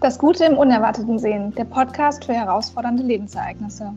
Das 0.00 0.18
Gute 0.18 0.44
im 0.44 0.58
Unerwarteten 0.58 1.18
sehen, 1.18 1.54
der 1.54 1.64
Podcast 1.64 2.26
für 2.26 2.34
herausfordernde 2.34 3.02
Lebensereignisse. 3.02 3.94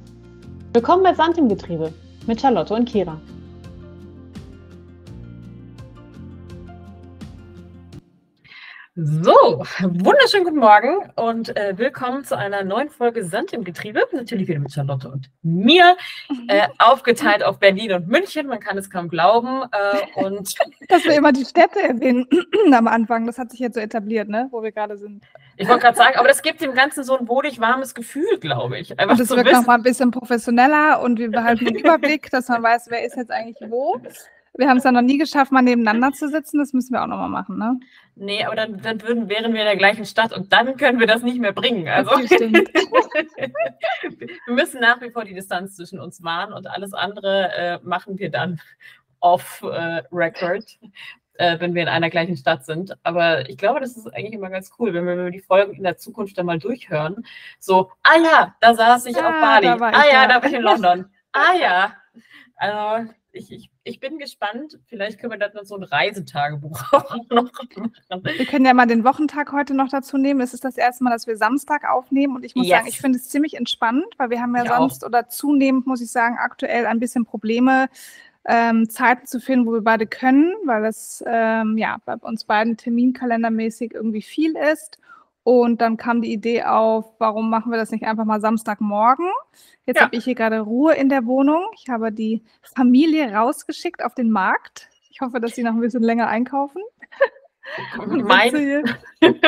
Willkommen 0.72 1.04
bei 1.04 1.14
Sand 1.14 1.38
im 1.38 1.50
Getriebe 1.50 1.94
mit 2.26 2.40
Charlotte 2.40 2.74
und 2.74 2.88
Kira. 2.88 3.20
So, 8.96 9.64
wunderschönen 9.82 10.44
guten 10.44 10.60
Morgen 10.60 11.10
und 11.16 11.56
äh, 11.56 11.78
willkommen 11.78 12.26
zu 12.26 12.38
einer 12.38 12.64
neuen 12.64 12.90
Folge 12.90 13.24
Sand 13.24 13.54
im 13.54 13.64
Getriebe. 13.64 14.02
Natürlich 14.12 14.50
wieder 14.50 14.60
mit 14.60 14.74
Charlotte 14.74 15.10
und 15.10 15.30
mir, 15.42 15.96
äh, 16.50 16.68
aufgeteilt 16.80 17.44
auf 17.44 17.60
Berlin 17.60 17.94
und 17.94 18.08
München. 18.10 18.48
Man 18.48 18.60
kann 18.60 18.78
es 18.78 18.90
kaum 18.90 19.08
glauben. 19.08 19.64
Äh, 19.72 20.26
und 20.26 20.54
Dass 20.90 21.06
wir 21.06 21.16
immer 21.16 21.32
die 21.32 21.46
Städte 21.46 21.82
erwähnen 21.82 22.28
am 22.74 22.88
Anfang, 22.88 23.26
das 23.26 23.38
hat 23.38 23.52
sich 23.52 23.60
jetzt 23.60 23.76
so 23.76 23.80
etabliert, 23.80 24.28
ne? 24.28 24.48
wo 24.52 24.64
wir 24.64 24.74
gerade 24.74 24.98
sind. 24.98 25.24
Ich 25.60 25.68
wollte 25.68 25.82
gerade 25.82 25.98
sagen, 25.98 26.18
aber 26.18 26.30
das 26.30 26.42
gibt 26.42 26.62
dem 26.62 26.74
Ganzen 26.74 27.04
so 27.04 27.18
ein 27.18 27.28
wohlig 27.28 27.60
warmes 27.60 27.94
Gefühl, 27.94 28.40
glaube 28.40 28.80
ich. 28.80 28.98
Einfach 28.98 29.16
Und 29.16 29.22
es 29.22 29.30
wird 29.30 29.52
nochmal 29.52 29.76
ein 29.78 29.84
bisschen 29.84 30.10
professioneller 30.10 31.02
und 31.02 31.20
wir 31.20 31.30
behalten 31.30 31.66
den 31.66 31.76
Überblick, 31.76 32.32
dass 32.32 32.48
man 32.48 32.64
weiß, 32.64 32.88
wer 32.90 33.06
ist 33.06 33.18
jetzt 33.18 33.30
eigentlich 33.30 33.70
wo. 33.70 34.02
Wir 34.58 34.70
haben 34.70 34.78
es 34.78 34.86
ja 34.86 34.94
noch 34.94 35.02
nie 35.02 35.18
geschafft, 35.18 35.52
mal 35.52 35.62
nebeneinander 35.62 36.14
zu 36.14 36.30
sitzen. 36.30 36.60
Das 36.60 36.72
müssen 36.72 36.94
wir 36.94 37.04
auch 37.04 37.08
nochmal 37.08 37.30
machen, 37.30 37.58
ne? 37.58 37.78
nee, 38.16 38.44
aber 38.44 38.56
dann, 38.56 38.82
dann 38.82 39.02
würden, 39.02 39.28
wären 39.28 39.54
wir 39.54 39.60
in 39.62 39.68
der 39.68 39.76
gleichen 39.76 40.06
Stadt 40.06 40.32
und 40.34 40.54
dann 40.54 40.78
können 40.78 41.00
wir 41.00 41.08
das 41.08 41.24
nicht 41.24 41.40
mehr 41.40 41.54
bringen. 41.54 41.90
Also 41.90 42.12
wir 42.20 42.34
müssen 44.48 44.80
nach 44.80 45.02
wie 45.02 45.12
vor 45.12 45.26
die 45.26 45.34
Distanz 45.34 45.76
zwischen 45.76 46.00
uns 46.00 46.24
wahren 46.24 46.54
und 46.54 46.68
alles 46.68 46.94
andere 46.94 47.52
äh, 47.54 47.80
machen 47.84 48.18
wir 48.18 48.30
dann 48.30 48.62
off-record, 49.22 50.64
äh, 50.82 50.88
wenn 51.60 51.74
wir 51.74 51.82
in 51.84 51.88
einer 51.88 52.10
gleichen 52.10 52.36
Stadt 52.38 52.66
sind. 52.66 52.98
Aber 53.04 53.50
ich 53.50 53.58
glaube, 53.58 53.80
das 53.80 53.96
ist 53.98 54.08
eigentlich 54.14 54.34
immer 54.34 54.50
ganz 54.50 54.72
cool, 54.78 54.94
wenn 54.94 55.06
wir 55.06 55.32
die 55.32 55.40
Folgen 55.40 55.74
in 55.74 55.84
der 55.84 55.98
Zukunft 55.98 56.38
dann 56.38 56.46
mal 56.46 56.60
durchhören. 56.60 57.26
So, 57.60 57.92
ah 58.04 58.18
ja, 58.24 58.56
da 58.62 58.74
saß 58.76 59.06
ich 59.06 59.16
auf 59.18 59.24
Ah, 59.24 59.60
Bali. 59.60 59.80
war 59.80 59.92
ich 59.92 59.98
ah 59.98 60.04
ja, 60.12 60.28
da. 60.28 60.36
da 60.36 60.42
war 60.44 60.50
ich 60.50 60.56
in 60.56 60.62
London. 60.62 61.06
ah 61.32 61.54
ja. 61.62 61.94
Also 62.58 63.10
ich, 63.32 63.52
ich, 63.52 63.70
ich 63.84 64.00
bin 64.00 64.18
gespannt. 64.18 64.80
Vielleicht 64.88 65.20
können 65.20 65.32
wir 65.32 65.38
dann 65.50 65.64
so 65.64 65.76
ein 65.78 65.84
Reisetagebuch 65.84 66.82
auch 66.94 67.16
noch 67.30 67.44
machen. 67.44 67.94
Wir 68.24 68.46
können 68.48 68.66
ja 68.66 68.74
mal 68.74 68.88
den 68.88 69.04
Wochentag 69.06 69.52
heute 69.54 69.76
noch 69.76 69.88
dazu 69.90 70.18
nehmen. 70.18 70.42
Es 70.42 70.54
ist 70.54 70.66
das 70.66 70.78
erste 70.78 71.04
Mal, 71.04 71.12
dass 71.12 71.28
wir 71.28 71.38
Samstag 71.38 71.88
aufnehmen 71.90 72.36
und 72.36 72.44
ich 72.44 72.56
muss 72.56 72.68
Yes. 72.68 72.78
sagen, 72.78 72.88
ich 72.90 73.00
finde 73.00 73.20
es 73.20 73.30
ziemlich 73.30 73.54
entspannt, 73.56 74.04
weil 74.18 74.32
wir 74.32 74.42
haben 74.42 74.56
ja 74.56 74.64
auch. 74.74 74.78
sonst 74.80 75.06
oder 75.06 75.30
zunehmend, 75.30 75.86
muss 75.88 76.02
ich 76.02 76.12
sagen, 76.12 76.38
aktuell 76.40 76.86
ein 76.88 77.00
bisschen 77.00 77.24
Probleme, 77.24 77.88
ähm, 78.46 78.90
Zeiten 78.90 79.28
zu 79.28 79.40
finden, 79.40 79.66
wo 79.68 79.74
wir 79.74 79.82
beide 79.82 80.08
können, 80.08 80.54
weil 80.66 80.86
es 80.86 81.24
ähm, 81.28 81.78
ja 81.78 81.98
bei 82.06 82.16
uns 82.16 82.46
beiden 82.46 82.78
terminkalendermäßig 82.78 83.94
irgendwie 83.94 84.22
viel 84.22 84.56
ist. 84.56 84.98
Und 85.44 85.82
dann 85.82 85.98
kam 85.98 86.22
die 86.22 86.32
Idee 86.32 86.64
auf, 86.64 87.14
warum 87.18 87.50
machen 87.50 87.72
wir 87.72 87.78
das 87.78 87.92
nicht 87.92 88.04
einfach 88.06 88.26
mal 88.26 88.42
Samstagmorgen? 88.42 89.26
Jetzt 89.86 89.98
Ja. 89.98 90.04
habe 90.06 90.16
ich 90.16 90.24
hier 90.26 90.36
gerade 90.36 90.60
Ruhe 90.60 90.94
in 90.96 91.10
der 91.10 91.26
Wohnung. 91.26 91.64
Ich 91.76 91.90
habe 91.90 92.12
die 92.12 92.44
Familie 92.62 93.34
rausgeschickt 93.34 94.04
auf 94.04 94.14
den 94.14 94.30
Markt. 94.30 94.90
Ich 95.10 95.22
hoffe, 95.22 95.40
dass 95.40 95.56
sie 95.56 95.64
noch 95.64 95.74
ein 95.74 95.80
bisschen 95.80 96.04
länger 96.04 96.28
einkaufen. 96.28 96.82
Und 97.98 98.24
mein, 98.24 98.84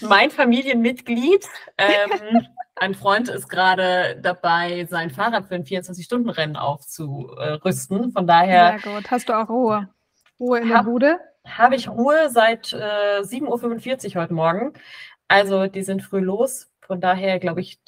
mein 0.00 0.30
Familienmitglied, 0.30 1.46
ähm, 1.78 2.46
ein 2.76 2.94
Freund 2.94 3.28
ist 3.28 3.48
gerade 3.48 4.18
dabei, 4.22 4.86
sein 4.88 5.10
Fahrrad 5.10 5.48
für 5.48 5.54
ein 5.54 5.64
24-Stunden-Rennen 5.64 6.56
aufzurüsten. 6.56 8.12
Von 8.12 8.26
daher 8.26 8.78
Ja, 8.82 8.92
gut. 8.94 9.10
Hast 9.10 9.28
du 9.28 9.32
auch 9.38 9.48
Ruhe? 9.48 9.88
Ruhe 10.38 10.60
in 10.60 10.68
der 10.68 10.78
Hab- 10.78 10.86
Bude? 10.86 11.18
habe 11.46 11.74
ich 11.74 11.88
Ruhe 11.88 12.28
seit 12.30 12.72
äh, 12.74 13.20
7.45 13.22 14.14
Uhr 14.16 14.22
heute 14.22 14.34
Morgen. 14.34 14.72
Also 15.26 15.66
die 15.66 15.82
sind 15.82 16.02
früh 16.02 16.20
los. 16.20 16.70
Von 16.82 17.00
daher 17.00 17.38
glaube 17.38 17.60
ich, 17.60 17.80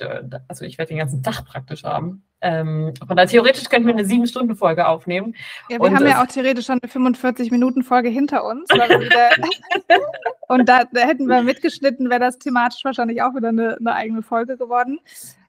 also 0.48 0.64
ich 0.64 0.78
werde 0.78 0.88
den 0.90 0.98
ganzen 0.98 1.22
Tag 1.22 1.44
praktisch 1.44 1.84
haben. 1.84 2.24
Ähm, 2.42 2.92
von 2.98 3.16
daher 3.16 3.28
theoretisch 3.28 3.68
könnten 3.68 3.86
wir 3.86 3.94
eine 3.94 4.02
7-Stunden-Folge 4.02 4.86
aufnehmen. 4.86 5.34
Ja, 5.68 5.78
wir 5.78 5.80
Und 5.80 5.94
haben 5.94 6.06
ja 6.06 6.22
auch 6.22 6.26
theoretisch 6.26 6.66
schon 6.66 6.80
eine 6.82 6.90
45-Minuten-Folge 6.92 8.08
hinter 8.08 8.44
uns. 8.44 8.68
Weil 8.70 8.88
wir 8.88 9.00
wieder 9.00 9.30
und 10.48 10.68
da, 10.68 10.84
da 10.84 11.00
hätten 11.02 11.26
wir 11.26 11.42
mitgeschnitten, 11.42 12.10
wäre 12.10 12.20
das 12.20 12.38
thematisch 12.38 12.84
wahrscheinlich 12.84 13.22
auch 13.22 13.34
wieder 13.34 13.48
eine, 13.48 13.76
eine 13.78 13.94
eigene 13.94 14.22
Folge 14.22 14.56
geworden. 14.56 14.98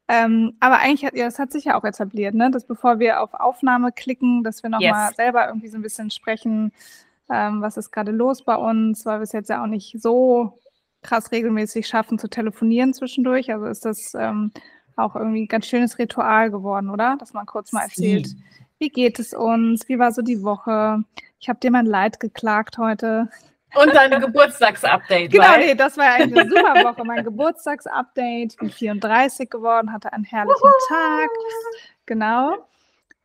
Ähm, 0.08 0.56
aber 0.60 0.80
eigentlich 0.80 1.06
hat 1.06 1.16
ja, 1.16 1.26
das 1.26 1.40
hat 1.40 1.52
sich 1.52 1.66
ja 1.66 1.80
auch 1.80 1.84
etabliert, 1.84 2.36
ne? 2.36 2.52
dass 2.52 2.66
bevor 2.66 3.00
wir 3.00 3.22
auf 3.22 3.34
Aufnahme 3.34 3.92
klicken, 3.92 4.44
dass 4.44 4.62
wir 4.62 4.70
nochmal 4.70 5.08
Yes. 5.08 5.16
selber 5.16 5.48
irgendwie 5.48 5.70
so 5.70 5.78
ein 5.78 5.82
bisschen 5.82 6.12
sprechen, 6.12 6.74
ähm, 7.30 7.62
was 7.62 7.78
ist 7.78 7.92
gerade 7.92 8.12
los 8.12 8.44
bei 8.44 8.56
uns, 8.56 9.06
weil 9.06 9.20
wir 9.20 9.24
es 9.24 9.32
jetzt 9.32 9.50
ja 9.50 9.64
auch 9.64 9.68
nicht 9.68 9.96
so 10.02 10.60
krass 11.02 11.32
regelmäßig 11.32 11.88
schaffen 11.88 12.20
zu 12.20 12.28
telefonieren 12.30 12.94
zwischendurch. 12.94 13.52
Also 13.52 13.66
ist 13.66 13.86
das 13.86 14.14
ähm, 14.14 14.52
auch 14.96 15.16
irgendwie 15.16 15.44
ein 15.44 15.48
ganz 15.48 15.66
schönes 15.68 15.98
Ritual 16.00 16.52
geworden, 16.52 16.90
oder? 16.90 17.16
Dass 17.20 17.34
man 17.34 17.46
kurz 17.46 17.72
mal 17.72 17.84
erzählt, 17.84 18.28
Sie. 18.28 18.44
wie 18.80 18.90
geht 18.90 19.20
es 19.20 19.34
uns, 19.34 19.88
wie 19.90 20.00
war 20.00 20.12
so 20.12 20.22
die 20.22 20.44
Woche. 20.44 21.04
Ich 21.40 21.50
habe 21.50 21.60
dir 21.60 21.72
mein 21.72 21.86
Leid 21.86 22.20
geklagt 22.20 22.78
heute. 22.78 23.30
Und 23.76 23.94
deine 23.94 24.20
Geburtstagsupdate. 24.26 25.32
Genau, 25.32 25.44
weil- 25.46 25.66
nee, 25.68 25.76
das 25.76 25.98
war 25.98 26.06
ja 26.06 26.14
eigentlich 26.24 26.40
eine 26.42 26.50
super 26.50 26.84
Woche. 26.84 27.04
Mein 27.06 27.24
Geburtstagsupdate. 27.24 28.52
Ich 28.54 28.58
bin 28.58 28.70
34 28.70 29.50
geworden, 29.50 29.92
hatte 29.92 30.14
einen 30.14 30.24
herrlichen 30.26 30.70
Tag. 30.88 31.30
Genau. 32.06 32.58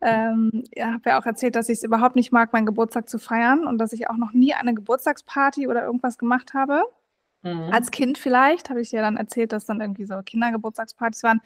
Ähm, 0.00 0.64
ja, 0.74 0.92
habe 0.92 1.10
ja 1.10 1.20
auch 1.20 1.26
erzählt, 1.26 1.56
dass 1.56 1.68
ich 1.68 1.78
es 1.78 1.82
überhaupt 1.84 2.14
nicht 2.14 2.30
mag, 2.32 2.52
meinen 2.52 2.66
Geburtstag 2.66 3.08
zu 3.08 3.18
feiern 3.18 3.66
und 3.66 3.78
dass 3.78 3.92
ich 3.92 4.08
auch 4.08 4.16
noch 4.16 4.32
nie 4.32 4.54
eine 4.54 4.72
Geburtstagsparty 4.74 5.66
oder 5.66 5.84
irgendwas 5.84 6.18
gemacht 6.18 6.54
habe. 6.54 6.82
Mhm. 7.42 7.70
Als 7.72 7.90
Kind 7.90 8.18
vielleicht, 8.18 8.68
habe 8.70 8.80
ich 8.80 8.90
dir 8.90 9.00
dann 9.00 9.16
erzählt, 9.16 9.52
dass 9.52 9.64
dann 9.64 9.80
irgendwie 9.80 10.04
so 10.06 10.20
Kindergeburtstagspartys 10.24 11.22
waren. 11.22 11.40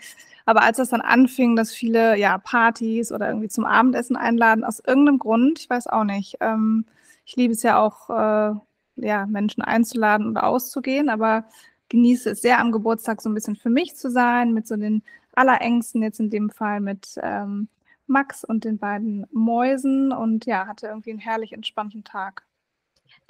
Aber 0.47 0.63
als 0.63 0.79
das 0.79 0.89
dann 0.89 1.03
anfing, 1.03 1.57
dass 1.57 1.73
viele 1.73 2.17
ja 2.17 2.39
Partys 2.39 3.13
oder 3.13 3.29
irgendwie 3.29 3.49
zum 3.49 3.65
Abendessen 3.65 4.17
einladen, 4.17 4.65
aus 4.65 4.81
irgendeinem 4.81 5.19
Grund, 5.19 5.61
ich 5.61 5.71
weiß 5.71 5.89
auch 5.89 6.05
nicht. 6.05 6.37
Ähm, 6.41 6.87
ich 7.25 7.37
liebe 7.37 7.53
es 7.53 7.63
ja 7.63 7.79
auch, 7.81 8.11
äh, 8.11 8.55
ja, 8.97 9.27
Menschen 9.27 9.63
einzuladen 9.63 10.27
und 10.27 10.37
auszugehen, 10.37 11.09
aber 11.09 11.45
genieße 11.89 12.31
es 12.31 12.43
sehr 12.43 12.59
am 12.59 12.73
Geburtstag 12.73 13.21
so 13.23 13.29
ein 13.29 13.35
bisschen 13.35 13.57
für 13.57 13.71
mich 13.71 13.97
zu 13.97 14.11
sein, 14.11 14.53
mit 14.53 14.67
so 14.67 14.77
den 14.77 15.03
Allerengsten, 15.35 16.03
jetzt 16.03 16.21
in 16.21 16.31
dem 16.31 16.51
Fall 16.51 16.81
mit 16.81 17.15
ähm, 17.23 17.69
Max 18.07 18.45
und 18.45 18.65
den 18.65 18.79
beiden 18.79 19.27
Mäusen 19.31 20.13
und 20.13 20.47
ja, 20.47 20.67
hatte 20.67 20.87
irgendwie 20.89 21.11
einen 21.11 21.21
herrlich 21.21 21.53
entspannten 21.53 22.05
Tag. 22.05 22.45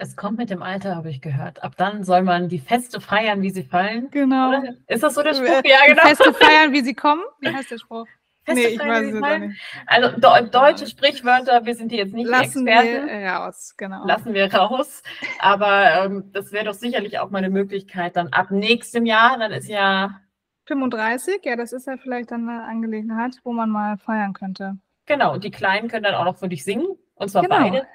Das 0.03 0.17
kommt 0.17 0.37
mit 0.37 0.51
dem 0.51 0.65
Alter, 0.65 0.97
habe 0.97 1.11
ich 1.11 1.21
gehört. 1.21 1.63
Ab 1.63 1.75
dann 1.77 2.03
soll 2.03 2.23
man 2.23 2.49
die 2.49 2.59
Feste 2.59 3.01
feiern, 3.01 3.41
wie 3.41 3.51
sie 3.51 3.63
fallen. 3.63 4.11
Genau. 4.11 4.49
Oder? 4.49 4.75
Ist 4.89 5.05
das 5.05 5.15
so 5.15 5.23
der 5.23 5.33
Spruch? 5.35 5.47
Ja, 5.65 5.77
die 5.87 5.91
genau. 5.91 6.03
Feste 6.03 6.35
feiern, 6.35 6.73
wie 6.73 6.81
sie 6.81 6.95
kommen. 6.95 7.23
Wie 7.39 7.49
heißt 7.55 7.71
der 7.71 7.79
Spruch? 7.79 8.07
Feste 8.45 8.61
nee, 8.63 8.67
ich 8.75 8.79
feiern, 8.81 8.91
weiß 8.91 9.15
wie 9.15 9.45
es 9.45 9.49
nicht. 9.51 9.61
Also 9.87 10.09
de 10.19 10.51
deutsche 10.51 10.87
Sprichwörter, 10.89 11.65
wir 11.65 11.77
sind 11.77 11.91
hier 11.93 12.01
jetzt 12.01 12.15
nicht 12.15 12.27
Lassen 12.29 12.67
Experten. 12.67 13.07
wir 13.07 13.29
raus, 13.31 13.75
genau. 13.77 14.05
Lassen 14.05 14.35
wir 14.35 14.53
raus. 14.53 15.05
Aber 15.39 16.05
ähm, 16.05 16.33
das 16.33 16.51
wäre 16.51 16.65
doch 16.65 16.75
sicherlich 16.75 17.21
auch 17.21 17.31
mal 17.31 17.39
eine 17.39 17.51
Möglichkeit 17.51 18.17
dann 18.17 18.27
ab 18.33 18.51
nächstem 18.51 19.07
Jahr. 19.07 19.39
Dann 19.39 19.53
ist 19.53 19.69
ja, 19.69 20.19
35, 20.67 21.45
ja, 21.45 21.55
das 21.55 21.73
ist 21.73 21.87
ja 21.87 21.97
vielleicht 21.97 22.33
dann 22.33 22.49
eine 22.49 22.65
Angelegenheit, 22.65 23.37
wo 23.45 23.53
man 23.53 23.71
mal 23.71 23.99
feiern 23.99 24.33
könnte. 24.33 24.79
genau, 25.07 25.37
die 25.37 25.53
Kleinen 25.53 25.87
können 25.89 26.03
dann 26.03 26.17
auch 26.17 26.25
noch 26.25 26.39
für 26.39 26.49
dich 26.49 26.65
singen. 26.65 26.89
Und 27.15 27.29
zwar 27.31 27.43
Genau. 27.43 27.57
beide. 27.61 27.87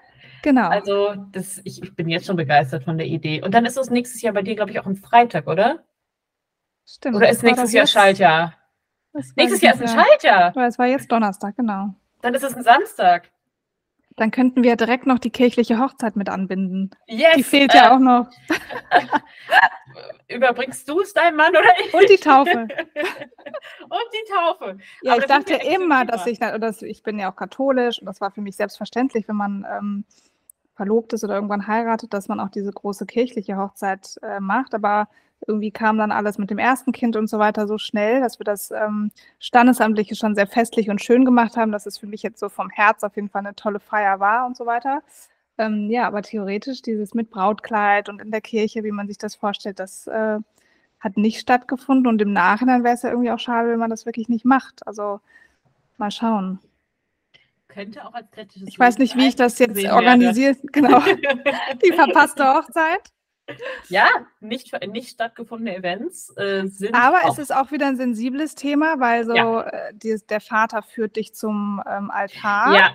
Genau. 0.48 0.70
Also 0.70 1.14
das, 1.34 1.60
ich, 1.66 1.84
ich 1.84 1.94
bin 1.94 2.08
jetzt 2.08 2.26
schon 2.26 2.38
begeistert 2.38 2.86
von 2.86 2.98
der 2.98 3.06
Idee. 3.06 3.42
Und 3.44 3.54
dann 3.54 3.66
ist 3.66 3.76
es 3.76 3.90
nächstes 3.90 4.22
Jahr 4.22 4.34
bei 4.34 4.44
dir, 4.44 4.56
glaube 4.56 4.72
ich, 4.72 4.80
auch 4.80 4.86
ein 4.86 4.96
Freitag, 4.96 5.46
oder? 5.46 5.84
Stimmt. 6.86 7.18
Oder 7.18 7.28
ist 7.28 7.44
nächstes 7.44 7.74
Jahr 7.74 7.84
jetzt- 7.84 7.92
Schaltjahr? 7.92 8.54
Nächstes 9.36 9.60
Jahr 9.60 9.74
ist 9.74 9.82
ein. 9.82 9.88
Schaltjahr. 9.90 10.44
Aber 10.56 10.66
es 10.66 10.80
war 10.80 10.86
jetzt 10.86 11.12
Donnerstag, 11.12 11.58
genau. 11.58 11.96
Dann 12.22 12.34
ist 12.34 12.44
es 12.44 12.56
ein 12.56 12.64
Samstag. 12.64 13.30
Dann 14.16 14.32
könnten 14.32 14.64
wir 14.64 14.78
direkt 14.78 15.06
noch 15.06 15.20
die 15.20 15.32
kirchliche 15.32 15.80
Hochzeit 15.80 16.16
mit 16.16 16.30
anbinden. 16.30 16.92
Yes. 17.08 17.36
Die 17.36 17.44
fehlt 17.44 17.74
äh, 17.74 17.80
ja 17.80 17.94
auch 17.94 18.00
noch. 18.00 18.30
Überbringst 20.30 20.88
du 20.88 21.02
es 21.02 21.14
deinem 21.14 21.36
Mann 21.36 21.50
oder 21.52 21.74
ich? 21.86 21.94
Und 21.94 22.10
die 22.10 22.16
Taufe. 22.16 22.52
Und 22.62 24.08
die 24.14 24.32
Taufe. 24.34 24.78
Ja, 25.02 25.12
Aber 25.12 25.22
ich 25.22 25.28
dachte 25.28 25.56
immer, 25.56 26.06
dass 26.06 26.26
ich, 26.26 26.40
dass 26.40 26.82
ich 26.84 27.04
bin 27.04 27.20
ja 27.20 27.30
auch 27.30 27.36
katholisch 27.36 28.00
und 28.00 28.06
das 28.06 28.22
war 28.22 28.32
für 28.32 28.42
mich 28.42 28.56
selbstverständlich, 28.56 29.28
wenn 29.28 29.36
man 29.36 29.66
ähm, 29.70 30.06
verlobt 30.78 31.12
ist 31.14 31.24
oder 31.24 31.36
irgendwann 31.36 31.68
heiratet, 31.68 32.14
dass 32.14 32.30
man 32.30 32.40
auch 32.40 32.50
diese 32.50 32.72
große 32.72 33.06
kirchliche 33.06 33.58
Hochzeit 33.58 34.18
äh, 34.22 34.40
macht. 34.40 34.74
Aber 34.74 35.10
irgendwie 35.46 35.72
kam 35.72 35.98
dann 35.98 36.12
alles 36.12 36.38
mit 36.38 36.50
dem 36.50 36.58
ersten 36.60 36.92
Kind 36.92 37.16
und 37.16 37.30
so 37.30 37.40
weiter 37.40 37.68
so 37.68 37.78
schnell, 37.78 38.22
dass 38.22 38.40
wir 38.40 38.44
das 38.46 38.72
ähm, 38.72 39.12
Standesamtliche 39.40 40.16
schon 40.16 40.36
sehr 40.36 40.48
festlich 40.48 40.90
und 40.90 41.02
schön 41.02 41.26
gemacht 41.26 41.58
haben, 41.58 41.72
dass 41.72 41.86
es 41.86 41.98
für 41.98 42.08
mich 42.08 42.24
jetzt 42.24 42.40
so 42.40 42.50
vom 42.50 42.70
Herz 42.70 43.04
auf 43.04 43.16
jeden 43.16 43.30
Fall 43.30 43.46
eine 43.46 43.56
tolle 43.56 43.80
Feier 43.80 44.20
war 44.20 44.46
und 44.46 44.56
so 44.56 44.66
weiter. 44.66 45.02
Ähm, 45.58 45.90
ja, 45.90 46.08
aber 46.08 46.22
theoretisch 46.22 46.82
dieses 46.82 47.14
mit 47.14 47.32
Brautkleid 47.32 48.10
und 48.10 48.22
in 48.22 48.32
der 48.32 48.42
Kirche, 48.42 48.84
wie 48.84 48.92
man 48.92 49.08
sich 49.08 49.18
das 49.18 49.36
vorstellt, 49.36 49.80
das 49.80 50.08
äh, 50.08 50.40
hat 51.00 51.18
nicht 51.18 51.40
stattgefunden. 51.40 52.08
Und 52.08 52.22
im 52.22 52.34
Nachhinein 52.34 52.84
wäre 52.84 52.96
es 52.96 53.04
ja 53.04 53.10
irgendwie 53.10 53.32
auch 53.32 53.40
schade, 53.40 53.70
wenn 53.70 53.80
man 53.80 53.90
das 53.90 54.06
wirklich 54.06 54.30
nicht 54.30 54.46
macht. 54.46 54.86
Also 54.88 55.20
mal 55.98 56.12
schauen. 56.12 56.60
Könnte 57.78 58.04
auch 58.04 58.14
als 58.16 58.32
kritisches 58.32 58.68
Ich 58.70 58.80
weiß 58.80 58.98
nicht, 58.98 59.16
wie 59.18 59.28
ich 59.28 59.36
das 59.36 59.60
jetzt 59.60 59.78
organisiere. 59.86 60.56
Genau. 60.72 61.00
Die 61.86 61.94
verpasste 61.94 62.44
Hochzeit. 62.44 63.02
Ja, 63.88 64.08
nicht, 64.40 64.76
nicht 64.88 65.12
stattgefundene 65.12 65.78
Events 65.78 66.36
äh, 66.38 66.66
sind. 66.66 66.96
Aber 66.96 67.20
es 67.30 67.38
ist 67.38 67.54
auch 67.54 67.72
wieder 67.72 67.86
ein 67.86 67.96
sensibles 67.96 68.56
Thema, 68.56 69.00
weil 69.00 69.26
so 69.26 69.36
ja. 69.36 69.62
äh, 69.62 69.94
die, 69.94 70.20
der 70.28 70.42
Vater 70.42 70.82
führt 70.82 71.18
dich 71.18 71.36
zum 71.36 71.80
ähm, 71.88 72.10
Altar. 72.10 72.74
Ja. 72.74 72.90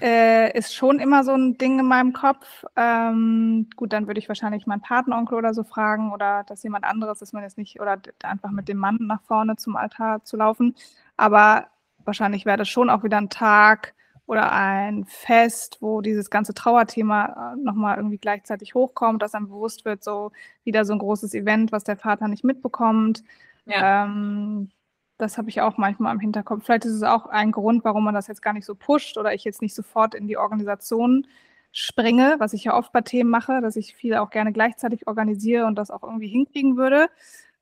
Äh, 0.00 0.58
ist 0.58 0.74
schon 0.74 0.98
immer 0.98 1.22
so 1.22 1.34
ein 1.34 1.56
Ding 1.56 1.78
in 1.78 1.86
meinem 1.86 2.12
Kopf. 2.12 2.64
Ähm, 2.74 3.70
gut, 3.76 3.92
dann 3.92 4.08
würde 4.08 4.18
ich 4.18 4.26
wahrscheinlich 4.26 4.66
meinen 4.66 4.82
Patenonkel 4.82 5.38
oder 5.38 5.54
so 5.54 5.62
fragen 5.62 6.12
oder 6.12 6.42
dass 6.42 6.64
jemand 6.64 6.84
anderes, 6.84 7.20
dass 7.20 7.32
man 7.32 7.44
jetzt 7.44 7.56
nicht, 7.56 7.80
oder 7.80 8.00
einfach 8.24 8.50
mit 8.50 8.66
dem 8.66 8.78
Mann 8.78 8.98
nach 9.02 9.22
vorne 9.22 9.54
zum 9.54 9.76
Altar 9.76 10.24
zu 10.24 10.36
laufen. 10.36 10.74
Aber 11.16 11.68
wahrscheinlich 12.06 12.46
wäre 12.46 12.58
das 12.58 12.68
schon 12.68 12.90
auch 12.90 13.04
wieder 13.04 13.18
ein 13.18 13.30
Tag, 13.30 13.94
oder 14.26 14.52
ein 14.52 15.04
Fest, 15.04 15.78
wo 15.80 16.00
dieses 16.00 16.30
ganze 16.30 16.52
Trauerthema 16.52 17.54
äh, 17.54 17.56
nochmal 17.56 17.96
irgendwie 17.96 18.18
gleichzeitig 18.18 18.74
hochkommt, 18.74 19.22
dass 19.22 19.34
einem 19.34 19.48
bewusst 19.48 19.84
wird, 19.84 20.02
so 20.02 20.32
wieder 20.64 20.84
so 20.84 20.92
ein 20.92 20.98
großes 20.98 21.32
Event, 21.34 21.72
was 21.72 21.84
der 21.84 21.96
Vater 21.96 22.26
nicht 22.28 22.44
mitbekommt. 22.44 23.22
Ja. 23.66 24.04
Ähm, 24.04 24.70
das 25.16 25.38
habe 25.38 25.48
ich 25.48 25.60
auch 25.60 25.78
manchmal 25.78 26.12
im 26.12 26.20
Hinterkopf. 26.20 26.64
Vielleicht 26.64 26.84
ist 26.84 26.92
es 26.92 27.02
auch 27.04 27.26
ein 27.26 27.52
Grund, 27.52 27.84
warum 27.84 28.04
man 28.04 28.14
das 28.14 28.26
jetzt 28.26 28.42
gar 28.42 28.52
nicht 28.52 28.66
so 28.66 28.74
pusht 28.74 29.16
oder 29.16 29.32
ich 29.32 29.44
jetzt 29.44 29.62
nicht 29.62 29.74
sofort 29.74 30.14
in 30.14 30.26
die 30.26 30.36
Organisation 30.36 31.26
springe, 31.72 32.36
was 32.38 32.52
ich 32.52 32.64
ja 32.64 32.74
oft 32.76 32.92
bei 32.92 33.02
Themen 33.02 33.30
mache, 33.30 33.60
dass 33.60 33.76
ich 33.76 33.94
viele 33.94 34.22
auch 34.22 34.30
gerne 34.30 34.52
gleichzeitig 34.52 35.06
organisiere 35.06 35.66
und 35.66 35.76
das 35.76 35.90
auch 35.90 36.02
irgendwie 36.02 36.28
hinkriegen 36.28 36.76
würde. 36.76 37.08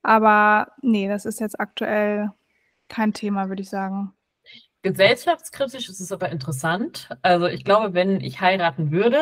Aber 0.01 0.71
nee, 0.81 1.07
das 1.07 1.25
ist 1.25 1.39
jetzt 1.39 1.59
aktuell 1.59 2.31
kein 2.89 3.13
Thema, 3.13 3.49
würde 3.49 3.61
ich 3.61 3.69
sagen. 3.69 4.14
Gesellschaftskritisch 4.85 5.89
ist 5.89 5.99
es 5.99 6.11
aber 6.11 6.29
interessant. 6.29 7.09
Also 7.23 7.47
ich 7.47 7.63
glaube, 7.63 7.95
wenn 7.95 8.21
ich 8.21 8.39
heiraten 8.39 8.91
würde, 8.91 9.19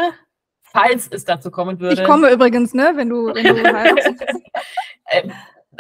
falls 0.62 1.07
es 1.10 1.24
dazu 1.24 1.51
kommen 1.51 1.80
würde. 1.80 2.01
Ich 2.01 2.04
komme 2.06 2.30
übrigens, 2.31 2.74
ne, 2.74 2.92
wenn 2.95 3.07
du, 3.07 3.33
wenn 3.33 3.45
du 3.45 3.63
heiratest. 3.63 4.25
ähm, 5.10 5.31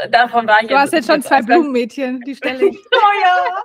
davon 0.09 0.47
war 0.47 0.61
ich 0.61 0.69
Du 0.69 0.79
hast 0.79 0.93
jetzt 0.93 1.07
schon 1.07 1.21
zwei 1.21 1.41
Blumenmädchen, 1.41 2.21
die 2.21 2.33
stelle 2.33 2.65
ich. 2.65 2.77
oh 2.93 3.21
ja. 3.21 3.63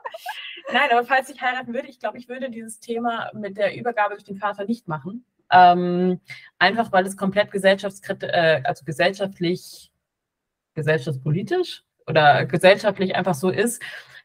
Nein, 0.73 0.91
aber 0.91 1.05
falls 1.05 1.31
ich 1.31 1.41
heiraten 1.41 1.73
würde, 1.73 1.87
ich 1.87 2.00
glaube, 2.00 2.19
ich 2.19 2.29
würde 2.29 2.50
dieses 2.50 2.81
Thema 2.81 3.31
mit 3.32 3.56
der 3.56 3.76
Übergabe 3.76 4.15
durch 4.15 4.25
den 4.25 4.38
Vater 4.38 4.65
nicht 4.65 4.88
machen. 4.88 5.25
Ähm, 5.53 6.20
einfach 6.59 6.91
weil 6.91 7.06
es 7.06 7.17
komplett 7.17 7.53
gesellschaftskritisch, 7.53 8.29
äh, 8.32 8.62
also 8.65 8.85
gesellschaftlich, 8.85 9.93
gesellschaftspolitisch 10.75 11.85
oder 12.09 12.44
gesellschaftlich 12.44 13.15
einfach 13.15 13.35
so 13.35 13.50
ist, 13.50 13.81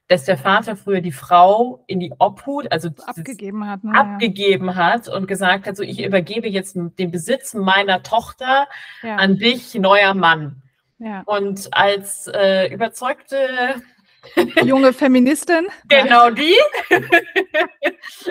dass 0.08 0.26
der 0.26 0.38
Vater 0.38 0.76
früher 0.76 1.02
die 1.02 1.12
Frau 1.12 1.84
in 1.88 2.00
die 2.00 2.14
Obhut, 2.20 2.72
also 2.72 2.90
abgegeben 3.06 3.68
hat, 3.68 3.84
ne? 3.84 3.98
abgegeben 3.98 4.76
hat 4.76 5.08
und 5.08 5.28
gesagt 5.28 5.66
hat, 5.66 5.78
so 5.78 5.84
ich 5.84 6.04
übergebe 6.04 6.48
jetzt 6.48 6.76
den 6.76 7.12
Besitz 7.12 7.54
meiner 7.54 8.04
Tochter 8.04 8.68
ja. 9.02 9.16
an 9.16 9.38
dich, 9.38 9.74
neuer 9.76 10.14
Mann. 10.14 10.62
Ja. 11.00 11.24
Und 11.26 11.70
als 11.74 12.28
äh, 12.28 12.68
überzeugte 12.74 13.82
junge 14.64 14.94
Feministin. 14.94 15.68
Genau 15.88 16.30
die. 16.30 16.56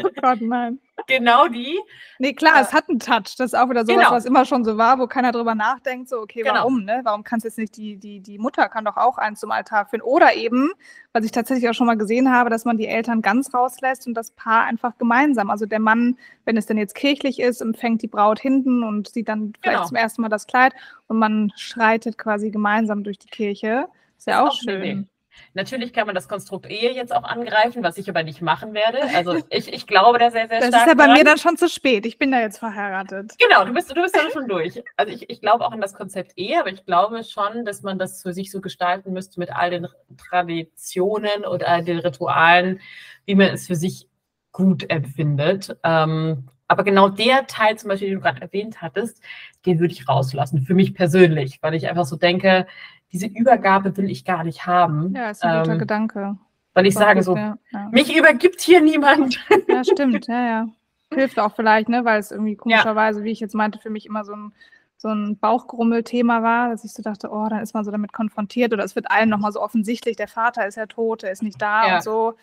oh 0.03 0.09
Gott, 0.21 0.41
nein. 0.41 0.81
Genau 1.07 1.49
die. 1.49 1.79
Nee, 2.19 2.33
klar, 2.35 2.59
äh, 2.59 2.63
es 2.63 2.73
hat 2.73 2.89
einen 2.89 2.99
Touch. 2.99 3.37
Das 3.37 3.53
ist 3.53 3.55
auch 3.55 3.69
wieder 3.69 3.85
sowas, 3.85 4.05
genau. 4.05 4.11
was 4.13 4.25
immer 4.25 4.45
schon 4.45 4.65
so 4.65 4.77
war, 4.79 4.99
wo 4.99 5.07
keiner 5.07 5.33
drüber 5.33 5.55
nachdenkt, 5.55 6.09
so, 6.09 6.19
okay, 6.19 6.43
genau. 6.43 6.55
warum, 6.55 6.85
ne? 6.85 7.01
Warum 7.05 7.25
kann 7.25 7.39
es 7.39 7.45
jetzt 7.45 7.59
nicht 7.59 7.77
die, 7.77 7.97
die, 7.97 8.21
die 8.21 8.39
Mutter 8.39 8.69
kann 8.69 8.85
doch 8.85 8.97
auch 8.97 9.19
eins 9.19 9.41
zum 9.41 9.51
Altar 9.51 9.87
führen? 9.87 10.03
Oder 10.03 10.35
eben, 10.35 10.71
was 11.13 11.25
ich 11.25 11.33
tatsächlich 11.33 11.69
auch 11.69 11.75
schon 11.75 11.87
mal 11.87 11.97
gesehen 11.97 12.33
habe, 12.33 12.51
dass 12.51 12.65
man 12.65 12.79
die 12.79 12.87
Eltern 12.87 13.23
ganz 13.23 13.53
rauslässt 13.53 14.07
und 14.07 14.15
das 14.15 14.31
Paar 14.31 14.65
einfach 14.65 14.97
gemeinsam. 14.99 15.51
Also 15.51 15.67
der 15.67 15.81
Mann, 15.81 16.17
wenn 16.45 16.57
es 16.57 16.67
denn 16.67 16.79
jetzt 16.79 16.95
kirchlich 16.95 17.41
ist, 17.41 17.61
empfängt 17.61 18.03
die 18.03 18.09
Braut 18.09 18.41
hinten 18.41 18.83
und 18.83 19.09
sieht 19.09 19.29
dann 19.29 19.53
vielleicht 19.61 19.79
genau. 19.79 19.89
zum 19.89 19.97
ersten 19.97 20.23
Mal 20.23 20.29
das 20.29 20.47
Kleid 20.47 20.73
und 21.09 21.19
man 21.19 21.53
schreitet 21.57 22.19
quasi 22.19 22.51
gemeinsam 22.51 23.03
durch 23.03 23.19
die 23.19 23.29
Kirche. 23.29 23.89
Ist 24.19 24.29
ja 24.29 24.43
auch, 24.43 24.51
auch 24.51 24.55
schön. 24.55 25.09
Natürlich 25.55 25.93
kann 25.93 26.07
man 26.07 26.15
das 26.15 26.29
Konstrukt 26.29 26.71
Ehe 26.71 26.93
jetzt 26.93 27.15
auch 27.15 27.25
angreifen, 27.25 27.83
was 27.83 27.99
ich 27.99 28.09
aber 28.09 28.23
nicht 28.23 28.43
machen 28.43 28.75
werde. 28.75 28.99
Also 29.15 29.37
ich, 29.51 29.73
ich 29.73 29.87
glaube 29.87 30.19
da 30.19 30.31
sehr, 30.31 30.49
sehr 30.49 30.61
das 30.61 30.69
stark. 30.69 30.73
Das 30.73 30.81
ist 30.83 30.89
ja 30.89 30.95
bei 30.95 31.07
dran. 31.07 31.15
mir 31.19 31.25
dann 31.25 31.39
schon 31.39 31.57
zu 31.57 31.69
spät. 31.69 32.07
Ich 32.07 32.19
bin 32.19 32.31
da 32.31 32.41
jetzt 32.41 32.59
verheiratet. 32.59 33.33
Genau, 33.39 33.65
du 33.65 33.73
bist, 33.73 33.91
du 33.91 34.01
bist 34.01 34.17
dann 34.17 34.31
schon 34.31 34.49
durch. 34.49 34.83
Also 34.97 35.13
ich, 35.13 35.29
ich 35.29 35.41
glaube 35.41 35.67
auch 35.67 35.73
an 35.73 35.81
das 35.81 35.95
Konzept 35.95 36.33
Ehe, 36.37 36.59
aber 36.61 36.71
ich 36.71 36.85
glaube 36.85 37.23
schon, 37.25 37.65
dass 37.65 37.83
man 37.83 37.99
das 37.99 38.23
für 38.23 38.33
sich 38.33 38.51
so 38.51 38.61
gestalten 38.61 39.13
müsste 39.13 39.39
mit 39.41 39.51
all 39.55 39.71
den 39.71 39.89
Traditionen 40.17 41.45
und 41.45 41.65
all 41.65 41.85
den 41.85 41.99
Ritualen, 41.99 42.81
wie 43.27 43.35
man 43.35 43.49
es 43.49 43.67
für 43.67 43.77
sich 43.77 44.09
gut 44.53 44.89
empfindet. 44.91 45.77
Ähm, 45.83 46.49
aber 46.69 46.85
genau 46.85 47.11
der 47.11 47.47
Teil 47.47 47.77
zum 47.77 47.89
Beispiel, 47.89 48.09
den 48.09 48.17
du 48.17 48.23
gerade 48.23 48.41
erwähnt 48.41 48.81
hattest, 48.81 49.21
den 49.67 49.79
würde 49.79 49.93
ich 49.93 50.09
rauslassen, 50.09 50.63
für 50.63 50.75
mich 50.75 50.95
persönlich, 50.95 51.59
weil 51.61 51.75
ich 51.75 51.87
einfach 51.87 52.07
so 52.07 52.17
denke, 52.17 52.67
diese 53.13 53.27
Übergabe 53.27 53.97
will 53.97 54.11
ich 54.11 54.25
gar 54.25 54.45
nicht 54.45 54.67
haben. 54.67 55.15
Ja, 55.15 55.31
ist 55.31 55.45
ein 55.45 55.61
guter 55.61 55.73
ähm, 55.73 55.79
Gedanke. 55.79 56.37
Weil 56.75 56.87
ich 56.87 56.95
sage 56.95 57.23
so, 57.23 57.37
ja, 57.37 57.59
ja. 57.73 57.89
mich 57.91 58.17
übergibt 58.17 58.61
hier 58.61 58.81
niemand. 58.81 59.39
Ja, 59.69 59.85
stimmt, 59.85 60.27
ja, 60.27 60.47
ja. 60.47 60.69
Hilft 61.13 61.39
auch 61.39 61.55
vielleicht, 61.55 61.91
ne, 61.91 62.05
weil 62.07 62.19
es 62.19 62.31
irgendwie 62.31 62.57
komischerweise, 62.57 63.21
ja. 63.21 63.25
wie 63.27 63.31
ich 63.31 63.41
jetzt 63.41 63.55
meinte, 63.55 63.79
für 63.79 63.91
mich 63.91 64.07
immer 64.07 64.25
so 64.25 64.33
ein, 64.33 64.53
so 64.97 65.09
ein 65.09 65.37
Bauchgrummel-Thema 65.37 66.43
war, 66.43 66.71
dass 66.71 66.85
ich 66.85 66.95
so 66.95 67.03
dachte, 67.03 67.29
oh, 67.31 67.47
dann 67.51 67.61
ist 67.61 67.75
man 67.75 67.85
so 67.85 67.91
damit 67.91 68.15
konfrontiert 68.15 68.73
oder 68.73 68.85
es 68.85 68.97
wird 68.97 69.11
allen 69.11 69.29
nochmal 69.29 69.53
so 69.53 69.61
offensichtlich, 69.61 70.17
der 70.17 70.29
Vater 70.29 70.67
ist 70.67 70.77
ja 70.77 70.87
tot, 70.87 71.25
er 71.25 71.33
ist 71.33 71.43
nicht 71.43 71.61
da 71.61 71.97
und 71.97 72.03
so, 72.03 72.35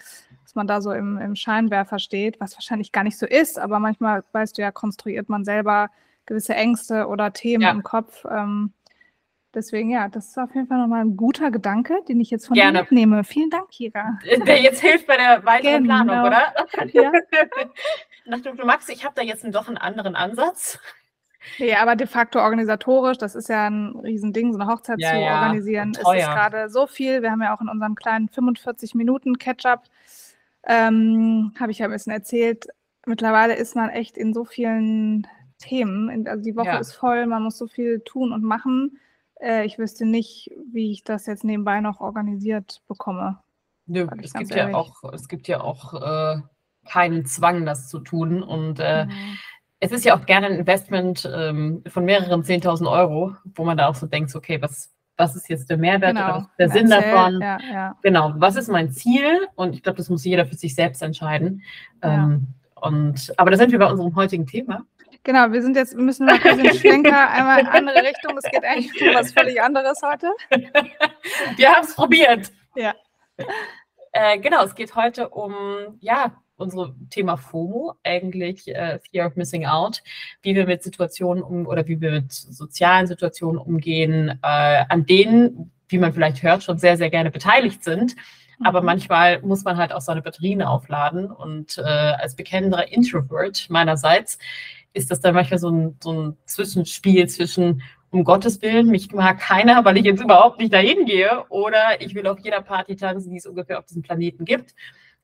dass 0.43 0.53
man 0.53 0.67
da 0.67 0.81
so 0.81 0.91
im, 0.91 1.17
im 1.17 1.35
Scheinwerfer 1.35 1.97
steht, 1.97 2.39
was 2.39 2.53
wahrscheinlich 2.53 2.91
gar 2.91 3.03
nicht 3.03 3.17
so 3.17 3.25
ist, 3.25 3.57
aber 3.57 3.79
manchmal, 3.79 4.23
weißt 4.33 4.57
du 4.57 4.61
ja, 4.61 4.71
konstruiert 4.71 5.29
man 5.29 5.45
selber 5.45 5.89
gewisse 6.27 6.53
Ängste 6.53 7.07
oder 7.07 7.33
Themen 7.33 7.67
im 7.67 7.81
Kopf. 7.81 8.25
Ähm, 8.29 8.73
Deswegen, 9.53 9.89
ja, 9.89 10.09
das 10.09 10.27
ist 10.27 10.37
auf 10.37 10.53
jeden 10.53 10.67
Fall 10.67 10.77
nochmal 10.77 11.01
ein 11.01 11.17
guter 11.17 11.49
Gedanke, 11.49 11.99
den 12.07 12.19
ich 12.21 12.29
jetzt 12.29 12.47
von 12.47 12.55
Gerne. 12.55 12.79
dir 12.79 12.81
mitnehme. 12.83 13.23
Vielen 13.23 13.49
Dank, 13.49 13.69
Kira. 13.69 14.19
Der 14.23 14.61
jetzt 14.61 14.81
hilft 14.81 15.07
bei 15.07 15.17
der 15.17 15.43
weiteren 15.43 15.83
genau. 15.83 16.03
Planung, 16.03 16.27
oder? 16.27 16.53
Ja. 16.93 17.11
Nach 18.25 18.39
du 18.39 18.53
Max, 18.63 18.89
ich 18.89 19.03
habe 19.03 19.15
da 19.15 19.23
jetzt 19.23 19.43
doch 19.51 19.67
einen 19.67 19.77
anderen 19.77 20.15
Ansatz. 20.15 20.79
Nee, 21.57 21.73
aber 21.73 21.95
de 21.95 22.05
facto 22.05 22.39
organisatorisch, 22.39 23.17
das 23.17 23.33
ist 23.33 23.49
ja 23.49 23.67
ein 23.67 23.95
Riesending, 24.03 24.53
so 24.53 24.59
eine 24.59 24.69
Hochzeit 24.69 24.99
ja, 24.99 25.11
zu 25.11 25.17
ja. 25.17 25.41
organisieren. 25.41 25.91
Es 25.91 25.99
ist 25.99 26.05
gerade 26.05 26.69
so 26.69 26.85
viel. 26.85 27.23
Wir 27.23 27.31
haben 27.31 27.41
ja 27.41 27.55
auch 27.55 27.61
in 27.61 27.69
unserem 27.69 27.95
kleinen 27.95 28.29
45 28.29 28.93
Minuten 28.93 29.37
Catch-up, 29.39 29.85
ähm, 30.63 31.53
habe 31.59 31.71
ich 31.71 31.79
ja 31.79 31.85
ein 31.85 31.91
bisschen 31.91 32.13
erzählt. 32.13 32.67
Mittlerweile 33.05 33.55
ist 33.55 33.75
man 33.75 33.89
echt 33.89 34.17
in 34.17 34.33
so 34.33 34.45
vielen 34.45 35.25
Themen. 35.57 36.27
Also 36.27 36.43
die 36.43 36.55
Woche 36.55 36.77
ist 36.77 36.93
voll, 36.93 37.25
man 37.25 37.43
muss 37.43 37.57
so 37.57 37.67
viel 37.67 38.01
tun 38.01 38.31
und 38.31 38.43
machen. 38.43 38.99
Äh, 39.39 39.65
ich 39.65 39.77
wüsste 39.77 40.05
nicht, 40.05 40.51
wie 40.71 40.91
ich 40.91 41.03
das 41.03 41.25
jetzt 41.25 41.43
nebenbei 41.43 41.79
noch 41.81 41.99
organisiert 41.99 42.81
bekomme. 42.87 43.39
Nö, 43.87 44.07
es 44.21 44.33
gibt, 44.33 44.53
ja 44.53 44.73
auch, 44.73 45.03
es 45.13 45.27
gibt 45.27 45.47
ja 45.47 45.61
auch 45.61 45.93
äh, 45.95 46.41
keinen 46.87 47.25
Zwang, 47.25 47.65
das 47.65 47.89
zu 47.89 47.99
tun. 47.99 48.43
Und 48.43 48.79
äh, 48.79 49.05
mhm. 49.05 49.37
es 49.79 49.91
ist 49.91 50.05
ja 50.05 50.15
auch 50.15 50.25
gerne 50.25 50.47
ein 50.47 50.55
Investment 50.59 51.29
ähm, 51.33 51.83
von 51.87 52.05
mehreren 52.05 52.43
10.000 52.43 52.89
Euro, 52.89 53.35
wo 53.55 53.63
man 53.63 53.77
da 53.77 53.87
auch 53.87 53.95
so 53.95 54.05
denkt, 54.05 54.35
okay, 54.35 54.61
was, 54.61 54.93
was 55.17 55.35
ist 55.35 55.49
jetzt 55.49 55.69
der 55.69 55.77
Mehrwert 55.77 56.15
genau. 56.15 56.25
oder 56.25 56.35
was 56.35 56.43
ist 56.43 56.57
der 56.59 56.69
Sinn 56.69 56.91
Erzähl, 56.91 57.11
davon? 57.11 57.41
Ja, 57.41 57.57
ja. 57.71 57.95
Genau, 58.03 58.33
was 58.35 58.55
ist 58.55 58.69
mein 58.69 58.91
Ziel? 58.91 59.47
Und 59.55 59.73
ich 59.73 59.81
glaube, 59.81 59.97
das 59.97 60.09
muss 60.09 60.23
jeder 60.23 60.45
für 60.45 60.55
sich 60.55 60.75
selbst 60.75 61.01
entscheiden. 61.01 61.63
Ja. 62.03 62.25
Ähm, 62.25 62.47
und, 62.75 63.33
aber 63.37 63.51
da 63.51 63.57
sind 63.57 63.71
wir 63.71 63.79
bei 63.79 63.91
unserem 63.91 64.15
heutigen 64.15 64.45
Thema. 64.45 64.85
Genau, 65.23 65.51
wir 65.51 65.61
sind 65.61 65.75
jetzt, 65.75 65.95
wir 65.95 66.03
müssen 66.03 66.25
mal 66.25 66.39
kurz 66.39 66.57
den 66.57 66.73
Schlenker 66.73 67.29
einmal 67.29 67.59
in 67.59 67.67
andere 67.67 68.01
Richtung. 68.01 68.37
Es 68.37 68.49
geht 68.49 68.63
eigentlich 68.63 69.01
um 69.01 69.13
was 69.13 69.31
völlig 69.31 69.61
anderes 69.61 70.01
heute. 70.01 70.31
Wir 71.57 71.71
haben 71.71 71.85
es 71.85 71.93
probiert. 71.93 72.51
Ja. 72.75 72.95
Äh, 74.11 74.39
genau, 74.39 74.63
es 74.63 74.75
geht 74.75 74.95
heute 74.95 75.29
um, 75.29 75.97
ja, 75.99 76.31
unser 76.55 76.95
Thema 77.09 77.37
FOMO, 77.37 77.95
eigentlich 78.03 78.67
äh, 78.67 78.99
Fear 79.11 79.27
of 79.27 79.35
Missing 79.35 79.65
Out, 79.65 80.01
wie 80.41 80.55
wir 80.55 80.65
mit 80.65 80.83
Situationen 80.83 81.43
um 81.43 81.67
oder 81.67 81.87
wie 81.87 82.01
wir 82.01 82.11
mit 82.11 82.31
sozialen 82.31 83.07
Situationen 83.07 83.59
umgehen, 83.59 84.39
äh, 84.41 84.85
an 84.89 85.05
denen, 85.05 85.71
wie 85.87 85.97
man 85.97 86.13
vielleicht 86.13 86.43
hört, 86.43 86.63
schon 86.63 86.77
sehr, 86.77 86.97
sehr 86.97 87.09
gerne 87.09 87.31
beteiligt 87.31 87.83
sind. 87.83 88.15
Aber 88.63 88.81
mhm. 88.81 88.87
manchmal 88.87 89.41
muss 89.41 89.63
man 89.63 89.77
halt 89.77 89.93
auch 89.93 90.01
seine 90.01 90.21
Batterien 90.21 90.61
aufladen. 90.61 91.31
Und 91.31 91.77
äh, 91.77 91.81
als 91.81 92.35
bekennender 92.35 92.91
Introvert 92.91 93.67
meinerseits 93.69 94.37
ist 94.93 95.11
das 95.11 95.21
dann 95.21 95.35
manchmal 95.35 95.59
so 95.59 95.69
ein, 95.69 95.97
so 96.01 96.11
ein 96.11 96.37
Zwischenspiel 96.45 97.27
zwischen, 97.27 97.81
um 98.11 98.23
Gottes 98.23 98.61
Willen, 98.61 98.87
mich 98.87 99.11
mag 99.11 99.39
keiner, 99.39 99.85
weil 99.85 99.97
ich 99.97 100.05
jetzt 100.05 100.21
überhaupt 100.21 100.59
nicht 100.59 100.73
dahin 100.73 101.05
gehe, 101.05 101.45
oder 101.49 102.01
ich 102.01 102.15
will 102.15 102.27
auf 102.27 102.39
jeder 102.39 102.61
Party 102.61 102.95
tanzen, 102.95 103.31
die 103.31 103.37
es 103.37 103.45
ungefähr 103.45 103.79
auf 103.79 103.85
diesem 103.85 104.01
Planeten 104.01 104.45
gibt. 104.45 104.73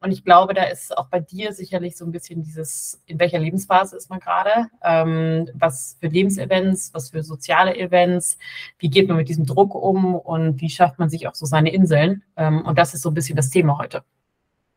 Und 0.02 0.12
ich 0.12 0.24
glaube, 0.24 0.54
da 0.54 0.66
ist 0.66 0.96
auch 0.96 1.08
bei 1.08 1.20
dir 1.20 1.52
sicherlich 1.54 1.98
so 1.98 2.06
ein 2.06 2.12
bisschen 2.12 2.44
dieses, 2.44 3.02
in 3.08 3.20
welcher 3.20 3.40
Lebensphase 3.40 3.96
ist 3.98 4.10
man 4.10 4.20
gerade, 4.20 4.68
ähm, 4.84 5.50
was 5.56 5.98
für 6.00 6.08
Lebensevents, 6.08 6.94
was 6.94 7.10
für 7.10 7.24
soziale 7.24 7.76
Events, 7.76 8.38
wie 8.78 8.90
geht 8.90 9.08
man 9.08 9.18
mit 9.18 9.30
diesem 9.30 9.46
Druck 9.46 9.74
um 9.74 10.14
und 10.16 10.62
wie 10.62 10.70
schafft 10.70 11.00
man 11.00 11.10
sich 11.10 11.28
auch 11.28 11.34
so 11.34 11.48
seine 11.48 11.74
Inseln. 11.74 12.24
Ähm, 12.36 12.64
und 12.66 12.78
das 12.78 12.94
ist 12.94 13.02
so 13.02 13.10
ein 13.10 13.16
bisschen 13.16 13.36
das 13.36 13.50
Thema 13.50 13.80
heute. 13.80 14.04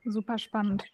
Super 0.05 0.39
spannend. 0.39 0.85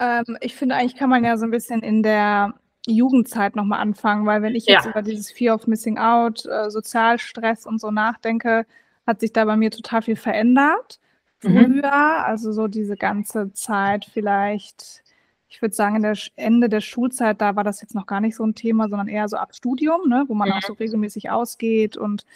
Ähm, 0.00 0.38
ich 0.40 0.54
finde, 0.54 0.76
eigentlich 0.76 0.96
kann 0.96 1.10
man 1.10 1.24
ja 1.24 1.36
so 1.36 1.44
ein 1.44 1.50
bisschen 1.50 1.82
in 1.82 2.02
der 2.02 2.54
Jugendzeit 2.96 3.56
nochmal 3.56 3.80
anfangen, 3.80 4.26
weil 4.26 4.42
wenn 4.42 4.54
ich 4.54 4.66
jetzt 4.66 4.84
Ja. 4.84 4.90
über 4.90 5.02
dieses 5.02 5.30
Fear 5.30 5.54
of 5.54 5.66
Missing 5.66 5.98
Out, 5.98 6.44
äh, 6.46 6.70
Sozialstress 6.70 7.66
und 7.66 7.80
so 7.80 7.90
nachdenke, 7.90 8.66
hat 9.06 9.20
sich 9.20 9.32
da 9.32 9.44
bei 9.44 9.56
mir 9.56 9.70
total 9.70 10.02
viel 10.02 10.16
verändert. 10.16 10.98
Mhm. 11.42 11.48
Früher, 11.82 11.92
also 12.26 12.52
so 12.52 12.66
diese 12.68 12.96
ganze 12.96 13.52
Zeit 13.52 14.04
vielleicht, 14.12 15.02
ich 15.48 15.62
würde 15.62 15.74
sagen, 15.74 15.96
in 15.96 16.02
der 16.02 16.16
Ende 16.36 16.68
der 16.68 16.80
Schulzeit, 16.80 17.40
da 17.40 17.56
war 17.56 17.64
das 17.64 17.80
jetzt 17.80 17.94
noch 17.94 18.06
gar 18.06 18.20
nicht 18.20 18.36
so 18.36 18.44
ein 18.44 18.54
Thema, 18.54 18.88
sondern 18.88 19.08
eher 19.08 19.28
so 19.28 19.36
ab 19.36 19.54
Studium, 19.54 20.08
ne, 20.08 20.24
wo 20.28 20.34
man 20.34 20.52
auch 20.52 20.62
so 20.62 20.72
regelmäßig 20.74 21.30
ausgeht 21.30 21.96
und 21.96 22.26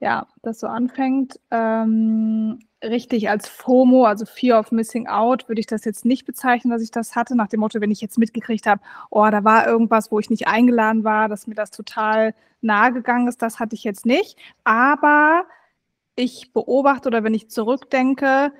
ja, 0.00 0.26
das 0.42 0.60
so 0.60 0.66
anfängt. 0.66 1.40
Ähm, 1.50 2.60
richtig 2.82 3.28
als 3.28 3.48
FOMO, 3.48 4.04
also 4.04 4.24
Fear 4.26 4.60
of 4.60 4.70
Missing 4.70 5.08
Out, 5.08 5.48
würde 5.48 5.60
ich 5.60 5.66
das 5.66 5.84
jetzt 5.84 6.04
nicht 6.04 6.24
bezeichnen, 6.24 6.70
dass 6.70 6.82
ich 6.82 6.90
das 6.90 7.16
hatte, 7.16 7.34
nach 7.36 7.48
dem 7.48 7.60
Motto, 7.60 7.80
wenn 7.80 7.90
ich 7.90 8.00
jetzt 8.00 8.18
mitgekriegt 8.18 8.66
habe, 8.66 8.80
oh, 9.10 9.28
da 9.30 9.42
war 9.44 9.66
irgendwas, 9.66 10.12
wo 10.12 10.20
ich 10.20 10.30
nicht 10.30 10.46
eingeladen 10.46 11.04
war, 11.04 11.28
dass 11.28 11.46
mir 11.46 11.56
das 11.56 11.70
total 11.70 12.34
nahe 12.60 12.92
gegangen 12.92 13.28
ist, 13.28 13.42
das 13.42 13.58
hatte 13.58 13.74
ich 13.74 13.84
jetzt 13.84 14.06
nicht. 14.06 14.38
Aber 14.64 15.44
ich 16.16 16.52
beobachte 16.52 17.08
oder 17.08 17.24
wenn 17.24 17.34
ich 17.34 17.50
zurückdenke, 17.50 18.52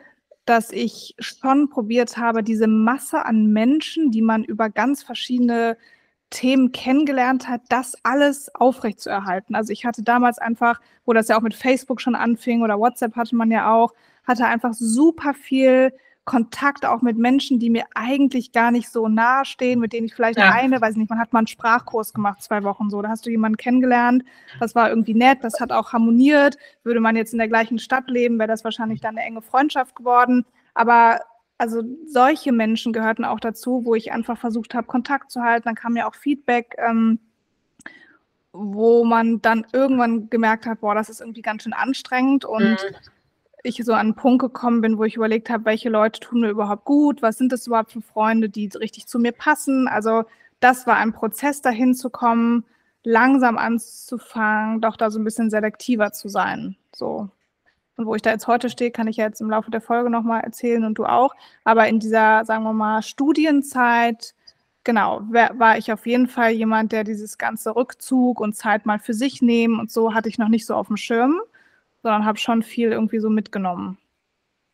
dass 0.45 0.73
ich 0.73 1.15
schon 1.19 1.69
probiert 1.69 2.17
habe, 2.17 2.43
diese 2.43 2.67
Masse 2.67 3.25
an 3.25 3.47
Menschen, 3.53 4.11
die 4.11 4.23
man 4.23 4.45
über 4.45 4.71
ganz 4.71 5.03
verschiedene 5.03 5.77
Themen 6.31 6.73
kennengelernt 6.73 7.49
hat, 7.49 7.63
das 7.69 7.95
alles 8.03 8.55
aufrechtzuerhalten. 8.55 9.55
Also 9.55 9.73
ich 9.73 9.85
hatte 9.85 10.03
damals 10.03 10.39
einfach, 10.39 10.81
wo 11.05 11.13
das 11.13 11.29
ja 11.29 11.37
auch 11.39 11.43
mit 11.43 11.55
Facebook 11.55 12.01
schon 12.01 12.15
anfing 12.15 12.63
oder 12.63 12.79
WhatsApp 12.79 13.17
hatte 13.17 13.35
man 13.37 13.51
ja 13.51 13.73
auch, 13.73 13.95
hatte 14.27 14.45
einfach 14.47 14.75
super 14.75 15.33
viel 15.35 15.93
Kontakt 16.27 16.85
auch 16.85 17.01
mit 17.01 17.17
Menschen, 17.17 17.59
die 17.59 17.71
mir 17.71 17.85
eigentlich 17.95 18.53
gar 18.53 18.71
nicht 18.71 18.91
so 18.91 19.09
nahe 19.09 19.47
stehen, 19.47 19.81
mit 19.81 19.95
denen 19.95 20.09
ich 20.09 20.15
vielleicht 20.15 20.39
Ja. 20.39 20.51
eine, 20.51 20.79
weiß 20.79 20.97
nicht, 20.97 21.09
man 21.09 21.19
hat 21.19 21.33
mal 21.33 21.39
einen 21.39 21.47
Sprachkurs 21.47 22.13
gemacht, 22.13 22.43
zwei 22.43 22.63
Wochen 22.65 22.91
so, 22.91 23.01
da 23.01 23.09
hast 23.09 23.25
du 23.25 23.31
jemanden 23.31 23.57
kennengelernt, 23.57 24.25
das 24.61 24.75
war 24.75 24.91
irgendwie 24.91 25.15
nett, 25.15 25.39
das 25.43 25.59
hat 25.59 25.73
auch 25.73 25.95
harmoniert. 25.95 26.59
Würde 26.85 27.01
man 27.01 27.17
jetzt 27.17 27.33
in 27.33 27.39
der 27.39 27.49
gleichen 27.49 27.79
Stadt 27.79 28.11
leben, 28.11 28.39
wäre 28.39 28.49
das 28.49 28.63
wahrscheinlich 28.63 29.01
dann 29.01 29.17
eine 29.17 29.27
enge 29.27 29.41
Freundschaft 29.41 29.97
geworden. 29.97 30.45
Aber 30.75 31.19
also 31.59 31.83
solche 32.07 32.53
Menschen 32.53 32.93
gehörten 32.93 33.25
auch 33.25 33.41
dazu, 33.41 33.85
wo 33.85 33.95
ich 33.95 34.13
einfach 34.13 34.39
versucht 34.39 34.75
habe, 34.75 34.87
Kontakt 34.87 35.31
zu 35.31 35.43
halten. 35.43 35.65
Dann 35.67 35.75
kam 35.75 35.97
ja 35.97 36.09
auch 36.09 36.15
Feedback, 36.15 36.77
ähm, 36.79 37.19
wo 38.53 39.05
man 39.05 39.41
dann 39.43 39.67
irgendwann 39.73 40.31
gemerkt 40.31 40.67
hat, 40.67 40.81
boah, 40.81 40.95
das 40.95 41.09
ist 41.11 41.21
irgendwie 41.21 41.43
ganz 41.43 41.63
schön 41.65 41.73
anstrengend 41.73 42.45
und 42.45 42.63
Mhm. 42.63 42.97
ich 43.65 43.77
so 43.85 43.93
an 43.93 43.99
einen 44.01 44.15
Punkt 44.15 44.41
gekommen 44.41 44.81
bin, 44.81 44.99
wo 44.99 45.05
ich 45.05 45.17
überlegt 45.17 45.51
habe, 45.51 45.65
welche 45.67 45.89
Leute 45.91 46.21
tun 46.21 46.41
mir 46.41 46.49
überhaupt 46.51 46.85
gut, 46.85 47.23
was 47.23 47.39
sind 47.39 47.53
das 47.53 47.67
überhaupt 47.67 47.93
für 47.93 48.01
Freunde, 48.03 48.49
die 48.49 48.69
richtig 48.69 49.07
zu 49.07 49.19
mir 49.19 49.33
passen. 49.33 49.89
Also 49.89 50.25
das 50.61 50.87
war 50.87 50.97
ein 50.97 51.13
Prozess, 51.13 51.61
dahin 51.63 51.95
zu 51.95 52.11
kommen, 52.11 52.65
langsam 53.05 53.59
anzufangen, 53.59 54.81
doch 54.81 54.97
da 54.97 55.11
so 55.11 55.19
ein 55.19 55.25
bisschen 55.25 55.51
selektiver 55.51 56.13
zu 56.13 56.29
sein. 56.29 56.77
So. 56.95 57.31
Und 57.99 58.07
wo 58.07 58.15
ich 58.15 58.23
da 58.23 58.31
jetzt 58.31 58.47
heute 58.47 58.71
stehe, 58.71 58.93
kann 58.93 59.09
ich 59.09 59.17
ja 59.17 59.25
jetzt 59.27 59.41
im 59.41 59.51
Laufe 59.51 59.73
der 59.73 59.81
Folge 59.81 60.09
nochmal 60.09 60.43
erzählen 60.43 60.85
und 60.85 60.99
du 60.99 61.05
auch. 61.05 61.35
Aber 61.65 61.89
in 61.89 61.99
dieser, 61.99 62.45
sagen 62.45 62.63
wir 62.63 62.73
mal, 62.73 63.03
Studienzeit, 63.03 64.35
genau, 64.85 65.23
war 65.31 65.79
ich 65.79 65.93
auf 65.93 66.07
jeden 66.07 66.29
Fall 66.29 66.53
jemand, 66.53 66.93
der 66.93 67.03
dieses 67.03 67.39
ganze 67.39 67.75
Rückzug 67.75 68.41
und 68.41 68.55
Zeit 68.55 68.87
mal 68.87 69.01
für 69.01 69.15
sich 69.15 69.43
nehmen 69.43 69.81
und 69.81 69.91
so 69.91 70.15
hatte 70.15 70.29
ich 70.29 70.39
noch 70.39 70.49
nicht 70.49 70.65
so 70.65 70.77
auf 70.77 70.87
dem 70.87 70.97
Schirm, 70.97 71.41
sondern 72.05 72.25
habe 72.25 72.39
schon 72.39 72.63
viel 72.63 72.93
irgendwie 72.93 73.19
so 73.19 73.31
mitgenommen. 73.31 73.99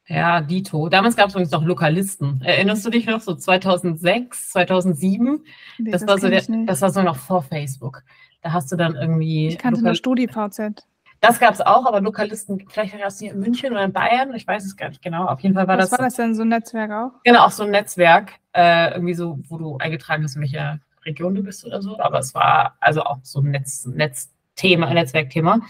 Ja, 0.06 0.42
Dito. 0.42 0.90
Damals 0.90 1.16
gab 1.16 1.28
es 1.28 1.32
übrigens 1.32 1.50
noch 1.52 1.64
Lokalisten. 1.64 2.42
Erinnerst 2.44 2.84
du 2.84 2.90
dich 2.90 3.06
noch 3.06 3.22
so 3.22 3.34
2006, 3.34 4.50
2007? 4.50 5.40
Nee, 5.78 5.90
Das, 5.90 6.06
war 6.06 6.18
so 6.18 6.28
der, 6.28 6.42
das 6.66 6.82
war 6.82 6.90
so 6.90 7.00
noch 7.00 7.16
vor 7.16 7.42
Facebook. 7.42 8.02
Da 8.42 8.52
hast 8.52 8.70
du 8.70 8.76
dann 8.76 8.96
irgendwie. 8.96 9.48
ich 9.48 9.56
kannte 9.56 9.80
Lokal- 9.80 9.84
nur 9.84 9.94
StudiVZ. 9.94 10.86
Das 11.20 11.40
gab 11.40 11.54
es 11.54 11.60
auch, 11.60 11.86
aber 11.86 12.00
Lokalisten, 12.00 12.64
vielleicht 12.68 12.92
war 12.92 13.00
das 13.00 13.18
hier 13.18 13.32
in 13.32 13.40
München 13.40 13.72
oder 13.72 13.84
in 13.84 13.92
Bayern, 13.92 14.34
ich 14.34 14.46
weiß 14.46 14.64
es 14.64 14.76
gar 14.76 14.88
nicht 14.88 15.02
genau. 15.02 15.26
Auf 15.26 15.40
jeden 15.40 15.54
Fall 15.54 15.66
war 15.66 15.78
Was 15.78 15.90
das, 15.90 15.98
war 15.98 16.06
das 16.06 16.14
denn, 16.14 16.34
so 16.34 16.42
ein 16.42 16.48
Netzwerk 16.48 16.90
auch? 16.90 17.12
genau 17.24 17.44
auch 17.46 17.50
so 17.50 17.64
ein 17.64 17.70
Netzwerk, 17.70 18.32
äh, 18.52 18.92
irgendwie 18.92 19.14
so, 19.14 19.38
wo 19.48 19.56
du 19.56 19.78
eingetragen 19.78 20.22
hast, 20.24 20.36
in 20.36 20.42
welcher 20.42 20.80
Region 21.04 21.34
du 21.34 21.42
bist 21.42 21.64
oder 21.64 21.82
so. 21.82 21.98
Aber 21.98 22.18
es 22.18 22.34
war 22.34 22.76
also 22.80 23.02
auch 23.02 23.18
so 23.22 23.40
ein 23.40 23.50
Netz, 23.50 23.86
Netzthema, 23.86 24.86
ein 24.86 24.94
Netzwerkthema. 24.94 25.60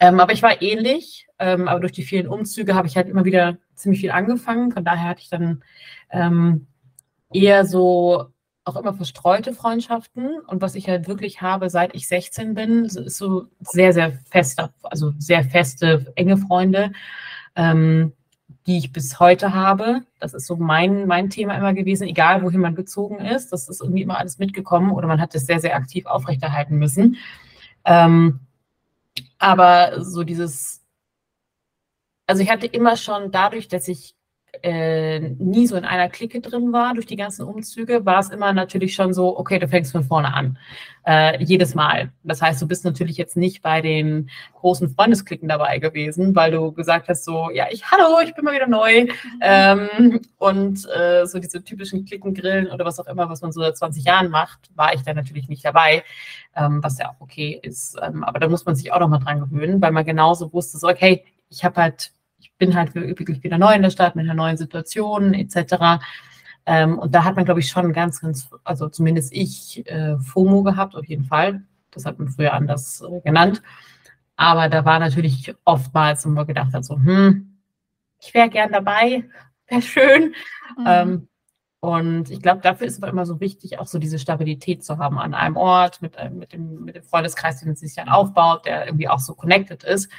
Ähm, 0.00 0.20
aber 0.20 0.32
ich 0.32 0.42
war 0.42 0.60
ähnlich, 0.62 1.26
ähm, 1.38 1.68
aber 1.68 1.80
durch 1.80 1.92
die 1.92 2.02
vielen 2.02 2.28
Umzüge 2.28 2.74
habe 2.74 2.86
ich 2.86 2.96
halt 2.96 3.08
immer 3.08 3.24
wieder 3.24 3.56
ziemlich 3.74 4.00
viel 4.00 4.10
angefangen. 4.10 4.72
Von 4.72 4.84
daher 4.84 5.08
hatte 5.10 5.22
ich 5.22 5.30
dann 5.30 5.62
ähm, 6.10 6.66
eher 7.32 7.64
so 7.64 8.26
auch 8.66 8.76
immer 8.76 8.94
verstreute 8.94 9.54
Freundschaften. 9.54 10.40
Und 10.46 10.60
was 10.60 10.74
ich 10.74 10.88
halt 10.88 11.06
wirklich 11.06 11.40
habe, 11.40 11.70
seit 11.70 11.94
ich 11.94 12.08
16 12.08 12.54
bin, 12.54 12.84
ist 12.84 13.16
so 13.16 13.46
sehr, 13.60 13.92
sehr 13.92 14.12
feste, 14.28 14.70
also 14.82 15.12
sehr 15.18 15.44
feste, 15.44 16.12
enge 16.16 16.36
Freunde, 16.36 16.92
ähm, 17.54 18.12
die 18.66 18.78
ich 18.78 18.92
bis 18.92 19.20
heute 19.20 19.54
habe. 19.54 20.02
Das 20.18 20.34
ist 20.34 20.46
so 20.46 20.56
mein, 20.56 21.06
mein 21.06 21.30
Thema 21.30 21.56
immer 21.56 21.74
gewesen, 21.74 22.08
egal 22.08 22.42
wohin 22.42 22.60
man 22.60 22.74
gezogen 22.74 23.20
ist. 23.20 23.52
Das 23.52 23.68
ist 23.68 23.80
irgendwie 23.80 24.02
immer 24.02 24.18
alles 24.18 24.38
mitgekommen 24.38 24.90
oder 24.90 25.06
man 25.06 25.20
hat 25.20 25.34
es 25.36 25.46
sehr, 25.46 25.60
sehr 25.60 25.76
aktiv 25.76 26.06
aufrechterhalten 26.06 26.76
müssen. 26.76 27.18
Ähm, 27.84 28.40
aber 29.38 30.04
so 30.04 30.24
dieses, 30.24 30.82
also 32.26 32.42
ich 32.42 32.50
hatte 32.50 32.66
immer 32.66 32.96
schon 32.96 33.30
dadurch, 33.30 33.68
dass 33.68 33.86
ich 33.86 34.16
äh, 34.62 35.20
nie 35.20 35.66
so 35.66 35.76
in 35.76 35.84
einer 35.84 36.08
Clique 36.08 36.40
drin 36.40 36.72
war 36.72 36.94
durch 36.94 37.06
die 37.06 37.16
ganzen 37.16 37.46
Umzüge, 37.46 38.04
war 38.04 38.20
es 38.20 38.30
immer 38.30 38.52
natürlich 38.52 38.94
schon 38.94 39.12
so, 39.12 39.38
okay, 39.38 39.58
du 39.58 39.68
fängst 39.68 39.92
von 39.92 40.04
vorne 40.04 40.34
an. 40.34 40.58
Äh, 41.04 41.42
jedes 41.44 41.74
Mal. 41.74 42.12
Das 42.24 42.42
heißt, 42.42 42.60
du 42.60 42.66
bist 42.66 42.84
natürlich 42.84 43.16
jetzt 43.16 43.36
nicht 43.36 43.62
bei 43.62 43.80
den 43.80 44.28
großen 44.54 44.88
Freundesklicken 44.88 45.48
dabei 45.48 45.78
gewesen, 45.78 46.34
weil 46.34 46.50
du 46.50 46.72
gesagt 46.72 47.08
hast, 47.08 47.24
so, 47.24 47.50
ja, 47.52 47.66
ich, 47.70 47.90
hallo, 47.90 48.18
ich 48.24 48.34
bin 48.34 48.44
mal 48.44 48.54
wieder 48.54 48.66
neu. 48.66 49.06
Ähm, 49.42 50.20
und 50.38 50.86
äh, 50.96 51.26
so 51.26 51.38
diese 51.38 51.62
typischen 51.62 52.04
Klickengrillen 52.04 52.68
oder 52.68 52.84
was 52.84 52.98
auch 52.98 53.06
immer, 53.06 53.28
was 53.28 53.42
man 53.42 53.52
so 53.52 53.60
seit 53.60 53.76
20 53.76 54.04
Jahren 54.04 54.30
macht, 54.30 54.70
war 54.74 54.94
ich 54.94 55.02
da 55.02 55.14
natürlich 55.14 55.48
nicht 55.48 55.64
dabei, 55.64 56.04
ähm, 56.56 56.82
was 56.82 56.98
ja 56.98 57.10
auch 57.10 57.20
okay 57.20 57.58
ist. 57.62 57.96
Ähm, 58.02 58.24
aber 58.24 58.40
da 58.40 58.48
muss 58.48 58.64
man 58.64 58.74
sich 58.74 58.92
auch 58.92 59.00
noch 59.00 59.08
mal 59.08 59.18
dran 59.18 59.40
gewöhnen, 59.40 59.80
weil 59.82 59.92
man 59.92 60.04
genauso 60.04 60.52
wusste, 60.52 60.78
so, 60.78 60.88
okay, 60.88 61.24
ich 61.50 61.64
habe 61.64 61.80
halt, 61.80 62.12
ich 62.38 62.52
bin 62.58 62.74
halt 62.74 62.94
wirklich 62.94 63.42
wieder 63.42 63.58
neu 63.58 63.74
in 63.74 63.82
der 63.82 63.90
Stadt 63.90 64.16
mit 64.16 64.24
einer 64.24 64.34
neuen 64.34 64.56
Situation 64.56 65.34
etc. 65.34 66.00
Ähm, 66.66 66.98
und 66.98 67.14
da 67.14 67.24
hat 67.24 67.36
man, 67.36 67.44
glaube 67.44 67.60
ich, 67.60 67.68
schon 67.68 67.92
ganz, 67.92 68.20
ganz, 68.20 68.48
also 68.64 68.88
zumindest 68.88 69.32
ich, 69.32 69.86
äh, 69.86 70.18
FOMO 70.18 70.62
gehabt, 70.62 70.94
auf 70.96 71.04
jeden 71.06 71.24
Fall. 71.24 71.62
Das 71.90 72.04
hat 72.04 72.18
man 72.18 72.28
früher 72.28 72.52
anders 72.52 73.00
äh, 73.02 73.20
genannt. 73.20 73.62
Aber 74.36 74.68
da 74.68 74.84
war 74.84 74.98
natürlich 74.98 75.54
oftmals, 75.64 76.26
wo 76.26 76.30
man 76.30 76.46
gedacht 76.46 76.74
hat, 76.74 76.84
so, 76.84 76.96
hm, 76.96 77.58
ich 78.20 78.34
wäre 78.34 78.48
gern 78.50 78.72
dabei, 78.72 79.24
wäre 79.68 79.82
schön. 79.82 80.34
Mhm. 80.76 80.84
Ähm, 80.86 81.28
und 81.80 82.30
ich 82.30 82.42
glaube, 82.42 82.62
dafür 82.62 82.86
ist 82.86 82.94
es 82.94 83.02
aber 83.02 83.12
immer 83.12 83.26
so 83.26 83.38
wichtig, 83.40 83.78
auch 83.78 83.86
so 83.86 83.98
diese 83.98 84.18
Stabilität 84.18 84.84
zu 84.84 84.98
haben 84.98 85.18
an 85.18 85.34
einem 85.34 85.56
Ort, 85.56 86.02
mit, 86.02 86.16
einem- 86.16 86.38
mit, 86.38 86.52
dem, 86.52 86.84
mit 86.84 86.96
dem 86.96 87.04
Freundeskreis, 87.04 87.60
den 87.60 87.68
man 87.68 87.76
sich 87.76 87.94
dann 87.94 88.08
aufbaut, 88.08 88.66
der 88.66 88.86
irgendwie 88.86 89.08
auch 89.08 89.20
so 89.20 89.34
connected 89.34 89.84
ist. 89.84 90.10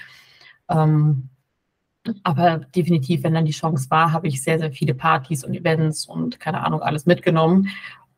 Ähm, 0.70 1.30
aber 2.24 2.60
definitiv, 2.76 3.24
wenn 3.24 3.34
dann 3.34 3.46
die 3.46 3.52
Chance 3.52 3.90
war, 3.90 4.12
habe 4.12 4.28
ich 4.28 4.44
sehr, 4.44 4.60
sehr 4.60 4.72
viele 4.72 4.94
Partys 4.94 5.44
und 5.44 5.54
Events 5.54 6.06
und 6.06 6.40
keine 6.40 6.64
Ahnung, 6.64 6.82
alles 6.82 7.06
mitgenommen, 7.06 7.70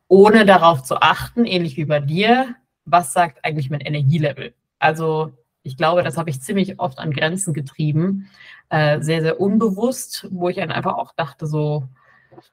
ohne 0.08 0.44
darauf 0.44 0.82
zu 0.82 1.00
achten, 1.00 1.44
ähnlich 1.44 1.76
wie 1.76 1.84
bei 1.84 2.00
dir, 2.00 2.54
was 2.84 3.12
sagt 3.12 3.44
eigentlich 3.44 3.70
mein 3.70 3.80
Energielevel. 3.80 4.54
Also 4.78 5.32
ich 5.62 5.76
glaube, 5.76 6.02
das 6.02 6.16
habe 6.16 6.30
ich 6.30 6.40
ziemlich 6.40 6.80
oft 6.80 6.98
an 6.98 7.12
Grenzen 7.12 7.54
getrieben, 7.54 8.30
äh, 8.70 9.00
sehr, 9.00 9.20
sehr 9.20 9.40
unbewusst, 9.40 10.26
wo 10.30 10.48
ich 10.48 10.56
dann 10.56 10.72
einfach 10.72 10.94
auch 10.94 11.12
dachte, 11.14 11.46
so, 11.46 11.88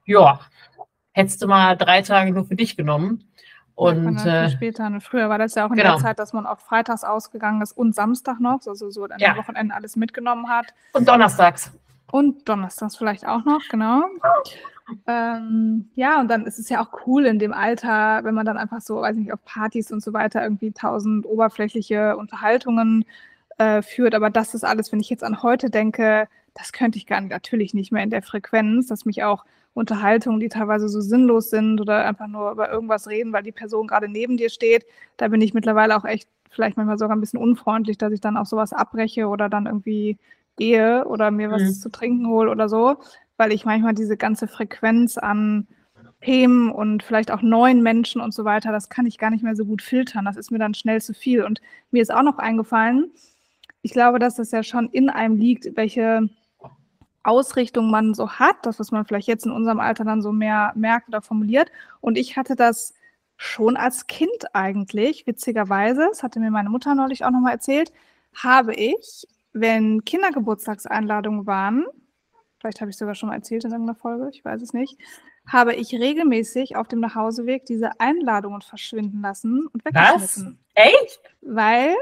ja, 0.06 0.39
hättest 1.13 1.41
du 1.41 1.48
mal 1.48 1.75
drei 1.75 2.01
Tage 2.01 2.32
nur 2.32 2.46
für 2.46 2.56
dich 2.56 2.77
genommen. 2.77 3.32
Und 3.77 4.17
äh, 4.25 4.50
später. 4.50 4.88
Und 4.88 5.01
früher 5.01 5.29
war 5.29 5.38
das 5.38 5.53
ja 5.53 5.65
auch 5.65 5.69
in 5.69 5.77
genau. 5.77 5.93
der 5.93 6.01
Zeit, 6.01 6.19
dass 6.19 6.34
man 6.34 6.48
auch 6.48 6.60
freitags 6.60 7.03
ausgegangen 7.03 7.62
ist 7.62 7.74
und 7.74 7.93
Samstag 7.93 8.39
noch, 8.39 8.60
also 8.65 8.89
so 8.89 9.03
an 9.03 9.12
Ja. 9.19 9.34
den 9.34 9.38
Wochenenden 9.38 9.72
alles 9.72 9.96
mitgenommen 9.96 10.50
hat. 10.50 10.74
und 10.93 11.07
donnerstags. 11.07 11.72
Und 12.12 12.50
donnerstags 12.50 12.98
vielleicht 12.98 13.27
auch 13.27 13.46
noch, 13.46 13.62
genau. 13.69 14.05
Ähm, 15.05 15.89
ja, 15.96 16.19
und 16.22 16.29
dann 16.29 16.46
ist 16.46 16.57
es 16.57 16.69
ja 16.69 16.81
auch 16.81 17.05
cool 17.05 17.25
in 17.25 17.38
dem 17.39 17.53
Alter, 17.53 18.24
wenn 18.24 18.34
man 18.34 18.46
dann 18.46 18.57
einfach 18.57 18.81
so, 18.81 19.01
weiß 19.01 19.15
nicht, 19.17 19.34
auf 19.34 19.43
Partys 19.46 19.91
und 19.91 20.01
so 20.01 20.13
weiter 20.13 20.41
irgendwie 20.41 20.72
tausend 20.72 21.25
oberflächliche 21.25 22.17
Unterhaltungen 22.17 23.05
äh, 23.57 23.81
führt. 23.81 24.15
Aber 24.15 24.29
das 24.29 24.55
ist 24.55 24.63
alles, 24.63 24.91
wenn 24.91 25.01
ich 25.01 25.10
jetzt 25.10 25.24
an 25.24 25.43
heute 25.43 25.69
denke, 25.69 26.27
das 26.55 26.72
könnte 26.72 26.98
ich 26.98 27.05
gar 27.05 27.22
nicht, 27.22 27.29
natürlich 27.31 27.74
nicht 27.75 27.91
mehr 27.91 28.01
in 28.01 28.10
der 28.10 28.24
Frequenz, 28.24 28.88
dass 28.88 29.05
mich 29.05 29.24
auch 29.24 29.46
Unterhaltungen, 29.77 30.39
die 30.39 30.50
teilweise 30.50 30.89
so 30.89 31.01
sinnlos 31.01 31.50
sind 31.50 31.79
oder 31.81 32.05
einfach 32.05 32.27
nur 32.27 32.51
über 32.51 32.72
irgendwas 32.72 33.07
reden, 33.07 33.34
weil 33.34 33.43
die 33.43 33.51
Person 33.51 33.88
gerade 33.88 34.10
neben 34.10 34.38
dir 34.38 34.50
steht, 34.50 34.86
da 35.17 35.27
bin 35.29 35.41
ich 35.41 35.53
mittlerweile 35.53 35.96
auch 35.98 36.05
echt 36.05 36.27
vielleicht 36.50 36.77
manchmal 36.77 36.98
sogar 36.98 37.15
ein 37.15 37.19
bisschen 37.22 37.39
unfreundlich, 37.39 37.98
dass 37.98 38.13
ich 38.13 38.22
dann 38.22 38.38
auch 38.38 38.46
sowas 38.46 38.74
abbreche 38.74 39.27
oder 39.27 39.50
dann 39.50 39.65
irgendwie 39.67 40.17
gehe 40.57 41.05
oder 41.05 41.31
mir 41.31 41.51
was 41.51 41.62
Mhm. 41.63 41.74
zu 41.81 41.89
trinken 41.89 42.27
hole 42.27 42.50
oder 42.51 42.69
so, 42.69 42.98
weil 43.38 43.51
ich 43.53 43.65
manchmal 43.65 43.93
diese 43.93 44.17
ganze 44.17 44.48
Frequenz 44.48 45.17
an 45.17 45.67
Themen 46.22 46.72
und 46.72 47.03
vielleicht 47.03 47.31
auch 47.31 47.41
neuen 47.43 47.84
Menschen 47.84 48.22
und 48.22 48.34
so 48.34 48.43
weiter, 48.43 48.72
das 48.72 48.89
kann 48.89 49.05
ich 49.05 49.19
gar 49.19 49.29
nicht 49.29 49.43
mehr 49.43 49.55
so 49.55 49.65
gut 49.65 49.81
filtern. 49.84 50.25
Das 50.25 50.36
ist 50.38 50.51
mir 50.51 50.57
dann 50.60 50.74
schnell 50.74 51.00
zu 51.01 51.13
viel. 51.13 51.43
Und 51.43 51.62
mir 51.91 52.01
ist 52.01 52.12
auch 52.13 52.24
noch 52.24 52.39
eingefallen, 52.39 53.12
ich 53.81 53.91
glaube, 53.93 54.19
dass 54.19 54.36
das 54.36 54.51
ja 54.51 54.63
schon 54.63 54.89
in 54.89 55.10
einem 55.10 55.38
liegt, 55.38 55.77
welche 55.77 56.29
Ausrichtung 57.24 57.91
man 57.91 58.13
so 58.13 58.29
hat, 58.29 58.57
das, 58.63 58.79
was 58.79 58.91
man 58.91 59.05
vielleicht 59.05 59.27
jetzt 59.27 59.45
in 59.45 59.51
unserem 59.51 59.79
Alter 59.79 60.05
dann 60.05 60.21
so 60.21 60.31
mehr 60.31 60.71
merkt 60.75 61.09
oder 61.09 61.21
formuliert. 61.21 61.71
Und 62.01 62.17
ich 62.17 62.38
hatte 62.38 62.55
das 62.55 62.93
schon 63.38 63.77
als 63.77 64.07
Kind 64.07 64.53
eigentlich, 64.53 65.27
witzigerweise, 65.27 66.07
das 66.09 66.24
hatte 66.24 66.39
mir 66.39 66.51
meine 66.51 66.69
Mutter 66.69 66.95
neulich 66.95 67.24
auch 67.24 67.31
nochmal 67.31 67.53
erzählt, 67.53 67.91
habe 68.36 68.74
ich, 68.74 69.27
wenn 69.53 70.03
Kindergeburtstagseinladungen 70.05 71.45
waren, 71.45 71.86
vielleicht 72.59 72.81
habe 72.81 72.89
ich 72.91 72.97
sogar 72.97 73.15
schon 73.15 73.29
mal 73.29 73.36
erzählt 73.36 73.63
in 73.63 73.71
irgendeiner 73.71 73.97
Folge, 73.97 74.29
ich 74.31 74.43
weiß 74.43 74.62
es 74.62 74.74
nicht, 74.74 74.97
habe 75.47 75.75
ich 75.75 75.93
regelmäßig 75.93 76.75
auf 76.75 76.88
dem 76.88 77.00
Nachhauseweg 77.00 77.65
diese 77.65 78.00
Einladungen 78.00 78.62
verschwinden 78.62 79.21
lassen 79.21 79.67
und 79.67 79.86
weggeschmissen. 79.86 80.59
Was? 80.75 80.86
Echt? 80.86 81.19
Weil, 81.41 81.95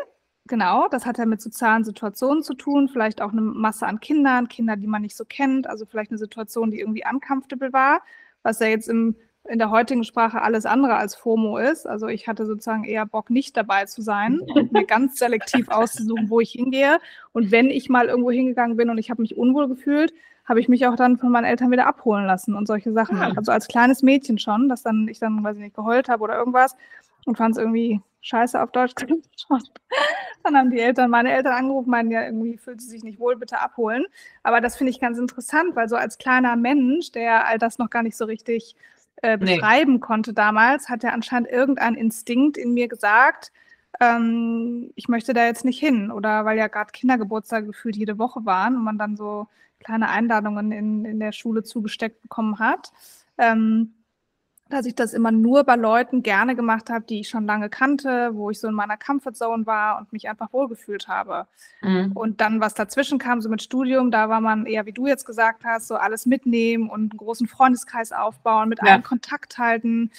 genau, 0.47 0.87
das 0.87 1.05
hat 1.05 1.17
ja 1.17 1.25
mit 1.25 1.41
sozialen 1.41 1.83
Situationen 1.83 2.43
zu 2.43 2.53
tun, 2.53 2.87
vielleicht 2.87 3.21
auch 3.21 3.31
eine 3.31 3.41
Masse 3.41 3.85
an 3.87 3.99
Kindern, 3.99 4.47
Kinder, 4.47 4.75
die 4.75 4.87
man 4.87 5.01
nicht 5.01 5.15
so 5.15 5.25
kennt, 5.25 5.67
also 5.67 5.85
vielleicht 5.85 6.11
eine 6.11 6.17
Situation, 6.17 6.71
die 6.71 6.79
irgendwie 6.79 7.03
uncomfortable 7.09 7.73
war, 7.73 8.01
was 8.43 8.59
ja 8.59 8.67
jetzt 8.67 8.87
im, 8.87 9.15
in 9.47 9.59
der 9.59 9.69
heutigen 9.69 10.03
Sprache 10.03 10.41
alles 10.41 10.65
andere 10.65 10.95
als 10.95 11.15
FOMO 11.15 11.57
ist. 11.57 11.87
Also 11.87 12.07
ich 12.07 12.27
hatte 12.27 12.45
sozusagen 12.45 12.83
eher 12.83 13.05
Bock, 13.05 13.29
nicht 13.29 13.57
dabei 13.57 13.85
zu 13.85 14.01
sein 14.01 14.39
und 14.55 14.71
mir 14.71 14.85
ganz 14.85 15.17
selektiv 15.17 15.69
auszusuchen, 15.69 16.29
wo 16.29 16.39
ich 16.39 16.51
hingehe. 16.51 16.99
Und 17.31 17.51
wenn 17.51 17.69
ich 17.69 17.89
mal 17.89 18.07
irgendwo 18.07 18.31
hingegangen 18.31 18.77
bin 18.77 18.89
und 18.89 18.97
ich 18.97 19.09
habe 19.09 19.21
mich 19.21 19.37
unwohl 19.37 19.67
gefühlt, 19.67 20.13
habe 20.45 20.59
ich 20.59 20.69
mich 20.69 20.85
auch 20.85 20.95
dann 20.95 21.17
von 21.17 21.31
meinen 21.31 21.45
Eltern 21.45 21.71
wieder 21.71 21.87
abholen 21.87 22.25
lassen 22.25 22.53
und 22.53 22.67
solche 22.67 22.93
Sachen. 22.93 23.17
Ah. 23.17 23.33
Also 23.35 23.51
als 23.51 23.67
kleines 23.67 24.03
Mädchen 24.03 24.37
schon, 24.37 24.69
dass 24.69 24.83
dann 24.83 25.07
ich 25.07 25.17
dann, 25.17 25.43
weiß 25.43 25.57
ich 25.57 25.63
nicht, 25.63 25.75
geheult 25.75 26.07
habe 26.07 26.23
oder 26.23 26.37
irgendwas 26.37 26.75
und 27.25 27.35
fand 27.35 27.55
es 27.55 27.57
irgendwie 27.57 27.99
scheiße 28.25 28.61
auf 28.61 28.71
Deutsch 28.71 28.93
Dann 30.43 30.57
haben 30.57 30.71
die 30.71 30.79
Eltern, 30.79 31.09
meine 31.09 31.31
Eltern 31.31 31.53
angerufen, 31.53 31.89
meinen 31.89 32.11
ja, 32.11 32.23
irgendwie 32.23 32.57
fühlt 32.57 32.81
sie 32.81 32.89
sich 32.89 33.03
nicht 33.03 33.19
wohl, 33.19 33.35
bitte 33.35 33.59
abholen. 33.59 34.05
Aber 34.43 34.61
das 34.61 34.75
finde 34.75 34.91
ich 34.91 34.99
ganz 34.99 35.17
interessant, 35.17 35.75
weil 35.75 35.87
so 35.89 35.95
als 35.95 36.17
kleiner 36.17 36.55
Mensch, 36.55 37.11
der 37.11 37.47
all 37.47 37.57
das 37.57 37.77
noch 37.77 37.89
gar 37.89 38.03
nicht 38.03 38.17
so 38.17 38.25
richtig 38.25 38.75
äh, 39.17 39.37
beschreiben 39.37 39.93
nee. 39.93 39.99
konnte 39.99 40.33
damals, 40.33 40.89
hat 40.89 41.03
ja 41.03 41.11
anscheinend 41.11 41.49
irgendein 41.49 41.95
Instinkt 41.95 42.57
in 42.57 42.73
mir 42.73 42.87
gesagt, 42.87 43.51
ähm, 43.99 44.91
ich 44.95 45.07
möchte 45.07 45.33
da 45.33 45.45
jetzt 45.45 45.65
nicht 45.65 45.79
hin. 45.79 46.11
Oder 46.11 46.45
weil 46.45 46.57
ja 46.57 46.67
gerade 46.67 46.91
Kindergeburtstage 46.91 47.67
gefühlt 47.67 47.95
jede 47.95 48.17
Woche 48.17 48.45
waren 48.45 48.75
und 48.75 48.83
man 48.83 48.97
dann 48.97 49.15
so 49.15 49.47
kleine 49.79 50.09
Einladungen 50.09 50.71
in, 50.71 51.05
in 51.05 51.19
der 51.19 51.31
Schule 51.31 51.63
zugesteckt 51.63 52.21
bekommen 52.21 52.59
hat. 52.59 52.91
Ähm, 53.37 53.93
dass 54.69 54.87
ich 54.87 54.95
das 54.95 55.13
immer 55.13 55.31
nur 55.31 55.63
bei 55.63 55.75
Leuten 55.75 56.23
gerne 56.23 56.55
gemacht 56.55 56.89
habe, 56.89 57.05
die 57.05 57.19
ich 57.19 57.29
schon 57.29 57.45
lange 57.45 57.69
kannte, 57.69 58.31
wo 58.33 58.49
ich 58.49 58.59
so 58.59 58.67
in 58.67 58.73
meiner 58.73 58.97
Comfortzone 58.97 59.67
war 59.67 59.99
und 59.99 60.11
mich 60.11 60.27
einfach 60.27 60.51
wohlgefühlt 60.53 61.07
habe. 61.07 61.45
Mhm. 61.81 62.13
Und 62.13 62.41
dann, 62.41 62.59
was 62.61 62.73
dazwischen 62.73 63.19
kam, 63.19 63.41
so 63.41 63.49
mit 63.49 63.61
Studium, 63.61 64.09
da 64.09 64.27
war 64.27 64.41
man 64.41 64.65
eher, 64.65 64.87
wie 64.87 64.91
du 64.91 65.05
jetzt 65.05 65.25
gesagt 65.25 65.63
hast, 65.65 65.87
so 65.87 65.95
alles 65.95 66.25
mitnehmen 66.25 66.89
und 66.89 67.11
einen 67.11 67.17
großen 67.17 67.47
Freundeskreis 67.47 68.11
aufbauen, 68.11 68.69
mit 68.69 68.79
ja. 68.81 68.93
allen 68.93 69.03
Kontakt 69.03 69.59
halten. 69.59 70.09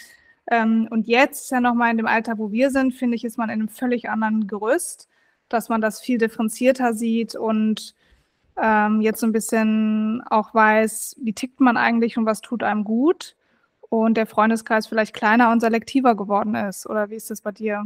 Ähm, 0.48 0.86
und 0.90 1.08
jetzt 1.08 1.50
ja 1.50 1.60
nochmal 1.60 1.90
in 1.90 1.96
dem 1.96 2.06
Alter, 2.06 2.38
wo 2.38 2.52
wir 2.52 2.70
sind, 2.70 2.94
finde 2.94 3.16
ich, 3.16 3.24
ist 3.24 3.38
man 3.38 3.50
in 3.50 3.54
einem 3.54 3.68
völlig 3.68 4.08
anderen 4.08 4.46
Gerüst, 4.46 5.08
dass 5.48 5.68
man 5.68 5.80
das 5.80 6.00
viel 6.00 6.18
differenzierter 6.18 6.94
sieht 6.94 7.34
und 7.34 7.96
ähm, 8.56 9.00
jetzt 9.00 9.20
so 9.20 9.26
ein 9.26 9.32
bisschen 9.32 10.22
auch 10.30 10.54
weiß, 10.54 11.16
wie 11.20 11.32
tickt 11.32 11.60
man 11.60 11.76
eigentlich 11.76 12.16
und 12.16 12.26
was 12.26 12.40
tut 12.40 12.62
einem 12.62 12.84
gut 12.84 13.34
und 13.88 14.16
der 14.16 14.26
Freundeskreis 14.26 14.86
vielleicht 14.86 15.14
kleiner 15.14 15.50
und 15.52 15.60
selektiver 15.60 16.14
geworden 16.14 16.54
ist. 16.54 16.88
Oder 16.88 17.10
wie 17.10 17.14
ist 17.16 17.30
das 17.30 17.40
bei 17.40 17.52
dir? 17.52 17.84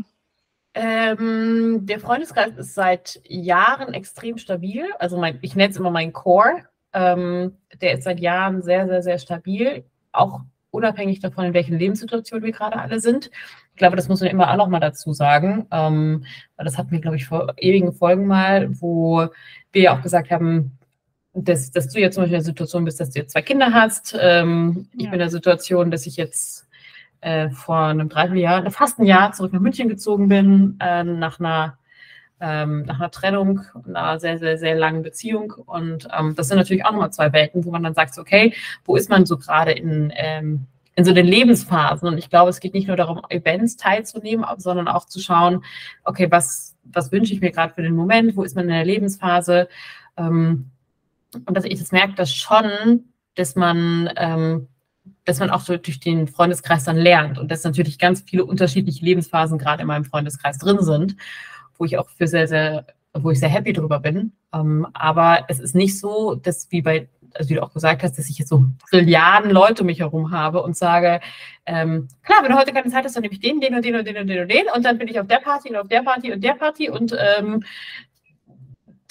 Ähm, 0.75 1.87
der 1.87 1.99
Freundeskreis 1.99 2.57
ist 2.57 2.75
seit 2.75 3.21
Jahren 3.25 3.93
extrem 3.93 4.39
stabil. 4.39 4.85
Also 4.99 5.19
mein, 5.19 5.39
ich 5.43 5.57
nenne 5.57 5.71
es 5.71 5.77
immer 5.77 5.91
meinen 5.91 6.13
Core. 6.13 6.65
Ähm, 6.93 7.57
der 7.81 7.95
ist 7.95 8.05
seit 8.05 8.21
Jahren 8.21 8.63
sehr, 8.63 8.87
sehr, 8.87 9.03
sehr 9.03 9.19
stabil. 9.19 9.85
Auch 10.13 10.41
unabhängig 10.71 11.21
davon, 11.21 11.47
in 11.47 11.55
welchen 11.55 11.79
Lebenssituationen 11.79 12.45
wir 12.45 12.53
gerade 12.53 12.77
alle 12.77 13.01
sind. 13.01 13.31
Ich 13.73 13.79
glaube, 13.79 13.97
das 13.97 14.09
muss 14.09 14.21
man 14.21 14.31
immer 14.31 14.51
auch 14.51 14.57
noch 14.57 14.69
mal 14.69 14.81
dazu 14.81 15.13
sagen. 15.13 15.67
Ähm, 15.73 16.25
das 16.57 16.79
hatten 16.79 16.93
wir, 16.93 17.01
glaube 17.01 17.17
ich, 17.17 17.27
vor 17.27 17.55
ewigen 17.57 17.93
Folgen 17.93 18.27
mal, 18.27 18.69
wo 18.81 19.27
wir 19.73 19.83
ja 19.83 19.97
auch 19.97 20.03
gesagt 20.03 20.31
haben, 20.31 20.79
dass, 21.33 21.71
dass 21.71 21.89
du 21.89 22.01
jetzt 22.01 22.15
zum 22.15 22.23
Beispiel 22.23 22.37
in 22.37 22.43
der 22.43 22.45
Situation 22.45 22.85
bist, 22.85 23.01
dass 23.01 23.11
du 23.11 23.21
jetzt 23.21 23.33
zwei 23.33 23.43
Kinder 23.43 23.73
hast. 23.73 24.17
Ähm, 24.21 24.89
ja. 24.93 24.99
Ich 24.99 25.05
bin 25.05 25.15
in 25.15 25.19
der 25.21 25.31
Situation, 25.31 25.91
dass 25.91 26.07
ich 26.07 26.17
jetzt 26.17 26.67
äh, 27.21 27.51
vor 27.51 27.79
einem 27.79 28.09
Dreivierteljahr, 28.09 28.71
fast 28.71 28.99
ein 28.99 29.05
Jahr 29.05 29.33
zurück 29.33 29.53
nach 29.53 29.61
München 29.61 29.89
gezogen 29.89 30.29
bin, 30.29 30.77
äh, 30.81 31.05
nach 31.05 31.39
einer 31.39 31.77
ähm, 32.41 32.85
nach 32.87 32.99
einer 32.99 33.11
Trennung, 33.11 33.61
einer 33.87 34.19
sehr, 34.19 34.39
sehr, 34.39 34.59
sehr 34.59 34.75
langen 34.75 35.03
Beziehung. 35.03 35.53
Und 35.67 36.09
ähm, 36.19 36.35
das 36.35 36.49
sind 36.49 36.57
natürlich 36.57 36.85
auch 36.85 36.93
nochmal 36.93 37.13
zwei 37.13 37.33
Welten, 37.33 37.65
wo 37.65 37.71
man 37.71 37.83
dann 37.83 37.95
sagt, 37.95 38.19
okay, 38.19 38.55
wo 38.85 38.97
ist 38.97 39.11
man 39.11 39.27
so 39.27 39.37
gerade 39.37 39.73
in, 39.73 40.11
ähm, 40.17 40.67
in 40.97 41.05
so 41.05 41.13
den 41.13 41.27
Lebensphasen? 41.27 42.09
Und 42.09 42.19
ich 42.19 42.31
glaube, 42.31 42.51
es 42.51 42.61
geht 42.61 42.73
nicht 42.75 42.89
nur 42.89 42.97
darum, 42.97 43.21
Events 43.29 43.77
teilzunehmen, 43.77 44.47
sondern 44.57 44.89
auch 44.89 45.05
zu 45.05 45.21
schauen, 45.21 45.63
okay, 46.05 46.29
was, 46.31 46.77
was 46.85 47.13
wünsche 47.13 47.35
ich 47.35 47.43
mir 47.43 47.51
gerade 47.51 47.75
für 47.75 47.83
den 47.83 47.95
Moment? 47.95 48.37
Wo 48.37 48.43
ist 48.43 48.57
man 48.57 48.65
in 48.65 48.71
der 48.71 48.87
Lebensphase? 48.87 49.69
Und 51.35 51.57
dass 51.57 51.65
ich 51.65 51.79
das 51.79 51.93
merke, 51.93 52.15
dass 52.15 52.35
schon, 52.35 53.13
dass 53.35 53.57
man, 53.57 54.11
ähm, 54.17 54.69
dass 55.25 55.39
man 55.39 55.51
auch 55.51 55.61
so 55.61 55.77
durch 55.77 56.01
den 56.01 56.27
Freundeskreis 56.29 56.85
dann 56.85 56.97
lernt 56.97 57.39
und 57.39 57.51
dass 57.51 57.65
natürlich 57.65 57.99
ganz 57.99 58.23
viele 58.27 58.45
unterschiedliche 58.45 59.05
Lebensphasen 59.05 59.59
gerade 59.59 59.83
in 59.83 59.89
meinem 59.89 60.05
Freundeskreis 60.05 60.59
drin 60.59 60.79
sind, 60.81 61.17
wo 61.79 61.85
ich 61.85 61.99
auch 61.99 62.09
für 62.11 62.27
sehr, 62.27 62.49
sehr, 62.49 62.87
wo 63.15 63.31
ich 63.31 63.41
sehr 63.41 63.49
happy 63.49 63.73
drüber 63.73 64.01
bin. 64.01 64.33
Ähm, 64.53 64.87
aber 64.93 65.45
es 65.49 65.61
ist 65.61 65.75
nicht 65.75 65.99
so, 65.99 66.35
dass 66.35 66.71
wie 66.71 66.83
bei, 66.83 67.09
also 67.35 67.51
wie 67.51 67.55
du 67.55 67.63
auch 67.63 67.73
gesagt 67.73 68.03
hast, 68.03 68.19
dass 68.19 68.29
ich 68.29 68.39
jetzt 68.39 68.49
so 68.49 68.65
Trilliarden 68.89 69.51
Leute 69.51 69.83
um 69.83 69.87
mich 69.87 70.01
herum 70.01 70.33
habe 70.33 70.63
und 70.63 70.77
sage, 70.77 71.21
ähm, 71.67 72.09
klar, 72.25 72.43
wenn 72.43 72.51
du 72.51 72.59
heute 72.59 72.73
keine 72.73 72.91
Zeit 72.91 73.05
hast, 73.05 73.15
dann 73.15 73.23
nehme 73.23 73.35
ich 73.35 73.41
den, 73.41 73.61
den 73.61 73.75
und 73.75 73.85
den 73.85 73.95
und 73.95 74.07
den 74.07 74.17
und 74.17 74.27
den 74.27 74.43
und 74.43 74.51
den 74.51 74.65
und 74.75 74.85
dann 74.85 74.99
bin 74.99 75.09
ich 75.09 75.21
auf 75.21 75.29
der 75.29 75.39
Party 75.39 75.71
und 75.71 75.77
auf 75.77 75.89
der 75.89 76.03
Party 76.03 76.33
und 76.33 76.43
der 76.43 76.55
Party 76.55 76.91
und 76.91 77.17
ähm, 77.17 77.63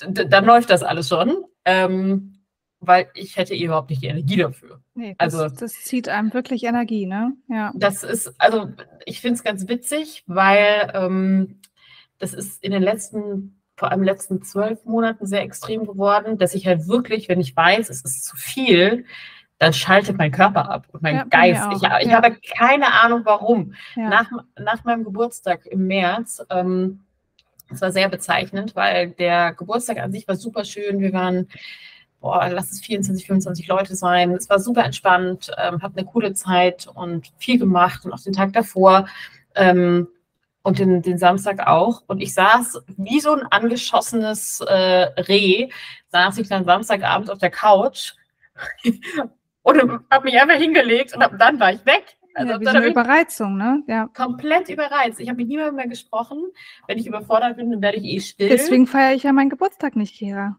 dann 0.06 0.46
läuft 0.46 0.70
das 0.70 0.84
alles 0.84 1.08
schon 1.10 1.46
ähm, 1.66 2.40
weil 2.80 3.10
ich 3.14 3.38
hätte 3.38 3.56
überhaupt 3.56 3.90
nicht 3.90 4.02
die 4.02 4.08
Energie 4.08 4.38
dafür. 4.38 4.82
Nee, 4.94 5.16
das, 5.18 5.36
also, 5.36 5.56
das 5.56 5.74
zieht 5.74 6.08
einem 6.08 6.34
wirklich 6.34 6.64
Energie, 6.64 7.06
ne? 7.06 7.34
Ja. 7.50 7.72
Das 7.76 8.04
ist, 8.04 8.34
also 8.38 8.70
ich 9.06 9.22
finde 9.22 9.36
es 9.36 9.44
ganz 9.44 9.68
witzig, 9.68 10.24
weil 10.28 10.92
ähm, 10.94 11.60
das 12.20 12.34
ist 12.34 12.64
in 12.64 12.72
den 12.72 12.84
letzten, 12.84 13.62
vor 13.76 13.92
allem 13.92 14.04
letzten 14.04 14.44
zwölf 14.44 14.86
Monaten 14.86 15.26
sehr 15.26 15.42
extrem 15.42 15.86
geworden, 15.86 16.38
dass 16.38 16.54
ich 16.54 16.68
halt 16.68 16.88
wirklich, 16.88 17.28
wenn 17.28 17.42
ich 17.42 17.56
weiß, 17.56 17.90
es 17.90 18.04
ist 18.04 18.24
zu 18.24 18.38
viel, 18.38 19.06
dann 19.58 19.74
schaltet 19.74 20.18
mein 20.18 20.32
Körper 20.32 20.70
ab 20.70 20.88
und 20.92 21.04
mein 21.04 21.16
ja, 21.16 21.24
Geist. 21.26 21.66
Ich, 21.72 21.84
ich 21.84 22.12
ja. 22.12 22.16
habe 22.16 22.38
keine 22.58 22.94
Ahnung 22.94 23.22
warum. 23.26 23.74
Ja. 23.96 24.10
Nach, 24.10 24.32
nach 24.58 24.86
meinem 24.86 25.04
Geburtstag 25.04 25.66
im 25.66 25.88
März, 25.88 26.42
ähm, 26.50 27.02
das 27.70 27.82
war 27.82 27.92
sehr 27.92 28.10
bezeichnend, 28.10 28.76
weil 28.76 29.12
der 29.12 29.54
Geburtstag 29.54 30.00
an 30.00 30.12
sich 30.12 30.28
war 30.28 30.36
super 30.36 30.66
schön. 30.66 31.00
Wir 31.00 31.14
waren, 31.14 31.48
boah, 32.20 32.50
lass 32.50 32.72
es 32.72 32.82
24, 32.82 33.28
25 33.28 33.68
Leute 33.68 33.96
sein. 33.96 34.32
Es 34.32 34.50
war 34.50 34.60
super 34.60 34.84
entspannt, 34.84 35.52
ähm, 35.58 35.82
habe 35.82 35.98
eine 35.98 36.08
coole 36.08 36.34
Zeit 36.34 36.88
und 36.94 37.28
viel 37.38 37.60
gemacht 37.60 38.06
und 38.06 38.14
auch 38.14 38.22
den 38.22 38.34
Tag 38.34 38.54
davor. 38.54 39.08
Ähm, 39.56 40.08
und 40.62 40.78
den, 40.78 41.02
den, 41.02 41.18
Samstag 41.18 41.68
auch. 41.68 42.04
Und 42.08 42.22
ich 42.22 42.34
saß 42.34 42.84
wie 42.98 43.20
so 43.22 43.34
ein 43.34 43.48
angeschossenes 43.50 44.60
äh, 44.60 45.08
Reh, 45.22 45.70
saß 46.12 46.38
ich 46.38 46.50
dann 46.50 46.66
Samstagabend 46.66 47.32
auf 47.32 47.40
der 47.40 47.50
Couch 47.50 48.14
und 49.64 49.82
habe 50.12 50.26
mich 50.26 50.40
einfach 50.40 50.58
hingelegt 50.58 51.16
und 51.16 51.22
ab, 51.22 51.34
dann 51.40 51.60
war 51.60 51.72
ich 51.72 51.86
weg. 51.86 52.18
Also 52.36 52.54
ja, 52.54 52.60
wie 52.60 52.66
so 52.66 52.72
eine 52.72 52.88
Überreizung, 52.88 53.58
ne? 53.58 53.84
Ja. 53.88 54.08
Komplett 54.16 54.70
überreizt. 54.70 55.20
Ich 55.20 55.28
habe 55.30 55.38
mit 55.38 55.48
niemandem 55.48 55.76
mehr 55.76 55.88
gesprochen. 55.88 56.44
Wenn 56.88 56.98
ich 56.98 57.08
überfordert 57.08 57.58
bin, 57.58 57.72
dann 57.72 57.82
werde 57.82 57.98
ich 57.98 58.06
eh 58.06 58.20
still. 58.20 58.50
Deswegen 58.50 58.88
feiere 58.88 59.16
ich 59.16 59.24
ja 59.24 59.34
meinen 59.34 59.50
Geburtstag 59.50 59.96
nicht, 59.96 60.16
Kira. 60.16 60.58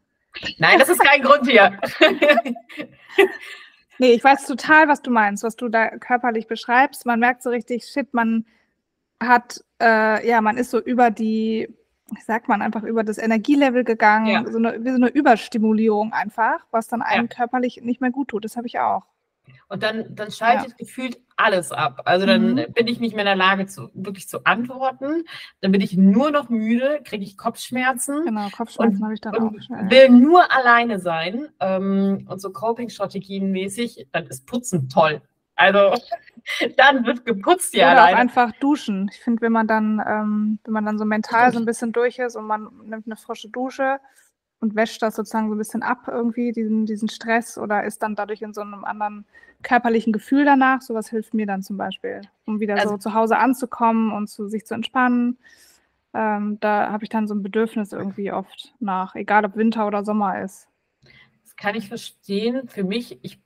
Nein, 0.58 0.78
das 0.78 0.88
ist 0.88 1.00
kein 1.00 1.22
Grund 1.22 1.48
hier. 1.48 1.78
nee, 3.98 4.12
ich 4.12 4.22
weiß 4.22 4.46
total, 4.46 4.88
was 4.88 5.02
du 5.02 5.10
meinst, 5.10 5.42
was 5.42 5.56
du 5.56 5.68
da 5.68 5.98
körperlich 5.98 6.46
beschreibst. 6.46 7.06
Man 7.06 7.20
merkt 7.20 7.42
so 7.42 7.50
richtig, 7.50 7.84
shit, 7.84 8.12
man 8.14 8.46
hat, 9.22 9.62
äh, 9.80 10.26
ja, 10.26 10.40
man 10.40 10.56
ist 10.56 10.70
so 10.70 10.80
über 10.80 11.10
die, 11.10 11.68
ich 12.16 12.24
sag 12.24 12.48
mal 12.48 12.62
einfach 12.62 12.84
über 12.84 13.04
das 13.04 13.18
Energielevel 13.18 13.84
gegangen, 13.84 14.26
ja. 14.26 14.50
so 14.50 14.58
eine, 14.58 14.84
wie 14.84 14.90
so 14.90 14.96
eine 14.96 15.08
Überstimulierung 15.08 16.12
einfach, 16.12 16.64
was 16.70 16.88
dann 16.88 17.02
einem 17.02 17.28
ja. 17.28 17.36
körperlich 17.36 17.80
nicht 17.82 18.00
mehr 18.00 18.10
gut 18.10 18.28
tut. 18.28 18.44
Das 18.44 18.56
habe 18.56 18.66
ich 18.66 18.78
auch. 18.78 19.04
Und 19.68 19.82
dann, 19.82 20.14
dann 20.14 20.30
schaltet 20.30 20.70
ja. 20.70 20.76
gefühlt 20.78 21.18
alles 21.36 21.72
ab. 21.72 22.02
Also 22.04 22.26
dann 22.26 22.54
mhm. 22.54 22.72
bin 22.72 22.86
ich 22.86 23.00
nicht 23.00 23.14
mehr 23.14 23.24
in 23.24 23.26
der 23.26 23.36
Lage, 23.36 23.66
zu, 23.66 23.90
wirklich 23.94 24.28
zu 24.28 24.44
antworten. 24.44 25.24
Dann 25.60 25.72
bin 25.72 25.80
ich 25.80 25.96
nur 25.96 26.30
noch 26.30 26.48
müde, 26.48 27.00
kriege 27.04 27.24
ich 27.24 27.36
Kopfschmerzen. 27.36 28.24
Genau, 28.24 28.48
Kopfschmerzen 28.50 29.02
habe 29.02 29.14
ich 29.14 29.20
dann 29.20 29.34
auch. 29.36 29.52
Schnell. 29.60 29.90
Will 29.90 30.08
nur 30.10 30.52
alleine 30.52 31.00
sein. 31.00 31.48
Ähm, 31.60 32.26
und 32.28 32.40
so 32.40 32.50
Coping-Strategien 32.50 33.50
mäßig, 33.50 34.08
dann 34.12 34.26
ist 34.26 34.46
Putzen 34.46 34.88
toll. 34.88 35.22
Also 35.56 35.94
dann 36.76 37.04
wird 37.04 37.24
geputzt 37.24 37.74
ja 37.74 37.92
Oder 37.92 38.02
auch 38.02 38.06
alleine. 38.06 38.20
einfach 38.20 38.52
duschen. 38.60 39.10
Ich 39.12 39.20
finde, 39.20 39.42
wenn 39.42 39.52
man 39.52 39.66
dann, 39.66 40.02
ähm, 40.06 40.58
wenn 40.64 40.72
man 40.72 40.86
dann 40.86 40.98
so 40.98 41.04
mental 41.04 41.52
so 41.52 41.58
ein 41.58 41.66
bisschen 41.66 41.92
durch 41.92 42.18
ist 42.18 42.36
und 42.36 42.46
man 42.46 42.70
nimmt 42.84 43.06
eine 43.06 43.16
frische 43.16 43.50
Dusche 43.50 44.00
und 44.60 44.74
wäscht 44.76 45.02
das 45.02 45.16
sozusagen 45.16 45.48
so 45.48 45.54
ein 45.54 45.58
bisschen 45.58 45.82
ab 45.82 46.06
irgendwie, 46.06 46.52
diesen, 46.52 46.86
diesen 46.86 47.08
Stress 47.08 47.58
oder 47.58 47.84
ist 47.84 48.02
dann 48.02 48.14
dadurch 48.14 48.42
in 48.42 48.52
so 48.52 48.60
einem 48.60 48.84
anderen 48.84 49.24
körperlichen 49.62 50.12
Gefühl 50.12 50.44
danach. 50.44 50.82
Sowas 50.82 51.08
hilft 51.08 51.34
mir 51.34 51.46
dann 51.46 51.62
zum 51.62 51.76
Beispiel, 51.76 52.20
um 52.44 52.60
wieder 52.60 52.74
Also- 52.74 52.90
so 52.90 52.96
zu 52.98 53.14
Hause 53.14 53.38
anzukommen 53.38 54.12
und 54.12 54.28
zu 54.28 54.48
sich 54.48 54.66
zu 54.66 54.74
entspannen. 54.74 55.38
Ähm, 56.12 56.58
da 56.60 56.90
habe 56.90 57.04
ich 57.04 57.10
dann 57.10 57.28
so 57.28 57.34
ein 57.34 57.42
Bedürfnis 57.42 57.92
irgendwie 57.92 58.32
oft 58.32 58.74
nach, 58.80 59.14
egal 59.14 59.44
ob 59.44 59.56
Winter 59.56 59.86
oder 59.86 60.04
Sommer 60.04 60.42
ist. 60.42 60.68
Das 61.44 61.56
kann 61.56 61.74
ich 61.76 61.88
verstehen. 61.88 62.68
Für 62.68 62.82
mich, 62.84 63.18
ich, 63.22 63.40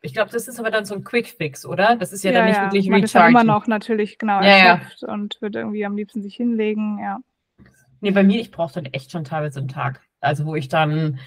ich 0.00 0.14
glaube, 0.14 0.30
das 0.30 0.46
ist 0.46 0.60
aber 0.60 0.70
dann 0.70 0.84
so 0.84 0.94
ein 0.94 1.02
Quick-Fix, 1.02 1.66
oder? 1.66 1.96
Das 1.96 2.12
ist 2.12 2.22
ja, 2.24 2.30
dann 2.32 2.46
nicht 2.46 2.60
wirklich 2.60 2.88
Man 2.88 3.02
ist 3.02 3.14
dann 3.14 3.30
immer 3.30 3.42
noch 3.44 3.66
natürlich 3.66 4.18
genau 4.18 4.40
Ja, 4.42 4.46
ja. 4.46 4.54
erschöpft 4.74 5.02
und 5.02 5.42
würde 5.42 5.58
irgendwie 5.60 5.84
am 5.84 5.96
liebsten 5.96 6.22
sich 6.22 6.36
hinlegen, 6.36 6.98
ja. 7.00 7.18
Nee, 8.00 8.10
bei 8.12 8.22
mir, 8.22 8.40
ich 8.40 8.50
brauche 8.50 8.74
dann 8.74 8.84
echt 8.86 9.10
schon 9.10 9.24
teilweise 9.24 9.58
einen 9.60 9.68
Tag. 9.68 10.00
Also 10.24 10.46
wo 10.46 10.54
ich 10.56 10.68
dann 10.68 11.18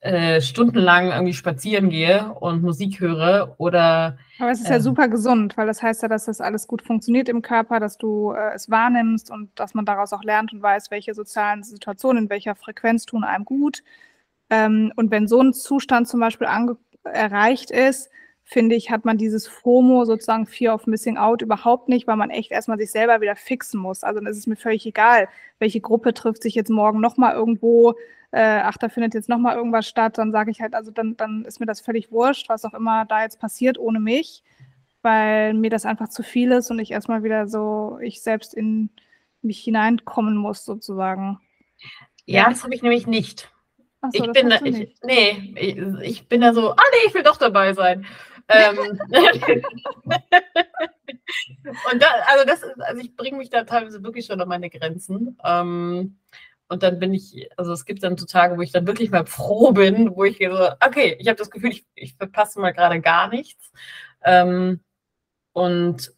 äh, 0.00 0.40
stundenlang 0.40 1.10
irgendwie 1.12 1.34
spazieren 1.34 1.90
gehe 1.90 2.32
und 2.40 2.62
Musik 2.62 3.00
höre 3.00 3.54
oder 3.58 4.18
Aber 4.38 4.50
es 4.50 4.60
ist 4.60 4.70
ja 4.70 4.76
Ähm. 4.76 4.82
super 4.82 5.08
gesund, 5.08 5.56
weil 5.58 5.66
das 5.66 5.82
heißt 5.82 6.02
ja, 6.02 6.08
dass 6.08 6.24
das 6.24 6.40
alles 6.40 6.66
gut 6.66 6.82
funktioniert 6.82 7.28
im 7.28 7.42
Körper, 7.42 7.80
dass 7.80 7.98
du 7.98 8.32
äh, 8.32 8.54
es 8.54 8.70
wahrnimmst 8.70 9.30
und 9.30 9.50
dass 9.58 9.74
man 9.74 9.84
daraus 9.84 10.12
auch 10.14 10.24
lernt 10.24 10.52
und 10.54 10.62
weiß, 10.62 10.90
welche 10.90 11.12
sozialen 11.14 11.62
Situationen 11.62 12.24
in 12.24 12.30
welcher 12.30 12.54
Frequenz 12.54 13.04
tun 13.04 13.24
einem 13.24 13.44
gut. 13.44 13.82
Ähm, 14.48 14.92
und 14.96 15.10
wenn 15.10 15.28
so 15.28 15.40
ein 15.42 15.52
Zustand 15.52 16.08
zum 16.08 16.20
Beispiel 16.20 16.48
erreicht 17.04 17.70
ist, 17.70 18.10
finde 18.50 18.74
ich, 18.74 18.90
hat 18.90 19.04
man 19.04 19.16
dieses 19.16 19.46
FOMO, 19.46 20.04
sozusagen 20.04 20.44
Fear 20.44 20.74
of 20.74 20.88
Missing 20.88 21.16
Out, 21.16 21.40
überhaupt 21.40 21.88
nicht, 21.88 22.08
weil 22.08 22.16
man 22.16 22.30
echt 22.30 22.50
erstmal 22.50 22.78
sich 22.78 22.90
selber 22.90 23.20
wieder 23.20 23.36
fixen 23.36 23.80
muss. 23.80 24.02
Also 24.02 24.18
dann 24.18 24.28
ist 24.28 24.38
es 24.38 24.48
mir 24.48 24.56
völlig 24.56 24.84
egal, 24.86 25.28
welche 25.60 25.80
Gruppe 25.80 26.12
trifft 26.14 26.42
sich 26.42 26.56
jetzt 26.56 26.68
morgen 26.68 27.00
nochmal 27.00 27.34
irgendwo, 27.34 27.94
äh, 28.32 28.60
ach, 28.64 28.76
da 28.76 28.88
findet 28.88 29.14
jetzt 29.14 29.28
nochmal 29.28 29.56
irgendwas 29.56 29.86
statt, 29.86 30.18
dann 30.18 30.32
sage 30.32 30.50
ich 30.50 30.60
halt, 30.60 30.74
also 30.74 30.90
dann, 30.90 31.16
dann 31.16 31.44
ist 31.44 31.60
mir 31.60 31.66
das 31.66 31.80
völlig 31.80 32.10
wurscht, 32.10 32.48
was 32.48 32.64
auch 32.64 32.74
immer 32.74 33.04
da 33.04 33.22
jetzt 33.22 33.38
passiert 33.38 33.78
ohne 33.78 34.00
mich, 34.00 34.42
weil 35.02 35.54
mir 35.54 35.70
das 35.70 35.86
einfach 35.86 36.08
zu 36.08 36.24
viel 36.24 36.50
ist 36.50 36.72
und 36.72 36.80
ich 36.80 36.90
erstmal 36.90 37.22
wieder 37.22 37.46
so, 37.46 38.00
ich 38.02 38.20
selbst 38.20 38.52
in 38.52 38.90
mich 39.42 39.60
hineinkommen 39.60 40.36
muss, 40.36 40.64
sozusagen. 40.64 41.38
ja, 42.26 42.50
das 42.50 42.64
habe 42.64 42.74
ich 42.74 42.82
nämlich 42.82 43.06
nicht. 43.06 43.48
So, 44.02 44.24
ich 44.24 44.32
bin 44.32 44.48
da, 44.48 44.56
ich, 44.64 44.96
nee, 45.04 45.54
ich, 45.56 45.78
ich 46.02 46.28
bin 46.28 46.40
da 46.40 46.52
so, 46.52 46.72
ah 46.72 46.76
nee, 46.76 47.08
ich 47.08 47.14
will 47.14 47.22
doch 47.22 47.36
dabei 47.36 47.74
sein. 47.74 48.06
Ähm, 48.50 49.00
und 51.92 52.02
da, 52.02 52.06
also 52.26 52.44
das 52.46 52.62
ist, 52.62 52.80
also 52.80 53.00
ich 53.00 53.14
bringe 53.16 53.38
mich 53.38 53.50
da 53.50 53.64
teilweise 53.64 54.02
wirklich 54.02 54.26
schon 54.26 54.40
an 54.40 54.48
meine 54.48 54.70
Grenzen. 54.70 55.38
Ähm, 55.44 56.18
und 56.68 56.82
dann 56.84 57.00
bin 57.00 57.12
ich, 57.14 57.48
also 57.56 57.72
es 57.72 57.84
gibt 57.84 58.02
dann 58.04 58.16
so 58.16 58.26
Tage, 58.26 58.56
wo 58.56 58.60
ich 58.60 58.70
dann 58.70 58.86
wirklich 58.86 59.10
mal 59.10 59.26
froh 59.26 59.72
bin, 59.72 60.14
wo 60.14 60.24
ich 60.24 60.38
so, 60.38 60.68
okay, 60.86 61.16
ich 61.18 61.26
habe 61.26 61.36
das 61.36 61.50
Gefühl, 61.50 61.70
ich, 61.70 61.84
ich 61.94 62.14
verpasse 62.14 62.60
mal 62.60 62.72
gerade 62.72 63.00
gar 63.00 63.28
nichts. 63.28 63.72
Ähm, 64.22 64.80
und 65.52 66.12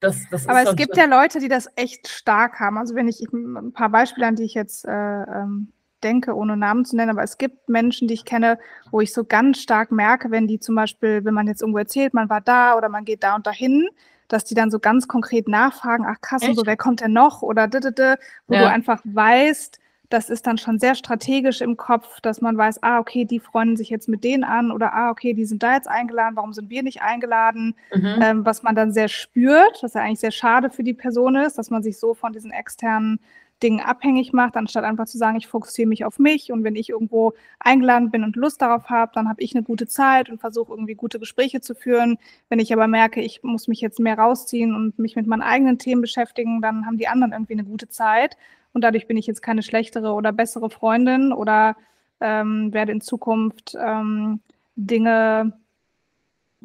das, 0.00 0.18
das 0.30 0.48
Aber 0.48 0.62
es 0.62 0.76
gibt 0.76 0.96
ja 0.96 1.04
Leute, 1.06 1.40
die 1.40 1.48
das 1.48 1.68
echt 1.76 2.08
stark 2.08 2.60
haben. 2.60 2.78
Also 2.78 2.94
wenn 2.94 3.08
ich 3.08 3.22
ich- 3.22 3.32
ein 3.32 3.72
paar 3.72 3.90
Beispiele, 3.90 4.26
an 4.26 4.36
die 4.36 4.44
ich 4.44 4.54
jetzt 4.54 4.86
äh, 4.86 4.90
ähm, 4.90 5.72
denke, 6.04 6.34
ohne 6.36 6.56
Namen 6.56 6.84
zu 6.84 6.94
nennen, 6.96 7.10
aber 7.10 7.22
es 7.22 7.38
gibt 7.38 7.68
Menschen, 7.68 8.06
die 8.06 8.14
ich 8.14 8.24
kenne, 8.24 8.58
wo 8.92 9.00
ich 9.00 9.12
so 9.12 9.24
ganz 9.24 9.58
stark 9.60 9.90
merke, 9.90 10.30
wenn 10.30 10.46
die 10.46 10.60
zum 10.60 10.74
Beispiel, 10.76 11.24
wenn 11.24 11.34
man 11.34 11.48
jetzt 11.48 11.62
irgendwo 11.62 11.78
erzählt, 11.78 12.14
man 12.14 12.28
war 12.30 12.40
da 12.40 12.76
oder 12.76 12.88
man 12.88 13.04
geht 13.04 13.22
da 13.24 13.34
und 13.34 13.46
dahin, 13.46 13.88
dass 14.28 14.44
die 14.44 14.54
dann 14.54 14.70
so 14.70 14.78
ganz 14.78 15.08
konkret 15.08 15.48
nachfragen, 15.48 16.06
ach 16.08 16.20
krass, 16.20 16.42
und 16.42 16.54
so, 16.54 16.66
wer 16.66 16.76
kommt 16.76 17.00
denn 17.00 17.12
noch? 17.12 17.42
Oder 17.42 17.66
didede, 17.68 18.18
wo 18.46 18.54
Ja. 18.54 18.60
du 18.62 18.68
einfach 18.70 19.00
weißt, 19.04 19.80
das 20.10 20.30
ist 20.30 20.46
dann 20.46 20.58
schon 20.58 20.78
sehr 20.78 20.94
strategisch 20.94 21.60
im 21.60 21.76
Kopf, 21.76 22.20
dass 22.20 22.40
man 22.40 22.56
weiß, 22.56 22.82
ah, 22.82 22.98
okay, 23.00 23.24
die 23.24 23.40
freunden 23.40 23.76
sich 23.76 23.88
jetzt 23.90 24.08
mit 24.08 24.22
denen 24.22 24.44
an 24.44 24.70
oder 24.70 24.92
ah, 24.94 25.10
okay, 25.10 25.32
die 25.34 25.44
sind 25.44 25.62
da 25.62 25.74
jetzt 25.74 25.88
eingeladen, 25.88 26.36
warum 26.36 26.52
sind 26.52 26.70
wir 26.70 26.82
nicht 26.82 27.02
eingeladen? 27.02 27.74
Mhm. 27.92 28.18
ähm, 28.22 28.46
was 28.46 28.62
man 28.62 28.74
dann 28.76 28.92
sehr 28.92 29.08
spürt, 29.08 29.82
was 29.82 29.94
ja 29.94 30.02
eigentlich 30.02 30.20
sehr 30.20 30.30
schade 30.30 30.70
für 30.70 30.84
die 30.84 30.94
Person 30.94 31.36
ist, 31.36 31.58
dass 31.58 31.70
man 31.70 31.82
sich 31.82 31.98
so 31.98 32.14
von 32.14 32.32
diesen 32.32 32.50
externen 32.52 33.18
Dingen 33.62 33.80
abhängig 33.80 34.32
macht, 34.32 34.56
anstatt 34.56 34.84
einfach 34.84 35.06
zu 35.06 35.16
sagen, 35.16 35.36
ich 35.36 35.46
fokussiere 35.46 35.88
mich 35.88 36.04
auf 36.04 36.18
mich 36.18 36.52
und 36.52 36.64
wenn 36.64 36.76
ich 36.76 36.90
irgendwo 36.90 37.32
eingeladen 37.60 38.10
bin 38.10 38.24
und 38.24 38.36
Lust 38.36 38.60
darauf 38.60 38.90
habe, 38.90 39.12
dann 39.14 39.28
habe 39.28 39.42
ich 39.42 39.54
eine 39.54 39.62
gute 39.62 39.86
Zeit 39.86 40.28
und 40.28 40.40
versuche 40.40 40.72
irgendwie 40.72 40.94
gute 40.94 41.18
Gespräche 41.18 41.60
zu 41.60 41.74
führen. 41.74 42.18
Wenn 42.48 42.58
ich 42.58 42.72
aber 42.72 42.86
merke, 42.88 43.20
ich 43.20 43.42
muss 43.42 43.68
mich 43.68 43.80
jetzt 43.80 44.00
mehr 44.00 44.18
rausziehen 44.18 44.74
und 44.74 44.98
mich 44.98 45.16
mit 45.16 45.26
meinen 45.26 45.42
eigenen 45.42 45.78
Themen 45.78 46.02
beschäftigen, 46.02 46.60
dann 46.60 46.84
haben 46.84 46.98
die 46.98 47.08
anderen 47.08 47.32
irgendwie 47.32 47.54
eine 47.54 47.64
gute 47.64 47.88
Zeit 47.88 48.36
und 48.72 48.82
dadurch 48.82 49.06
bin 49.06 49.16
ich 49.16 49.26
jetzt 49.26 49.40
keine 49.40 49.62
schlechtere 49.62 50.12
oder 50.12 50.32
bessere 50.32 50.68
Freundin 50.68 51.32
oder 51.32 51.76
ähm, 52.20 52.72
werde 52.72 52.92
in 52.92 53.00
Zukunft 53.00 53.76
ähm, 53.80 54.40
Dinge 54.76 55.52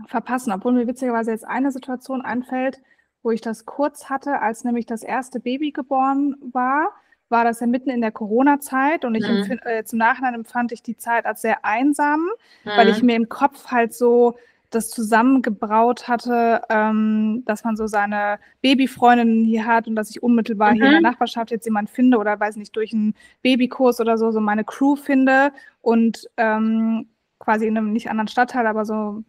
verpassen, 0.08 0.52
obwohl 0.52 0.74
mir 0.74 0.88
witzigerweise 0.88 1.32
jetzt 1.32 1.46
eine 1.46 1.72
Situation 1.72 2.22
einfällt, 2.22 2.82
wo 3.24 3.32
ich 3.32 3.42
das 3.42 3.66
kurz 3.66 4.10
hatte, 4.10 4.42
als 4.42 4.64
nämlich 4.64 4.86
das 4.86 5.04
erste 5.04 5.40
Baby 5.40 5.72
geboren 5.72 6.36
war, 6.54 6.90
war 7.30 7.44
das 7.44 7.60
ja 7.60 7.68
mitten 7.68 7.90
in 7.90 8.02
der 8.02 8.12
Corona-Zeit 8.12 9.06
und 9.06 9.16
ich 9.16 9.26
Mhm. 9.26 9.36
empfind, 9.38 9.66
äh, 9.66 9.84
im 9.92 9.98
Nachhinein 9.98 10.34
empfand 10.34 10.72
ich 10.72 10.82
die 10.82 10.98
Zeit 10.98 11.26
als 11.26 11.42
sehr 11.42 11.64
einsam, 11.66 12.28
weil 12.76 12.88
Mhm. 12.88 12.94
ich 12.94 13.04
mir 13.04 13.16
im 13.16 13.30
Kopf 13.30 13.68
halt 13.68 13.94
so 13.94 14.36
das 14.72 14.90
zusammengebraut 14.90 16.08
hatte, 16.08 16.62
ähm, 16.70 17.44
dass 17.46 17.64
man 17.64 17.76
so 17.76 17.88
seine 17.88 18.40
Babyfreundinnen 18.62 19.44
hier 19.44 19.66
hat 19.66 19.88
und 19.88 19.96
dass 19.96 20.12
ich 20.12 20.22
unmittelbar 20.22 20.74
hier 20.74 20.86
in 20.86 20.92
der 20.92 21.00
Mhm. 21.00 21.04
Nachbarschaft 21.04 21.50
jetzt 21.52 21.66
jemand 21.66 21.90
finde 21.90 22.18
oder 22.20 22.40
weiß 22.40 22.56
nicht, 22.56 22.76
durch 22.76 22.94
einen 22.94 23.16
Babykurs 23.42 24.00
oder 24.00 24.18
so, 24.18 24.32
so 24.32 24.40
meine 24.40 24.64
Crew 24.64 24.96
finde 24.96 25.52
und 25.82 26.30
ähm, 26.38 27.10
quasi 27.40 27.66
in 27.68 27.78
einem 27.78 27.94
nicht 27.94 28.10
anderen 28.12 28.28
Stadtteil, 28.28 28.68
aber 28.68 28.86
so, 28.86 29.24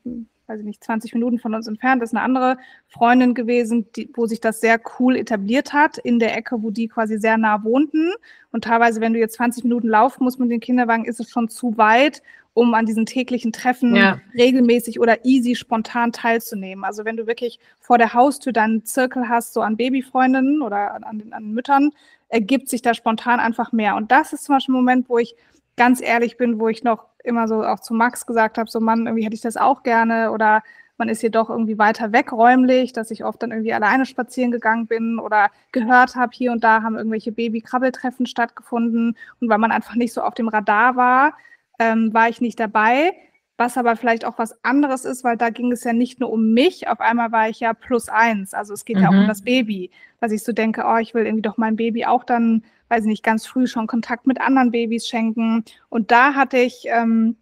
weiß 0.50 0.60
ich 0.60 0.66
nicht, 0.66 0.82
20 0.82 1.14
Minuten 1.14 1.38
von 1.38 1.54
uns 1.54 1.66
entfernt 1.68 2.02
ist 2.02 2.12
eine 2.14 2.22
andere 2.22 2.58
Freundin 2.88 3.34
gewesen, 3.34 3.86
die, 3.94 4.10
wo 4.14 4.26
sich 4.26 4.40
das 4.40 4.60
sehr 4.60 4.80
cool 4.98 5.16
etabliert 5.16 5.72
hat, 5.72 5.98
in 5.98 6.18
der 6.18 6.36
Ecke, 6.36 6.62
wo 6.62 6.70
die 6.70 6.88
quasi 6.88 7.18
sehr 7.18 7.38
nah 7.38 7.62
wohnten. 7.62 8.10
Und 8.50 8.64
teilweise, 8.64 9.00
wenn 9.00 9.12
du 9.12 9.20
jetzt 9.20 9.34
20 9.36 9.64
Minuten 9.64 9.88
laufen 9.88 10.24
musst 10.24 10.40
mit 10.40 10.50
den 10.50 10.60
Kinderwagen, 10.60 11.04
ist 11.04 11.20
es 11.20 11.30
schon 11.30 11.48
zu 11.48 11.78
weit, 11.78 12.22
um 12.52 12.74
an 12.74 12.84
diesen 12.84 13.06
täglichen 13.06 13.52
Treffen 13.52 13.94
Ja. 13.94 14.20
regelmäßig 14.34 14.98
oder 14.98 15.24
easy 15.24 15.54
spontan 15.54 16.10
teilzunehmen. 16.10 16.84
Also 16.84 17.04
wenn 17.04 17.16
du 17.16 17.28
wirklich 17.28 17.60
vor 17.78 17.96
der 17.96 18.12
Haustür 18.12 18.52
deinen 18.52 18.84
Zirkel 18.84 19.28
hast, 19.28 19.52
so 19.54 19.60
an 19.60 19.76
Babyfreundinnen 19.76 20.60
oder 20.60 20.94
an, 21.06 21.30
an 21.30 21.52
Müttern, 21.52 21.92
ergibt 22.28 22.68
sich 22.68 22.82
da 22.82 22.92
spontan 22.92 23.38
einfach 23.38 23.70
mehr. 23.70 23.94
Und 23.94 24.10
das 24.10 24.32
ist 24.32 24.44
zum 24.44 24.56
Beispiel 24.56 24.74
ein 24.74 24.78
Moment, 24.78 25.08
wo 25.08 25.18
ich 25.18 25.36
ganz 25.76 26.00
ehrlich 26.00 26.36
bin, 26.36 26.58
wo 26.58 26.68
ich 26.68 26.82
noch 26.82 27.06
immer 27.24 27.48
so 27.48 27.64
auch 27.64 27.80
zu 27.80 27.94
Max 27.94 28.26
gesagt 28.26 28.58
habe, 28.58 28.70
so 28.70 28.80
Mann, 28.80 29.06
irgendwie 29.06 29.24
hätte 29.24 29.34
ich 29.34 29.40
das 29.40 29.56
auch 29.56 29.82
gerne 29.82 30.30
oder 30.32 30.62
man 30.98 31.08
ist 31.08 31.20
hier 31.22 31.30
doch 31.30 31.48
irgendwie 31.48 31.78
weiter 31.78 32.12
weg 32.12 32.30
räumlich, 32.30 32.92
dass 32.92 33.10
ich 33.10 33.24
oft 33.24 33.42
dann 33.42 33.52
irgendwie 33.52 33.72
alleine 33.72 34.04
spazieren 34.04 34.50
gegangen 34.50 34.86
bin 34.86 35.18
oder 35.18 35.50
gehört 35.72 36.14
habe, 36.14 36.32
hier 36.34 36.52
und 36.52 36.62
da 36.62 36.82
haben 36.82 36.96
irgendwelche 36.96 37.32
Baby-Krabbeltreffen 37.32 38.26
stattgefunden. 38.26 39.16
Und 39.40 39.48
weil 39.48 39.58
man 39.58 39.72
einfach 39.72 39.94
nicht 39.94 40.12
so 40.12 40.20
auf 40.22 40.34
dem 40.34 40.48
Radar 40.48 40.96
war, 40.96 41.32
ähm, 41.78 42.12
war 42.12 42.28
ich 42.28 42.42
nicht 42.42 42.60
dabei, 42.60 43.12
was 43.56 43.78
aber 43.78 43.96
vielleicht 43.96 44.26
auch 44.26 44.38
was 44.38 44.62
anderes 44.62 45.04
ist, 45.06 45.24
weil 45.24 45.36
da 45.38 45.48
ging 45.50 45.72
es 45.72 45.84
ja 45.84 45.92
nicht 45.94 46.20
nur 46.20 46.30
um 46.30 46.52
mich, 46.52 46.88
auf 46.88 47.00
einmal 47.00 47.32
war 47.32 47.48
ich 47.48 47.60
ja 47.60 47.72
plus 47.74 48.08
eins, 48.10 48.52
also 48.54 48.74
es 48.74 48.84
geht 48.84 49.00
ja 49.00 49.08
auch 49.08 49.16
um 49.16 49.24
Mhm. 49.24 49.28
das 49.28 49.42
Baby, 49.42 49.90
dass 50.20 50.32
ich 50.32 50.42
so 50.44 50.52
denke, 50.52 50.84
oh, 50.86 50.96
ich 50.98 51.14
will 51.14 51.24
irgendwie 51.24 51.42
doch 51.42 51.56
meinem 51.56 51.76
Baby 51.76 52.04
auch 52.04 52.24
dann, 52.24 52.62
weiß 52.90 53.04
ich 53.04 53.08
nicht, 53.08 53.22
ganz 53.22 53.46
früh 53.46 53.66
schon 53.66 53.86
Kontakt 53.86 54.26
mit 54.26 54.40
anderen 54.40 54.70
Babys 54.70 55.06
schenken 55.08 55.64
und 55.88 56.10
da 56.10 56.34
hatte 56.34 56.58
ich 56.58 56.84
ähm, 56.86 57.36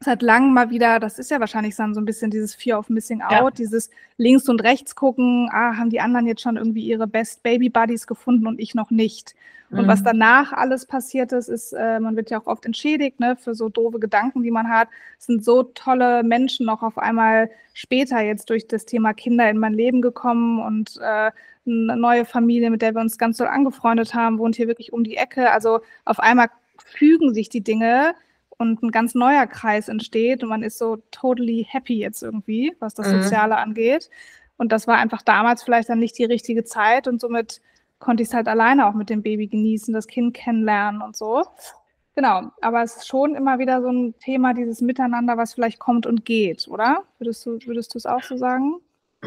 seit 0.00 0.20
langem 0.22 0.52
mal 0.52 0.70
wieder, 0.70 1.00
das 1.00 1.18
ist 1.18 1.30
ja 1.30 1.40
wahrscheinlich 1.40 1.74
dann 1.76 1.94
so 1.94 2.00
ein 2.00 2.04
bisschen 2.04 2.30
dieses 2.30 2.54
Fear 2.54 2.78
of 2.78 2.90
Missing 2.90 3.22
Out, 3.22 3.32
Ja. 3.32 3.50
dieses 3.50 3.90
links 4.18 4.48
und 4.48 4.62
rechts 4.62 4.94
gucken, 4.94 5.48
ah, 5.50 5.76
haben 5.76 5.88
die 5.90 6.00
anderen 6.00 6.26
jetzt 6.26 6.42
schon 6.42 6.56
irgendwie 6.58 6.84
ihre 6.84 7.06
Best 7.06 7.42
Baby 7.42 7.70
Buddies 7.70 8.06
gefunden 8.06 8.46
und 8.46 8.60
ich 8.60 8.74
noch 8.74 8.90
nicht. 8.90 9.34
Und 9.70 9.88
was 9.88 10.00
Mhm. 10.00 10.04
danach 10.04 10.52
alles 10.52 10.84
passiert 10.86 11.32
ist, 11.32 11.48
ist, 11.48 11.72
äh, 11.72 11.98
man 11.98 12.16
wird 12.16 12.28
ja 12.30 12.38
auch 12.38 12.46
oft 12.46 12.66
entschädigt, 12.66 13.18
ne, 13.18 13.34
für 13.34 13.54
so 13.54 13.68
doofe 13.70 13.98
Gedanken, 13.98 14.42
die 14.42 14.50
man 14.50 14.68
hat. 14.68 14.88
Es 15.18 15.26
sind 15.26 15.42
so 15.42 15.62
tolle 15.62 16.22
Menschen 16.22 16.66
noch 16.66 16.82
auf 16.82 16.98
einmal 16.98 17.50
später 17.72 18.20
jetzt 18.20 18.50
durch 18.50 18.68
das 18.68 18.84
Thema 18.84 19.14
Kinder 19.14 19.48
in 19.48 19.58
mein 19.58 19.72
Leben 19.72 20.02
gekommen 20.02 20.60
und 20.60 20.98
äh, 21.02 21.30
eine 21.66 21.96
neue 21.96 22.24
Familie, 22.24 22.70
mit 22.70 22.82
der 22.82 22.94
wir 22.94 23.00
uns 23.00 23.18
ganz 23.18 23.38
doll 23.38 23.46
angefreundet 23.48 24.14
haben, 24.14 24.38
wohnt 24.38 24.56
hier 24.56 24.68
wirklich 24.68 24.92
um 24.92 25.04
die 25.04 25.16
Ecke. 25.16 25.50
Also 25.52 25.80
auf 26.04 26.20
einmal 26.20 26.48
fügen 26.84 27.34
sich 27.34 27.48
die 27.48 27.62
Dinge 27.62 28.14
und 28.58 28.82
ein 28.82 28.90
ganz 28.90 29.14
neuer 29.14 29.46
Kreis 29.46 29.88
entsteht 29.88 30.42
und 30.42 30.48
man 30.48 30.62
ist 30.62 30.78
so 30.78 30.96
totally 31.10 31.66
happy 31.68 31.98
jetzt 31.98 32.22
irgendwie, 32.22 32.74
was 32.80 32.94
das 32.94 33.08
Mhm. 33.08 33.22
Soziale 33.22 33.56
angeht. 33.56 34.10
Und 34.56 34.72
das 34.72 34.86
war 34.86 34.96
einfach 34.98 35.22
damals 35.22 35.62
vielleicht 35.64 35.88
dann 35.88 35.98
nicht 35.98 36.16
die 36.18 36.24
richtige 36.24 36.64
Zeit 36.64 37.08
und 37.08 37.20
somit 37.20 37.60
konnte 37.98 38.22
ich 38.22 38.28
es 38.28 38.34
halt 38.34 38.48
alleine 38.48 38.86
auch 38.86 38.94
mit 38.94 39.10
dem 39.10 39.22
Baby 39.22 39.46
genießen, 39.48 39.92
das 39.94 40.06
Kind 40.06 40.34
kennenlernen 40.34 41.02
und 41.02 41.16
so. 41.16 41.44
Genau, 42.14 42.42
aber 42.60 42.82
es 42.82 42.96
ist 42.96 43.08
schon 43.08 43.34
immer 43.34 43.58
wieder 43.58 43.82
so 43.82 43.88
ein 43.88 44.14
Thema, 44.20 44.54
dieses 44.54 44.80
Miteinander, 44.80 45.36
was 45.36 45.54
vielleicht 45.54 45.80
kommt 45.80 46.06
und 46.06 46.24
geht, 46.24 46.68
oder? 46.68 47.02
Würdest 47.18 47.44
du, 47.44 47.58
würdest 47.66 47.94
du 47.94 47.98
es 47.98 48.06
auch 48.06 48.22
so 48.22 48.36
sagen? 48.36 48.74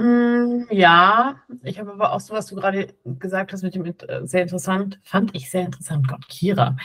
Mm, 0.02 0.68
Ja, 0.72 1.36
ich 1.64 1.80
habe 1.80 1.92
aber 1.92 2.14
auch 2.14 2.20
so, 2.20 2.34
was 2.34 2.46
du 2.48 2.56
gerade 2.56 2.88
gesagt 3.06 3.54
hast 3.54 3.64
mit 3.64 3.76
dem 3.76 3.86
äh, 3.86 3.94
sehr 4.24 4.42
interessant, 4.44 5.00
fand 5.04 5.36
ich 5.36 5.50
sehr 5.50 5.66
interessant, 5.66 6.08
Gott, 6.08 6.28
Kira. 6.28 6.76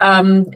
Ähm, 0.00 0.50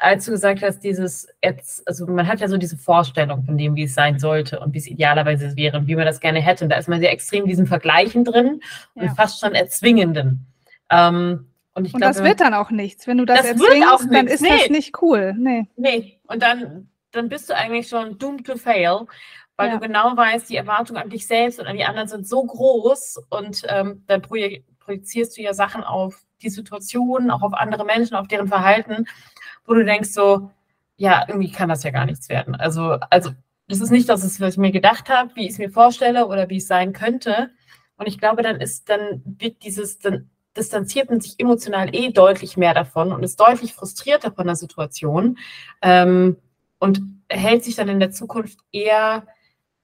als 0.00 0.24
du 0.26 0.30
gesagt 0.30 0.62
hast, 0.62 0.80
dieses 0.80 1.26
jetzt, 1.42 1.86
also 1.88 2.06
man 2.06 2.26
hat 2.28 2.40
ja 2.40 2.48
so 2.48 2.56
diese 2.56 2.76
Vorstellung 2.78 3.42
von 3.44 3.58
dem, 3.58 3.74
wie 3.74 3.82
es 3.82 3.94
sein 3.94 4.18
sollte 4.20 4.60
und 4.60 4.72
wie 4.72 4.78
es 4.78 4.86
idealerweise 4.86 5.56
wäre 5.56 5.76
und 5.78 5.88
wie 5.88 5.96
man 5.96 6.06
das 6.06 6.20
gerne 6.20 6.40
hätte. 6.40 6.64
Und 6.64 6.70
da 6.70 6.76
ist 6.76 6.88
man 6.88 7.00
sehr 7.00 7.12
extrem 7.12 7.42
in 7.44 7.48
diesem 7.48 7.66
Vergleichen 7.66 8.24
drin 8.24 8.60
und 8.94 9.04
Ja. 9.04 9.14
fast 9.14 9.40
schon 9.40 9.54
erzwingenden. 9.54 10.46
Ähm, 10.90 11.50
und 11.74 11.84
ich 11.84 11.94
Und 11.94 12.00
glaube, 12.00 12.14
das 12.14 12.22
wird 12.24 12.40
dann 12.40 12.54
auch 12.54 12.70
nichts. 12.70 13.06
Wenn 13.08 13.18
du 13.18 13.24
das, 13.24 13.38
Das 13.42 13.58
wird 13.58 13.70
erzwingst, 13.82 14.14
dann 14.14 14.26
ist 14.28 14.40
das 14.44 14.68
Nee. 14.68 14.68
nicht 14.70 15.02
cool. 15.02 15.34
Nee. 15.36 15.66
Nee, 15.76 16.20
und 16.28 16.42
dann, 16.42 16.88
dann 17.12 17.28
bist 17.28 17.50
du 17.50 17.56
eigentlich 17.56 17.88
schon 17.88 18.18
doomed 18.18 18.46
to 18.46 18.56
fail, 18.56 19.00
weil 19.58 19.68
Ja. 19.68 19.74
du 19.74 19.80
genau 19.80 20.16
weißt, 20.16 20.48
die 20.48 20.56
Erwartungen 20.56 21.02
an 21.02 21.10
dich 21.10 21.26
selbst 21.26 21.58
und 21.60 21.66
an 21.66 21.76
die 21.76 21.84
anderen 21.84 22.08
sind 22.08 22.26
so 22.26 22.42
groß 22.44 23.20
und 23.28 23.62
ähm, 23.68 24.04
dann 24.06 24.22
proje 24.22 24.64
projizierst 24.78 25.36
du 25.36 25.42
ja 25.42 25.52
Sachen 25.52 25.84
auf 25.84 26.22
die 26.40 26.48
Situation, 26.48 27.30
auch 27.30 27.42
auf 27.42 27.52
andere 27.52 27.84
Menschen, 27.84 28.14
auf 28.14 28.26
deren 28.28 28.48
Verhalten, 28.48 29.04
wo 29.66 29.74
du 29.74 29.84
denkst 29.84 30.10
so, 30.10 30.50
ja, 30.96 31.26
irgendwie 31.28 31.52
kann 31.52 31.68
das 31.68 31.82
ja 31.82 31.90
gar 31.90 32.06
nichts 32.06 32.30
werden. 32.30 32.54
Also, 32.54 32.96
also 33.10 33.32
das 33.68 33.80
ist 33.82 33.90
nicht 33.90 34.08
das, 34.08 34.22
was 34.40 34.52
ich 34.54 34.58
mir 34.58 34.70
gedacht 34.72 35.10
habe, 35.10 35.34
wie 35.34 35.44
ich 35.44 35.52
es 35.52 35.58
mir 35.58 35.68
vorstelle 35.70 36.26
oder 36.26 36.48
wie 36.48 36.56
es 36.56 36.66
sein 36.68 36.94
könnte. 36.94 37.50
Und 37.98 38.06
ich 38.08 38.18
glaube, 38.18 38.42
dann 38.42 38.60
ist, 38.62 38.88
dann 38.88 39.20
wird 39.26 39.62
dieses, 39.62 39.98
dann 39.98 40.30
distanziert 40.56 41.10
man 41.10 41.20
sich 41.20 41.34
emotional 41.38 41.94
eh 41.94 42.10
deutlich 42.10 42.56
mehr 42.56 42.72
davon 42.72 43.12
und 43.12 43.22
ist 43.22 43.38
deutlich 43.38 43.74
frustrierter 43.74 44.32
von 44.32 44.46
der 44.46 44.56
Situation 44.56 45.36
ähm, 45.82 46.38
und 46.78 47.02
hält 47.28 47.62
sich 47.64 47.74
dann 47.74 47.88
in 47.88 48.00
der 48.00 48.10
Zukunft 48.10 48.58
eher, 48.72 49.26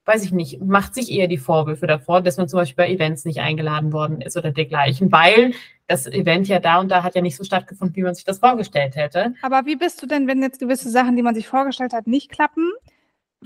weiß 0.04 0.24
ich 0.24 0.32
nicht, 0.32 0.60
macht 0.60 0.94
sich 0.94 1.10
eher 1.10 1.28
die 1.28 1.38
Vorwürfe 1.38 1.86
davor, 1.86 2.20
dass 2.20 2.36
man 2.36 2.48
zum 2.48 2.58
Beispiel 2.58 2.84
bei 2.84 2.90
Events 2.90 3.24
nicht 3.24 3.40
eingeladen 3.40 3.92
worden 3.92 4.20
ist 4.20 4.36
oder 4.36 4.50
dergleichen, 4.50 5.10
weil 5.10 5.54
das 5.86 6.06
Event 6.06 6.48
ja 6.48 6.60
da 6.60 6.80
und 6.80 6.90
da 6.90 7.02
hat 7.02 7.14
ja 7.14 7.22
nicht 7.22 7.36
so 7.36 7.44
stattgefunden, 7.44 7.96
wie 7.96 8.02
man 8.02 8.14
sich 8.14 8.24
das 8.24 8.38
vorgestellt 8.38 8.96
hätte. 8.96 9.34
Aber 9.42 9.66
wie 9.66 9.76
bist 9.76 10.02
du 10.02 10.06
denn, 10.06 10.26
wenn 10.26 10.42
jetzt 10.42 10.60
gewisse 10.60 10.90
Sachen, 10.90 11.16
die 11.16 11.22
man 11.22 11.34
sich 11.34 11.48
vorgestellt 11.48 11.92
hat, 11.92 12.06
nicht 12.06 12.30
klappen? 12.30 12.70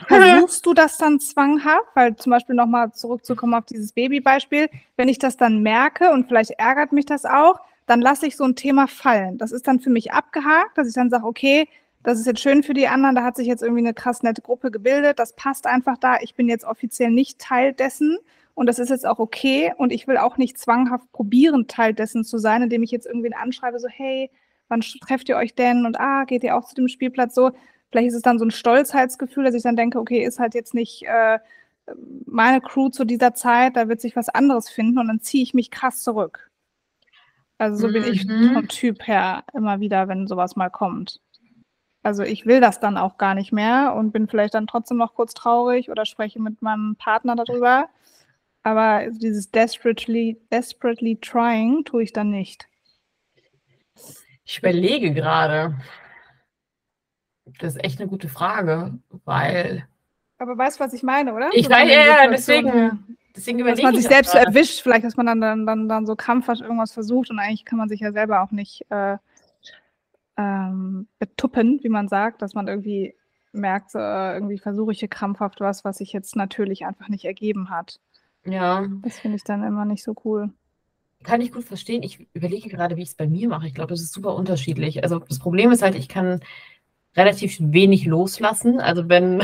Versuchst 0.07 0.65
du 0.65 0.75
das 0.75 0.97
dann 0.97 1.19
zwanghaft? 1.19 1.89
Weil 1.95 2.15
zum 2.17 2.31
Beispiel 2.31 2.55
nochmal 2.55 2.93
zurückzukommen 2.93 3.55
auf 3.55 3.65
dieses 3.65 3.93
Babybeispiel, 3.93 4.69
wenn 4.97 5.09
ich 5.09 5.19
das 5.19 5.37
dann 5.37 5.63
merke 5.63 6.11
und 6.13 6.29
vielleicht 6.29 6.53
ärgert 6.53 6.93
mich 6.93 7.07
das 7.07 7.25
auch, 7.25 7.61
dann 7.87 8.01
lasse 8.01 8.27
ich 8.27 8.37
so 8.37 8.45
ein 8.45 8.55
Thema 8.55 8.87
fallen. 8.87 9.39
Das 9.39 9.51
ist 9.51 9.67
dann 9.67 9.81
für 9.81 9.91
mich 9.91 10.13
abgehakt, 10.13 10.77
dass 10.77 10.87
ich 10.87 10.95
dann 10.95 11.11
sage, 11.11 11.25
okay, 11.25 11.69
das 12.03 12.19
ist 12.21 12.27
jetzt 12.27 12.41
schön 12.41 12.63
für 12.63 12.75
die 12.75 12.89
anderen, 12.89 13.15
da 13.15 13.25
hat 13.25 13.37
sich 13.37 13.47
jetzt 13.47 13.63
irgendwie 13.63 13.83
eine 13.83 13.95
krass 13.95 14.23
nette 14.23 14.43
Gruppe 14.43 14.71
gebildet, 14.71 15.19
das 15.19 15.35
passt 15.35 15.67
einfach 15.67 15.99
da, 15.99 16.19
ich 16.21 16.35
bin 16.35 16.49
jetzt 16.49 16.65
offiziell 16.65 17.11
nicht 17.11 17.39
Teil 17.39 17.73
dessen 17.73 18.19
und 18.55 18.67
das 18.67 18.79
ist 18.79 18.91
jetzt 18.91 19.07
auch 19.07 19.19
okay 19.19 19.73
und 19.77 19.93
ich 19.93 20.07
will 20.09 20.17
auch 20.17 20.37
nicht 20.37 20.59
zwanghaft 20.59 21.11
probieren, 21.13 21.67
Teil 21.67 21.95
dessen 21.95 22.25
zu 22.25 22.39
sein, 22.39 22.63
indem 22.63 22.83
ich 22.83 22.91
jetzt 22.91 23.07
irgendwen 23.07 23.35
anschreibe, 23.35 23.79
so, 23.79 23.89
hey, 23.89 24.31
wann 24.69 24.81
trefft 24.81 25.29
ihr 25.29 25.37
euch 25.37 25.55
denn 25.55 25.87
und 25.87 25.99
ah, 26.01 26.25
geht 26.25 26.45
ihr 26.45 26.57
auch 26.57 26.69
zu 26.69 26.75
dem 26.75 26.89
Spielplatz 26.89 27.35
so? 27.35 27.51
Vielleicht 27.91 28.09
ist 28.09 28.15
es 28.17 28.23
dann 28.23 28.39
so 28.39 28.45
ein 28.45 28.51
Stolzheitsgefühl, 28.51 29.45
dass 29.45 29.55
ich 29.55 29.63
dann 29.63 29.77
denke, 29.77 29.99
okay, 29.99 30.23
ist 30.25 30.39
halt 30.39 30.55
jetzt 30.55 30.75
nicht 30.75 31.05
äh, 31.07 31.39
meine 32.27 32.61
Crew 32.61 32.91
zu 32.91 33.05
dieser 33.05 33.35
Zeit, 33.35 33.77
da 33.77 33.89
wird 33.89 34.01
sich 34.01 34.15
was 34.17 34.29
anderes 34.29 34.69
finden 34.69 34.99
und 34.99 35.09
dann 35.09 35.21
ziehe 35.21 35.43
ich 35.43 35.55
mich 35.55 35.71
krass 35.71 36.03
zurück. 36.03 36.51
Also 37.59 37.87
so 37.87 37.93
bin 37.93 38.05
ich 38.05 38.27
Mhm. 38.27 38.53
vom 38.53 38.69
Typ 38.69 39.07
her 39.07 39.45
immer 39.55 39.81
wieder, 39.81 40.09
wenn 40.09 40.27
sowas 40.29 40.57
mal 40.57 40.71
kommt. 40.71 41.21
Also 42.09 42.23
ich 42.23 42.47
will 42.47 42.63
das 42.63 42.81
dann 42.81 42.97
auch 42.97 43.19
gar 43.19 43.35
nicht 43.35 43.53
mehr 43.53 43.93
und 43.95 44.13
bin 44.13 44.29
vielleicht 44.29 44.55
dann 44.55 44.67
trotzdem 44.67 44.97
noch 44.97 45.13
kurz 45.13 45.35
traurig 45.35 45.91
oder 45.91 46.07
spreche 46.07 46.41
mit 46.41 46.63
meinem 46.63 46.97
Partner 46.97 47.37
darüber. 47.37 47.91
Aber 48.63 49.03
dieses 49.11 49.51
desperately, 49.51 50.41
desperately 50.51 51.19
trying 51.21 51.85
tue 51.85 52.05
ich 52.05 52.15
dann 52.15 52.31
nicht. 52.31 52.67
Ich 54.43 54.57
überlege 54.57 55.13
gerade. 55.13 55.77
Das 57.59 57.77
ist 57.77 57.85
echt 57.85 58.01
eine 58.01 58.09
gute 58.09 58.31
Frage, 58.31 58.99
weil 59.27 59.87
Aber 60.39 60.57
weißt 60.57 60.81
du, 60.81 60.85
was 60.85 60.95
ich 60.95 61.03
meine, 61.03 61.35
oder? 61.35 61.51
ich 61.53 61.67
So 61.67 61.71
weiß, 61.73 61.91
ja, 61.91 62.07
ja, 62.07 62.31
deswegen, 62.31 63.19
deswegen 63.37 63.59
Dass 63.67 63.83
man 63.83 63.95
ich 63.95 64.01
sich 64.01 64.09
selbst 64.09 64.33
gerade. 64.33 64.47
erwischt, 64.47 64.81
vielleicht, 64.81 65.05
dass 65.05 65.19
man 65.19 65.27
dann, 65.27 65.43
dann, 65.43 65.67
dann, 65.67 65.91
dann 65.91 66.07
so 66.07 66.17
krampfhaft 66.17 66.63
irgendwas 66.63 66.93
versucht 66.93 67.29
und 67.29 67.39
eigentlich 67.39 67.67
kann 67.67 67.77
man 67.77 67.91
sich 67.91 68.01
ja 68.01 68.13
selber 68.13 68.41
auch 68.41 68.51
nicht 68.51 68.87
äh, 68.89 69.19
ähm, 70.39 71.09
betuppen, 71.19 71.81
wie 71.83 71.91
man 71.91 72.09
sagt, 72.09 72.41
dass 72.43 72.55
man 72.55 72.69
irgendwie 72.69 73.15
merkt, 73.53 73.95
äh, 73.95 74.35
irgendwie 74.35 74.59
versuche 74.59 74.93
ich 74.93 75.01
hier 75.01 75.09
krampfhaft 75.09 75.61
was, 75.61 75.85
was 75.85 75.99
sich 75.99 76.13
jetzt 76.13 76.37
natürlich 76.37 76.87
einfach 76.87 77.09
nicht 77.09 77.25
ergeben 77.25 77.71
hat. 77.71 78.01
Ja, 78.45 78.87
Das 79.03 79.19
finde 79.19 79.37
ich 79.37 79.45
dann 79.45 79.65
immer 79.65 79.85
nicht 79.85 80.05
so 80.05 80.15
cool. 80.25 80.51
kann 81.25 81.41
ich 81.41 81.53
gut 81.53 81.65
verstehen. 81.65 82.03
Ich 82.03 82.29
überlege 82.33 82.69
gerade, 82.71 82.97
wie 82.97 83.03
ich 83.03 83.09
es 83.11 83.15
bei 83.17 83.27
mir 83.27 83.49
mache. 83.49 83.67
Ich 83.67 83.75
glaube, 83.75 83.91
das 83.91 84.01
ist 84.01 84.13
super 84.15 84.35
unterschiedlich. 84.37 85.03
Also 85.03 85.19
das 85.19 85.39
Problem 85.41 85.73
ist 85.73 85.83
halt, 85.83 85.97
ich 85.97 86.09
kann 86.09 86.41
relativ 87.17 87.57
wenig 87.61 88.07
loslassen. 88.07 88.81
Also 88.81 89.09
wenn 89.09 89.43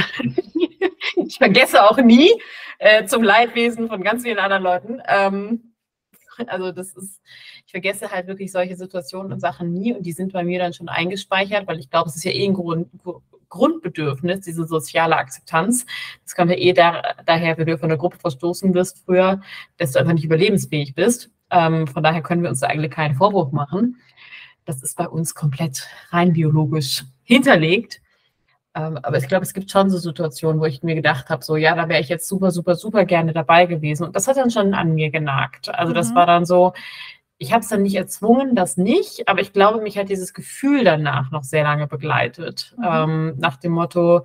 ich 1.17 1.39
vergesse 1.39 1.83
auch 1.83 1.99
nie 1.99 2.31
äh, 2.79 3.05
zum 3.07 3.23
Leidwesen 3.25 3.89
von 3.89 4.03
ganz 4.03 4.23
vielen 4.23 4.39
anderen 4.39 4.63
Leuten. 4.63 5.03
Ähm, 5.09 5.75
also 6.47 6.73
das 6.73 6.95
ist, 6.95 7.21
vergesse 7.75 8.13
halt 8.13 8.29
wirklich 8.29 8.53
solche 8.53 8.77
Situationen 8.77 9.33
und 9.33 9.41
Sachen 9.41 9.73
nie 9.73 9.93
und 9.93 10.07
die 10.07 10.13
sind 10.13 10.33
bei 10.33 10.45
mir 10.45 10.61
dann 10.61 10.73
schon 10.73 10.89
eingespeichert, 10.89 11.67
weil 11.67 11.81
ich 11.81 11.91
glaube, 11.91 12.09
es 12.09 12.15
ist 12.15 12.23
ja 12.23 12.31
eh 12.31 12.47
ein 12.47 12.55
Grund, 12.55 12.89
Grundbedürfnis, 13.49 14.43
diese 14.43 14.65
soziale 14.65 15.17
Akzeptanz. 15.17 15.85
Das 16.23 16.37
kommt 16.37 16.53
ja 16.53 16.57
eh 16.57 16.73
da, 16.73 17.03
daher, 17.27 17.59
wenn 17.59 17.67
du 17.67 17.77
von 17.77 17.89
der 17.89 17.99
Gruppe 17.99 18.19
verstoßen 18.19 18.73
wirst 18.75 19.05
früher, 19.05 19.41
dass 19.77 19.91
du 19.91 19.99
einfach 19.99 20.13
nicht 20.13 20.25
überlebensfähig 20.25 20.95
bist. 20.95 21.31
Ähm, 21.51 21.89
von 21.89 22.05
daher 22.05 22.23
können 22.23 22.45
wir 22.45 22.51
uns 22.51 22.61
da 22.61 22.69
eigentlich 22.69 22.93
keinen 22.93 23.17
Vorwurf 23.17 23.51
machen. 23.51 23.97
Das 24.67 24.81
ist 24.81 24.97
bei 24.97 25.09
uns 25.09 25.35
komplett 25.35 25.89
rein 26.11 26.33
biologisch 26.33 27.05
hinterlegt. 27.25 28.01
Ähm, 28.77 28.99
aber 29.03 29.19
ich 29.19 29.27
glaube, 29.27 29.43
es 29.45 29.53
gibt 29.53 29.69
schon 29.69 29.91
so 29.91 29.99
Situationen, 29.99 30.61
wo 30.61 30.65
ich 30.65 30.85
mir 30.85 30.95
gedacht 30.95 31.29
habe, 31.29 31.45
so 31.45 31.57
ja, 31.57 31.75
da 31.75 31.89
wäre 31.89 32.01
ich 32.01 32.09
jetzt 32.09 32.29
super, 32.29 32.53
super, 32.53 32.77
super 32.77 33.05
gerne 33.05 33.33
dabei 33.33 33.67
gewesen. 33.67 34.05
Und 34.05 34.15
das 34.15 34.29
hat 34.29 34.37
dann 34.37 34.53
schon 34.53 34.75
an 34.75 34.95
mir 34.95 35.11
genagt. 35.11 35.69
Also 35.75 35.93
das 35.93 36.11
Mhm. 36.11 36.15
war 36.15 36.27
dann 36.27 36.45
so, 36.47 36.73
ich 37.45 37.53
habe 37.53 37.61
es 37.61 37.69
dann 37.69 37.83
nicht 37.83 37.97
erzwungen, 37.97 38.55
das 38.55 38.77
nicht, 38.77 39.29
aber 39.29 39.41
ich 39.41 39.53
glaube, 39.53 39.81
mich 39.81 39.99
hat 39.99 40.09
dieses 40.09 40.33
Gefühl 40.33 40.83
danach 40.83 41.31
noch 41.31 41.45
sehr 41.45 41.63
lange 41.63 41.87
begleitet. 41.87 42.75
Mhm. 42.79 42.85
Ähm, 42.85 43.35
nach 43.39 43.57
dem 43.57 43.73
Motto, 43.73 44.23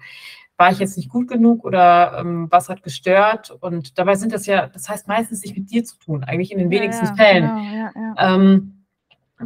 war 0.59 0.71
ich 0.71 0.79
jetzt 0.79 0.97
nicht 0.97 1.09
gut 1.09 1.29
genug 1.29 1.63
oder 1.63 2.17
ähm, 2.19 2.47
was 2.49 2.67
hat 2.67 2.83
gestört? 2.83 3.49
Und 3.61 3.97
dabei 3.97 4.15
sind 4.15 4.33
das 4.33 4.45
ja, 4.45 4.67
das 4.67 4.89
heißt 4.89 5.07
meistens 5.07 5.41
nicht 5.41 5.57
mit 5.57 5.71
dir 5.71 5.85
zu 5.85 5.97
tun, 5.97 6.25
eigentlich 6.25 6.51
in 6.51 6.57
den 6.57 6.69
wenigsten 6.69 7.05
ja, 7.05 7.15
Fällen. 7.15 7.43
Genau, 7.47 7.91
ja. 7.95 8.35
Ähm, 8.35 8.85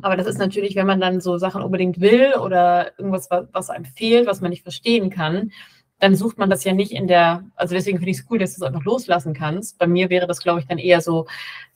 aber 0.02 0.18
das 0.18 0.26
ist 0.26 0.40
natürlich, 0.40 0.76
wenn 0.76 0.88
man 0.88 1.00
dann 1.00 1.22
so 1.22 1.38
Sachen 1.38 1.62
unbedingt 1.62 2.02
will 2.02 2.34
oder 2.34 2.98
irgendwas, 2.98 3.30
was, 3.30 3.46
was 3.52 3.70
einem 3.70 3.86
fehlt, 3.86 4.26
was 4.26 4.42
man 4.42 4.50
nicht 4.50 4.64
verstehen 4.64 5.12
kann, 5.12 5.52
dann 6.00 6.16
sucht 6.16 6.40
man 6.40 6.50
das 6.50 6.64
ja 6.64 6.74
nicht 6.74 6.92
in 6.92 7.08
der, 7.08 7.44
also 7.56 7.76
deswegen 7.76 8.00
finde 8.00 8.10
ich 8.10 8.18
es 8.18 8.26
cool, 8.32 8.40
dass 8.40 8.56
du 8.56 8.64
es 8.64 8.68
einfach 8.68 8.84
loslassen 8.84 9.36
kannst. 9.36 9.78
Bei 9.78 9.86
mir 9.86 10.10
wäre 10.10 10.26
das, 10.26 10.42
glaube 10.42 10.62
ich, 10.62 10.68
dann 10.68 10.80
eher 10.80 11.02
so, 11.02 11.28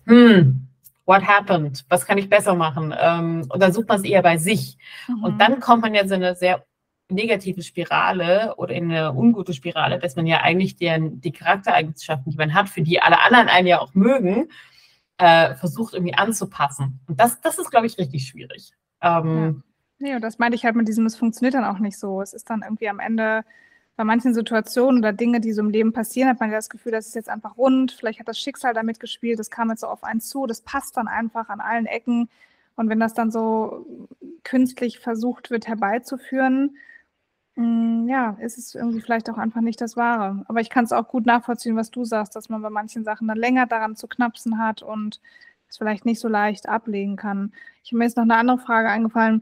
hm, 0.06 0.68
what 1.08 1.24
happened? 1.24 1.84
Was 1.90 2.06
kann 2.06 2.20
ich 2.20 2.30
besser 2.30 2.54
machen? 2.54 2.94
Ähm, 2.96 3.48
und 3.50 3.60
dann 3.62 3.74
sucht 3.74 3.88
man 3.88 3.98
es 3.98 4.04
eher 4.04 4.22
bei 4.22 4.38
sich. 4.38 4.78
Und 5.24 5.36
Mhm. 5.36 5.38
dann 5.40 5.60
kommt 5.60 5.82
man 5.82 5.96
ja 5.96 6.08
so 6.08 6.14
eine 6.14 6.36
sehr 6.36 6.64
negative 7.10 7.64
Spirale 7.64 8.54
oder 8.58 8.76
in 8.76 8.92
eine 8.92 9.14
ungute 9.14 9.54
Spirale, 9.54 9.98
dass 9.98 10.16
man 10.18 10.28
ja 10.28 10.42
eigentlich 10.42 10.76
deren, 10.76 11.22
die 11.22 11.32
Charaktereigenschaften, 11.32 12.32
die 12.32 12.38
man 12.38 12.54
hat, 12.54 12.68
für 12.70 12.82
die 12.82 13.02
alle 13.02 13.22
anderen 13.24 13.48
einen 13.48 13.68
ja 13.68 13.80
auch 13.80 13.94
mögen, 13.96 14.50
äh, 15.18 15.56
versucht 15.56 15.94
irgendwie 15.96 16.14
anzupassen. 16.16 17.00
Und 17.08 17.20
das, 17.20 17.40
das 17.42 17.58
ist, 17.58 17.72
glaube 17.72 17.88
ich, 17.88 17.98
richtig 17.98 18.28
schwierig. 18.28 18.74
Ähm, 19.02 19.64
Nee, 20.00 20.14
und 20.14 20.22
das 20.22 20.38
meinte 20.38 20.56
ich 20.56 20.64
halt 20.64 20.76
mit 20.76 20.88
diesem, 20.88 21.08
es 21.08 21.16
funktioniert 21.16 21.56
dann 21.56 21.66
auch 21.66 21.80
nicht 21.80 21.98
so. 21.98 22.22
Es 22.22 22.34
ist 22.34 22.52
dann 22.52 22.62
irgendwie 22.62 22.88
am 22.88 23.00
Ende 23.00 23.44
bei 23.98 24.04
manchen 24.04 24.34
Situationen 24.34 25.00
oder 25.00 25.12
Dinge, 25.12 25.42
die 25.42 25.54
so 25.54 25.62
im 25.62 25.72
Leben 25.72 25.92
passieren, 25.92 26.30
hat 26.30 26.40
man 26.40 26.52
ja 26.52 26.58
das 26.58 26.70
Gefühl, 26.70 26.92
das 26.92 27.08
ist 27.08 27.16
jetzt 27.16 27.30
einfach 27.30 27.58
rund. 27.58 27.92
Vielleicht 27.92 28.20
hat 28.20 28.28
das 28.28 28.40
Schicksal 28.40 28.74
damit 28.76 29.00
gespielt, 29.00 29.40
das 29.40 29.50
kam 29.50 29.72
jetzt 29.72 29.82
so 29.82 29.88
auf 29.88 30.04
einen 30.04 30.22
zu, 30.22 30.46
das 30.46 30.62
passt 30.62 30.96
dann 30.98 31.08
einfach 31.08 31.50
an 31.50 31.60
allen 31.60 31.88
Ecken. 31.88 32.30
Und 32.76 32.90
wenn 32.90 33.00
das 33.00 33.16
dann 33.16 33.32
so 33.32 33.88
künstlich 34.44 35.00
versucht 35.00 35.50
wird 35.50 35.68
herbeizuführen, 35.68 36.78
mh, 37.56 38.10
ja, 38.12 38.38
ist 38.40 38.58
es 38.60 38.76
irgendwie 38.76 39.02
vielleicht 39.02 39.30
auch 39.32 39.38
einfach 39.40 39.62
nicht 39.62 39.82
das 39.82 39.98
Wahre. 39.98 40.46
Aber 40.48 40.62
ich 40.62 40.70
kann 40.70 40.86
es 40.86 40.92
auch 40.94 41.08
gut 41.10 41.26
nachvollziehen, 41.26 41.76
was 41.76 41.92
du 41.92 42.06
sagst, 42.06 42.36
dass 42.36 42.50
man 42.50 42.62
bei 42.62 42.70
manchen 42.70 43.04
Sachen 43.04 43.28
dann 43.28 43.38
länger 43.38 43.66
daran 43.68 43.96
zu 43.96 44.08
knapsen 44.08 44.60
hat 44.60 44.84
und 44.84 45.22
es 45.70 45.78
vielleicht 45.78 46.06
nicht 46.06 46.20
so 46.20 46.28
leicht 46.28 46.70
ablegen 46.70 47.16
kann. 47.16 47.52
Ich 47.84 47.92
habe 47.92 48.00
mir 48.00 48.06
jetzt 48.06 48.18
noch 48.18 48.24
eine 48.24 48.36
andere 48.36 48.60
Frage 48.60 48.90
eingefallen. 48.90 49.42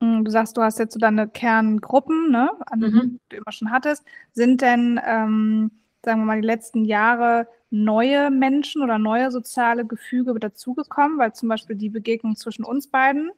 Mm, 0.00 0.24
Du 0.24 0.30
sagst, 0.30 0.56
du 0.56 0.62
hast 0.62 0.78
jetzt 0.78 0.94
so 0.94 0.98
deine 0.98 1.28
Kerngruppen, 1.28 2.30
ne, 2.30 2.50
an 2.66 2.80
Mhm. 2.80 3.00
die 3.02 3.20
du 3.30 3.36
immer 3.36 3.52
schon 3.52 3.70
hattest. 3.70 4.04
Sind 4.32 4.60
denn, 4.60 5.00
ähm, 5.04 5.70
sagen 6.04 6.20
wir 6.20 6.26
mal, 6.26 6.40
die 6.40 6.46
letzten 6.46 6.84
Jahre 6.84 7.48
neue 7.70 8.30
Menschen 8.30 8.82
oder 8.82 8.98
neue 8.98 9.30
soziale 9.30 9.84
Gefüge 9.86 10.34
dazugekommen? 10.38 11.18
Weil 11.18 11.32
zum 11.32 11.48
Beispiel 11.48 11.76
die 11.76 11.88
Begegnung 11.90 12.36
zwischen 12.36 12.64
uns 12.64 12.88
beiden 12.88 13.30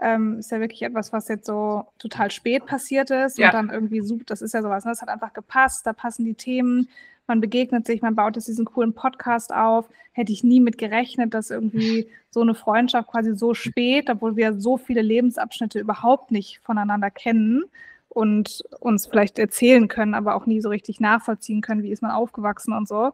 ähm, 0.00 0.38
ist 0.38 0.50
ja 0.50 0.58
wirklich 0.60 0.82
etwas, 0.82 1.12
was 1.12 1.28
jetzt 1.28 1.46
so 1.46 1.84
total 1.98 2.30
spät 2.30 2.64
passiert 2.66 3.10
ist 3.10 3.38
Ja. 3.38 3.48
und 3.48 3.54
dann 3.54 3.70
irgendwie 3.70 4.00
super, 4.00 4.24
das 4.26 4.40
ist 4.42 4.54
ja 4.54 4.62
sowas, 4.62 4.84
ne? 4.84 4.90
das 4.92 5.02
hat 5.02 5.08
einfach 5.10 5.32
gepasst, 5.34 5.86
da 5.86 5.92
passen 5.92 6.24
die 6.24 6.34
Themen. 6.34 6.88
Man 7.26 7.40
begegnet 7.40 7.86
sich, 7.86 8.02
man 8.02 8.14
baut 8.14 8.36
jetzt 8.36 8.48
diesen 8.48 8.64
coolen 8.64 8.94
Podcast 8.94 9.52
auf. 9.52 9.88
Hätte 10.12 10.32
ich 10.32 10.44
nie 10.44 10.60
mit 10.60 10.76
gerechnet, 10.76 11.32
dass 11.34 11.50
irgendwie 11.50 12.08
so 12.30 12.40
eine 12.40 12.54
Freundschaft 12.54 13.08
quasi 13.08 13.36
so 13.36 13.54
spät, 13.54 14.10
obwohl 14.10 14.36
wir 14.36 14.60
so 14.60 14.76
viele 14.76 15.02
Lebensabschnitte 15.02 15.78
überhaupt 15.78 16.30
nicht 16.30 16.60
voneinander 16.62 17.10
kennen 17.10 17.64
und 18.08 18.62
uns 18.80 19.06
vielleicht 19.06 19.38
erzählen 19.38 19.88
können, 19.88 20.14
aber 20.14 20.34
auch 20.34 20.44
nie 20.44 20.60
so 20.60 20.68
richtig 20.68 21.00
nachvollziehen 21.00 21.62
können, 21.62 21.82
wie 21.82 21.92
ist 21.92 22.02
man 22.02 22.10
aufgewachsen 22.10 22.74
und 22.74 22.86
so. 22.86 23.12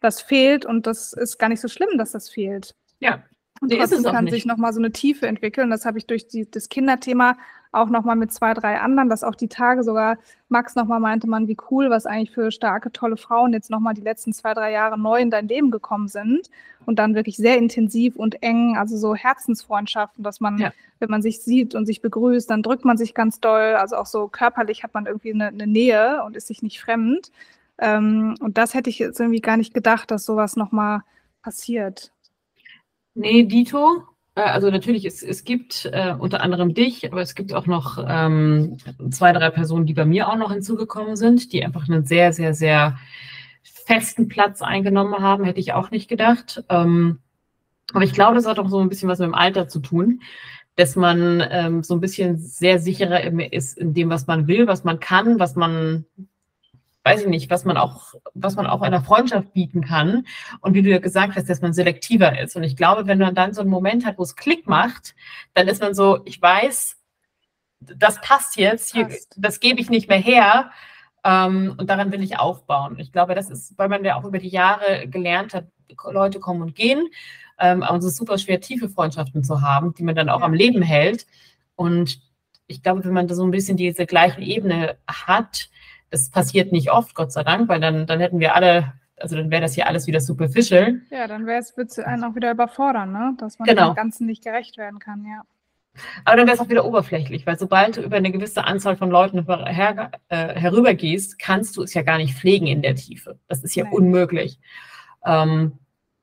Das 0.00 0.20
fehlt 0.20 0.66
und 0.66 0.86
das 0.86 1.14
ist 1.14 1.38
gar 1.38 1.48
nicht 1.48 1.60
so 1.60 1.68
schlimm, 1.68 1.96
dass 1.96 2.12
das 2.12 2.28
fehlt. 2.28 2.74
Ja. 3.00 3.22
Und 3.60 3.68
nee, 3.70 3.78
trotzdem 3.78 4.02
kann 4.02 4.28
sich 4.28 4.44
nochmal 4.44 4.74
so 4.74 4.80
eine 4.80 4.92
Tiefe 4.92 5.26
entwickeln. 5.26 5.70
Das 5.70 5.86
habe 5.86 5.96
ich 5.96 6.06
durch 6.06 6.28
die, 6.28 6.50
das 6.50 6.68
Kinderthema 6.68 7.38
auch 7.74 7.88
nochmal 7.88 8.16
mit 8.16 8.32
zwei, 8.32 8.54
drei 8.54 8.80
anderen, 8.80 9.08
dass 9.08 9.24
auch 9.24 9.34
die 9.34 9.48
Tage 9.48 9.82
sogar 9.82 10.16
Max 10.48 10.74
nochmal 10.74 11.00
meinte 11.00 11.28
man, 11.28 11.48
wie 11.48 11.56
cool, 11.70 11.90
was 11.90 12.06
eigentlich 12.06 12.30
für 12.30 12.50
starke, 12.50 12.92
tolle 12.92 13.16
Frauen 13.16 13.52
jetzt 13.52 13.70
nochmal 13.70 13.94
die 13.94 14.00
letzten 14.00 14.32
zwei, 14.32 14.54
drei 14.54 14.72
Jahre 14.72 14.98
neu 14.98 15.20
in 15.20 15.30
dein 15.30 15.48
Leben 15.48 15.70
gekommen 15.70 16.08
sind 16.08 16.48
und 16.86 16.98
dann 16.98 17.14
wirklich 17.14 17.36
sehr 17.36 17.58
intensiv 17.58 18.16
und 18.16 18.42
eng, 18.42 18.76
also 18.76 18.96
so 18.96 19.14
Herzensfreundschaften, 19.14 20.22
dass 20.22 20.40
man, 20.40 20.58
ja. 20.58 20.72
wenn 20.98 21.10
man 21.10 21.22
sich 21.22 21.40
sieht 21.40 21.74
und 21.74 21.86
sich 21.86 22.00
begrüßt, 22.00 22.48
dann 22.48 22.62
drückt 22.62 22.84
man 22.84 22.96
sich 22.96 23.14
ganz 23.14 23.40
doll, 23.40 23.74
also 23.74 23.96
auch 23.96 24.06
so 24.06 24.28
körperlich 24.28 24.82
hat 24.82 24.94
man 24.94 25.06
irgendwie 25.06 25.32
eine, 25.32 25.48
eine 25.48 25.66
Nähe 25.66 26.22
und 26.24 26.36
ist 26.36 26.46
sich 26.46 26.62
nicht 26.62 26.80
fremd. 26.80 27.32
Ähm, 27.78 28.36
und 28.40 28.56
das 28.58 28.74
hätte 28.74 28.90
ich 28.90 28.98
jetzt 28.98 29.18
irgendwie 29.18 29.40
gar 29.40 29.56
nicht 29.56 29.74
gedacht, 29.74 30.10
dass 30.10 30.24
sowas 30.24 30.56
nochmal 30.56 31.00
passiert. 31.42 32.12
Nee, 33.14 33.44
Dito, 33.44 34.02
also 34.42 34.70
natürlich, 34.70 35.04
es, 35.04 35.22
es 35.22 35.44
gibt 35.44 35.88
äh, 35.92 36.14
unter 36.18 36.42
anderem 36.42 36.74
dich, 36.74 37.10
aber 37.10 37.20
es 37.20 37.34
gibt 37.34 37.52
auch 37.52 37.66
noch 37.66 38.04
ähm, 38.06 38.78
zwei, 39.10 39.32
drei 39.32 39.50
Personen, 39.50 39.86
die 39.86 39.94
bei 39.94 40.04
mir 40.04 40.28
auch 40.28 40.36
noch 40.36 40.52
hinzugekommen 40.52 41.14
sind, 41.16 41.52
die 41.52 41.64
einfach 41.64 41.88
einen 41.88 42.04
sehr, 42.04 42.32
sehr, 42.32 42.52
sehr 42.54 42.98
festen 43.62 44.28
Platz 44.28 44.62
eingenommen 44.62 45.20
haben, 45.20 45.44
hätte 45.44 45.60
ich 45.60 45.72
auch 45.72 45.90
nicht 45.90 46.08
gedacht. 46.08 46.64
Ähm, 46.68 47.20
aber 47.92 48.04
ich 48.04 48.12
glaube, 48.12 48.34
das 48.34 48.46
hat 48.46 48.58
auch 48.58 48.68
so 48.68 48.80
ein 48.80 48.88
bisschen 48.88 49.08
was 49.08 49.20
mit 49.20 49.26
dem 49.26 49.34
Alter 49.34 49.68
zu 49.68 49.78
tun, 49.78 50.22
dass 50.74 50.96
man 50.96 51.42
ähm, 51.50 51.82
so 51.84 51.94
ein 51.94 52.00
bisschen 52.00 52.38
sehr 52.38 52.80
sicherer 52.80 53.22
ist 53.52 53.78
in 53.78 53.94
dem, 53.94 54.10
was 54.10 54.26
man 54.26 54.48
will, 54.48 54.66
was 54.66 54.82
man 54.82 54.98
kann, 54.98 55.38
was 55.38 55.54
man 55.54 56.06
weiß 57.04 57.22
ich 57.22 57.28
nicht, 57.28 57.50
was 57.50 57.64
man 57.64 57.76
auch, 57.76 58.14
was 58.32 58.56
man 58.56 58.66
auch 58.66 58.80
einer 58.80 59.02
Freundschaft 59.02 59.52
bieten 59.52 59.82
kann. 59.82 60.26
Und 60.60 60.74
wie 60.74 60.82
du 60.82 60.90
ja 60.90 60.98
gesagt 60.98 61.36
hast, 61.36 61.48
dass 61.48 61.60
man 61.60 61.74
selektiver 61.74 62.38
ist. 62.40 62.56
Und 62.56 62.62
ich 62.62 62.76
glaube, 62.76 63.06
wenn 63.06 63.18
man 63.18 63.34
dann 63.34 63.52
so 63.52 63.60
einen 63.60 63.70
Moment 63.70 64.06
hat, 64.06 64.18
wo 64.18 64.22
es 64.22 64.36
Klick 64.36 64.66
macht, 64.66 65.14
dann 65.52 65.68
ist 65.68 65.82
man 65.82 65.94
so, 65.94 66.20
ich 66.24 66.40
weiß, 66.40 66.96
das 67.80 68.20
passt 68.22 68.56
jetzt, 68.56 68.94
hier, 68.94 69.08
das 69.36 69.60
gebe 69.60 69.80
ich 69.80 69.90
nicht 69.90 70.08
mehr 70.08 70.18
her. 70.18 70.70
Ähm, 71.24 71.74
und 71.78 71.88
daran 71.88 72.10
will 72.10 72.22
ich 72.22 72.38
aufbauen. 72.38 72.98
Ich 72.98 73.12
glaube, 73.12 73.34
das 73.34 73.50
ist, 73.50 73.76
weil 73.78 73.88
man 73.88 74.04
ja 74.04 74.16
auch 74.16 74.24
über 74.24 74.38
die 74.38 74.48
Jahre 74.48 75.06
gelernt 75.06 75.52
hat, 75.54 75.66
Leute 76.10 76.40
kommen 76.40 76.62
und 76.62 76.74
gehen. 76.74 77.08
Ähm, 77.58 77.82
aber 77.82 77.98
es 77.98 78.04
ist 78.04 78.16
super 78.16 78.38
schwer, 78.38 78.60
tiefe 78.60 78.88
Freundschaften 78.88 79.44
zu 79.44 79.60
haben, 79.60 79.94
die 79.94 80.02
man 80.02 80.14
dann 80.14 80.28
auch 80.30 80.40
ja. 80.40 80.46
am 80.46 80.54
Leben 80.54 80.82
hält. 80.82 81.26
Und 81.76 82.20
ich 82.66 82.82
glaube, 82.82 83.04
wenn 83.04 83.12
man 83.12 83.28
da 83.28 83.34
so 83.34 83.44
ein 83.44 83.50
bisschen 83.50 83.76
diese 83.76 84.06
gleiche 84.06 84.40
Ebene 84.40 84.96
hat, 85.06 85.68
das 86.14 86.30
passiert 86.30 86.70
nicht 86.70 86.92
oft, 86.92 87.14
Gott 87.14 87.32
sei 87.32 87.42
Dank, 87.42 87.68
weil 87.68 87.80
dann, 87.80 88.06
dann 88.06 88.20
hätten 88.20 88.38
wir 88.38 88.54
alle, 88.54 88.92
also 89.16 89.36
dann 89.36 89.50
wäre 89.50 89.62
das 89.62 89.74
hier 89.74 89.88
alles 89.88 90.06
wieder 90.06 90.20
superficial. 90.20 91.00
Ja, 91.10 91.26
dann 91.26 91.44
wäre 91.44 91.58
es, 91.58 91.76
würde 91.76 91.88
es 91.88 91.98
einen 91.98 92.22
auch 92.22 92.36
wieder 92.36 92.52
überfordern, 92.52 93.12
ne? 93.12 93.34
dass 93.38 93.58
man 93.58 93.66
genau. 93.66 93.90
dem 93.90 93.96
Ganzen 93.96 94.26
nicht 94.26 94.44
gerecht 94.44 94.78
werden 94.78 95.00
kann, 95.00 95.24
ja. 95.24 95.42
Aber 96.24 96.36
dann 96.36 96.46
wäre 96.46 96.56
es 96.56 96.60
auch 96.60 96.68
wieder 96.68 96.84
oberflächlich, 96.84 97.46
weil 97.46 97.58
sobald 97.58 97.96
du 97.96 98.02
über 98.02 98.16
eine 98.16 98.32
gewisse 98.32 98.64
Anzahl 98.64 98.96
von 98.96 99.10
Leuten 99.10 99.44
her, 99.66 100.10
äh, 100.28 100.54
herübergehst, 100.58 101.38
kannst 101.38 101.76
du 101.76 101.82
es 101.82 101.94
ja 101.94 102.02
gar 102.02 102.18
nicht 102.18 102.34
pflegen 102.34 102.66
in 102.66 102.82
der 102.82 102.96
Tiefe. 102.96 103.38
Das 103.48 103.62
ist 103.62 103.74
ja 103.74 103.84
Nein. 103.84 103.92
unmöglich. 103.92 104.58
Ähm, 105.24 105.78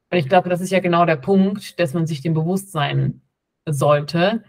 und 0.09 0.17
ich 0.17 0.27
glaube, 0.27 0.49
das 0.49 0.59
ist 0.59 0.71
ja 0.71 0.79
genau 0.79 1.05
der 1.05 1.15
Punkt, 1.15 1.79
dass 1.79 1.93
man 1.93 2.05
sich 2.05 2.21
dem 2.21 2.33
bewusst 2.33 2.71
sein 2.71 3.21
sollte. 3.65 4.43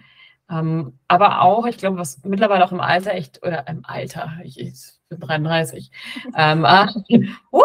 Ähm, 0.50 0.98
aber 1.08 1.40
auch, 1.42 1.66
ich 1.66 1.78
glaube, 1.78 1.98
was 1.98 2.22
mittlerweile 2.24 2.64
auch 2.64 2.72
im 2.72 2.80
Alter 2.80 3.12
echt, 3.12 3.42
oder 3.42 3.66
im 3.68 3.84
Alter, 3.84 4.32
ich, 4.44 4.58
ich 4.60 4.74
bin 5.08 5.20
33. 5.20 5.90
ähm, 6.36 6.64
uh, 7.52 7.60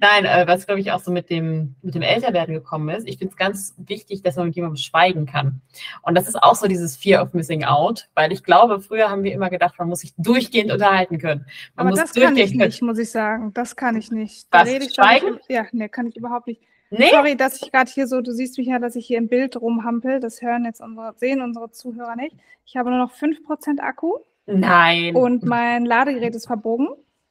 nein, 0.00 0.24
äh, 0.24 0.44
was 0.46 0.66
glaube 0.66 0.80
ich 0.80 0.92
auch 0.92 1.00
so 1.00 1.10
mit 1.10 1.30
dem, 1.30 1.74
mit 1.82 1.94
dem 1.94 2.02
Älterwerden 2.02 2.54
gekommen 2.54 2.88
ist. 2.90 3.08
Ich 3.08 3.18
finde 3.18 3.32
es 3.32 3.36
ganz 3.36 3.74
wichtig, 3.78 4.22
dass 4.22 4.36
man 4.36 4.46
mit 4.46 4.56
jemandem 4.56 4.76
schweigen 4.76 5.26
kann. 5.26 5.60
Und 6.02 6.14
das 6.14 6.28
ist 6.28 6.40
auch 6.40 6.54
so 6.54 6.68
dieses 6.68 6.96
Fear 6.96 7.22
of 7.22 7.32
Missing 7.32 7.64
Out, 7.64 8.08
weil 8.14 8.32
ich 8.32 8.44
glaube, 8.44 8.80
früher 8.80 9.10
haben 9.10 9.24
wir 9.24 9.32
immer 9.32 9.50
gedacht, 9.50 9.74
man 9.78 9.88
muss 9.88 10.00
sich 10.00 10.14
durchgehend 10.16 10.70
unterhalten 10.70 11.18
können. 11.18 11.46
Man 11.74 11.88
Aber 11.88 11.96
das 11.96 12.12
kann 12.12 12.36
ich 12.36 12.54
nicht, 12.54 12.82
muss 12.82 12.98
ich 12.98 13.10
sagen. 13.10 13.52
Das 13.54 13.76
kann 13.76 13.96
ich 13.96 14.10
nicht. 14.10 14.46
Da 14.50 14.60
was, 14.60 14.68
rede 14.68 14.84
ich 14.84 14.94
schweigen? 14.94 15.38
Ich, 15.48 15.54
ja, 15.54 15.66
nee, 15.72 15.88
kann 15.88 16.06
ich 16.06 16.16
überhaupt 16.16 16.46
nicht. 16.46 16.62
Nee? 16.90 17.10
Sorry, 17.10 17.36
dass 17.36 17.60
ich 17.60 17.70
gerade 17.70 17.90
hier 17.90 18.06
so, 18.06 18.20
du 18.20 18.32
siehst 18.32 18.56
mich 18.56 18.68
ja, 18.68 18.78
dass 18.78 18.96
ich 18.96 19.06
hier 19.06 19.18
im 19.18 19.28
Bild 19.28 19.60
rumhampel. 19.60 20.20
Das 20.20 20.40
hören 20.40 20.64
jetzt 20.64 20.80
unsere, 20.80 21.14
sehen 21.16 21.42
unsere 21.42 21.70
Zuhörer 21.70 22.16
nicht. 22.16 22.36
Ich 22.64 22.76
habe 22.76 22.90
nur 22.90 22.98
noch 22.98 23.12
5% 23.12 23.80
Akku. 23.80 24.18
Nein. 24.46 25.14
Und 25.14 25.44
mein 25.44 25.84
Ladegerät 25.84 26.34
ist 26.34 26.46
verbogen. 26.46 26.88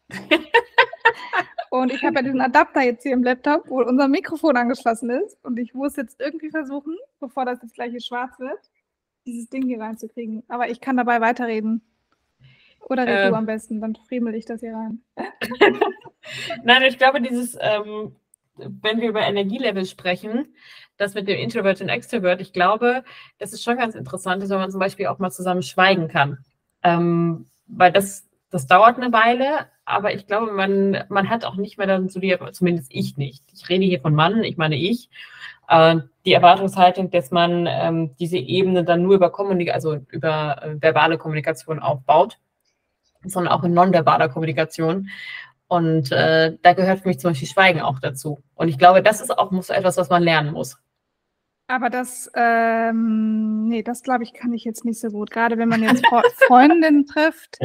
und 1.72 1.92
ich 1.92 2.04
habe 2.04 2.18
ja 2.18 2.22
diesen 2.22 2.42
Adapter 2.42 2.84
jetzt 2.84 3.04
hier 3.04 3.14
im 3.14 3.24
Laptop, 3.24 3.70
wo 3.70 3.82
unser 3.82 4.08
Mikrofon 4.08 4.56
angeschlossen 4.58 5.10
ist. 5.10 5.44
Und 5.44 5.58
ich 5.58 5.74
muss 5.74 5.96
jetzt 5.96 6.20
irgendwie 6.20 6.52
versuchen, 6.52 6.96
bevor 7.20 7.46
das 7.46 7.60
jetzt 7.64 7.74
gleich 7.74 7.92
hier 7.92 8.02
schwarz 8.02 8.38
wird, 8.40 8.60
dieses 9.26 9.50
Ding 9.50 9.64
hier 9.64 9.80
reinzukriegen. 9.80 10.44
Aber 10.48 10.70
ich 10.70 10.80
kann 10.80 10.98
dabei 10.98 11.20
weiterreden. 11.20 11.82
Oder 12.82 13.08
red 13.08 13.18
äh, 13.18 13.30
du 13.30 13.36
am 13.36 13.48
besten, 13.48 13.82
dann 13.82 13.96
friemel 13.96 14.36
ich 14.36 14.46
das 14.46 14.62
hier 14.62 14.76
rein. 14.76 15.02
Nein, 16.64 16.84
ich 16.84 16.98
glaube, 16.98 17.22
dieses, 17.22 17.58
ähm, 17.60 18.16
wenn 18.58 19.02
wir 19.02 19.10
über 19.10 19.22
Energielevel 19.22 19.86
sprechen, 19.86 20.56
das 20.98 21.14
mit 21.14 21.28
dem 21.28 21.38
Introvert 21.38 21.82
und 21.82 21.90
Extrovert, 21.90 22.42
ich 22.42 22.54
glaube, 22.54 23.04
das 23.38 23.54
ist 23.54 23.64
schon 23.64 23.78
ganz 23.78 23.96
interessant, 23.96 24.48
wenn 24.50 24.58
man 24.58 24.72
zum 24.72 24.80
Beispiel 24.80 25.08
auch 25.08 25.20
mal 25.20 25.32
zusammen 25.32 25.62
schweigen 25.62 26.08
kann. 26.08 26.40
Ähm, 26.84 27.50
weil 27.68 27.92
das, 27.92 28.28
das 28.50 28.68
dauert 28.68 28.98
eine 28.98 29.12
Weile, 29.14 29.68
aber 29.86 30.14
ich 30.14 30.28
glaube, 30.28 30.52
man, 30.52 31.04
man 31.10 31.30
hat 31.30 31.46
auch 31.46 31.56
nicht 31.56 31.78
mehr 31.78 31.88
dann 31.88 32.10
zu 32.10 32.20
dir, 32.20 32.40
zumindest 32.52 32.94
ich 32.94 33.18
nicht. 33.18 33.44
Ich 33.54 33.70
rede 33.70 33.86
hier 33.86 34.02
von 34.02 34.16
Mann, 34.16 34.44
ich 34.44 34.58
meine 34.58 34.76
ich. 34.76 35.10
Äh, 35.68 35.98
die 36.26 36.34
Erwartungshaltung, 36.34 37.10
dass 37.12 37.32
man 37.32 37.68
ähm, 37.70 38.16
diese 38.20 38.38
Ebene 38.38 38.84
dann 38.84 39.04
nur 39.04 39.16
über 39.16 39.30
Kommunik 39.30 39.74
also 39.74 39.98
über 40.10 40.62
äh, 40.62 40.82
verbale 40.82 41.18
Kommunikation 41.18 41.80
aufbaut, 41.80 42.38
sondern 43.24 43.54
auch 43.54 43.64
in 43.64 43.74
nonverbaler 43.74 44.30
Kommunikation. 44.30 45.10
Und 45.68 46.12
äh, 46.12 46.58
da 46.62 46.74
gehört 46.74 47.02
für 47.02 47.10
mich 47.10 47.20
zum 47.20 47.32
Beispiel 47.32 47.48
Schweigen 47.48 47.82
auch 47.82 48.00
dazu. 48.00 48.42
Und 48.56 48.70
ich 48.70 48.78
glaube, 48.78 49.04
das 49.04 49.22
ist 49.22 49.38
auch 49.38 49.52
muss 49.52 49.70
etwas, 49.70 49.98
was 49.98 50.10
man 50.10 50.24
lernen 50.24 50.54
muss. 50.54 50.78
Aber 51.68 51.90
das, 51.90 52.32
ähm, 52.34 53.68
nee, 53.68 53.84
das 53.84 54.02
glaube 54.02 54.24
ich, 54.24 54.34
kann 54.34 54.54
ich 54.54 54.64
jetzt 54.64 54.86
nicht 54.86 55.00
so 55.00 55.10
gut. 55.10 55.32
Gerade 55.32 55.58
wenn 55.58 55.68
man 55.68 55.84
jetzt 55.84 56.06
Freundinnen 56.48 57.06
trifft, 57.06 57.60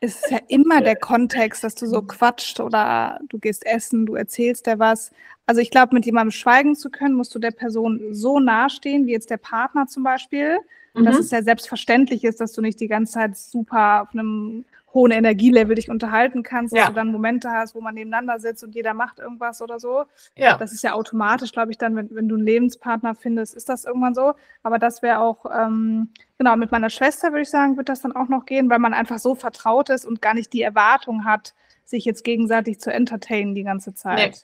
ist 0.00 0.24
es 0.24 0.30
ja 0.30 0.38
immer 0.48 0.82
der 0.82 0.96
Kontext, 0.96 1.64
dass 1.64 1.74
du 1.74 1.86
so 1.86 2.02
quatscht 2.02 2.60
oder 2.60 3.18
du 3.30 3.38
gehst 3.38 3.64
essen, 3.64 4.04
du 4.04 4.14
erzählst 4.14 4.66
dir 4.66 4.78
was. 4.78 5.10
Also 5.46 5.62
ich 5.62 5.70
glaube, 5.70 5.94
mit 5.94 6.04
jemandem 6.04 6.32
schweigen 6.32 6.76
zu 6.76 6.90
können, 6.90 7.14
musst 7.14 7.34
du 7.34 7.38
der 7.38 7.50
Person 7.50 8.00
so 8.12 8.40
nahestehen, 8.40 9.06
wie 9.06 9.12
jetzt 9.12 9.30
der 9.30 9.38
Partner 9.38 9.86
zum 9.86 10.02
Beispiel, 10.02 10.58
mhm. 10.92 11.04
dass 11.04 11.18
es 11.18 11.30
ja 11.30 11.42
selbstverständlich 11.42 12.24
ist, 12.24 12.40
dass 12.40 12.52
du 12.52 12.60
nicht 12.60 12.78
die 12.80 12.88
ganze 12.88 13.14
Zeit 13.14 13.36
super 13.36 14.02
auf 14.02 14.12
einem 14.12 14.66
hohen 14.94 15.10
Energielevel 15.10 15.74
dich 15.74 15.90
unterhalten 15.90 16.42
kannst, 16.42 16.72
dass 16.72 16.80
ja. 16.80 16.88
du 16.88 16.94
dann 16.94 17.10
Momente 17.10 17.50
hast, 17.50 17.74
wo 17.74 17.80
man 17.80 17.94
nebeneinander 17.94 18.38
sitzt 18.38 18.62
und 18.62 18.74
jeder 18.74 18.94
macht 18.94 19.18
irgendwas 19.18 19.60
oder 19.60 19.80
so. 19.80 20.04
Ja. 20.36 20.56
Das 20.56 20.72
ist 20.72 20.84
ja 20.84 20.94
automatisch, 20.94 21.52
glaube 21.52 21.72
ich, 21.72 21.78
dann, 21.78 21.96
wenn, 21.96 22.14
wenn 22.14 22.28
du 22.28 22.36
einen 22.36 22.44
Lebenspartner 22.44 23.14
findest, 23.14 23.54
ist 23.54 23.68
das 23.68 23.84
irgendwann 23.84 24.14
so. 24.14 24.34
Aber 24.62 24.78
das 24.78 25.02
wäre 25.02 25.18
auch, 25.18 25.46
ähm, 25.52 26.10
genau, 26.38 26.56
mit 26.56 26.70
meiner 26.70 26.90
Schwester 26.90 27.30
würde 27.32 27.42
ich 27.42 27.50
sagen, 27.50 27.76
wird 27.76 27.88
das 27.88 28.02
dann 28.02 28.14
auch 28.14 28.28
noch 28.28 28.46
gehen, 28.46 28.70
weil 28.70 28.78
man 28.78 28.94
einfach 28.94 29.18
so 29.18 29.34
vertraut 29.34 29.90
ist 29.90 30.06
und 30.06 30.22
gar 30.22 30.34
nicht 30.34 30.52
die 30.52 30.62
Erwartung 30.62 31.24
hat, 31.24 31.54
sich 31.84 32.04
jetzt 32.04 32.24
gegenseitig 32.24 32.80
zu 32.80 32.92
entertainen 32.92 33.54
die 33.54 33.64
ganze 33.64 33.94
Zeit. 33.94 34.30
Nee. 34.30 34.38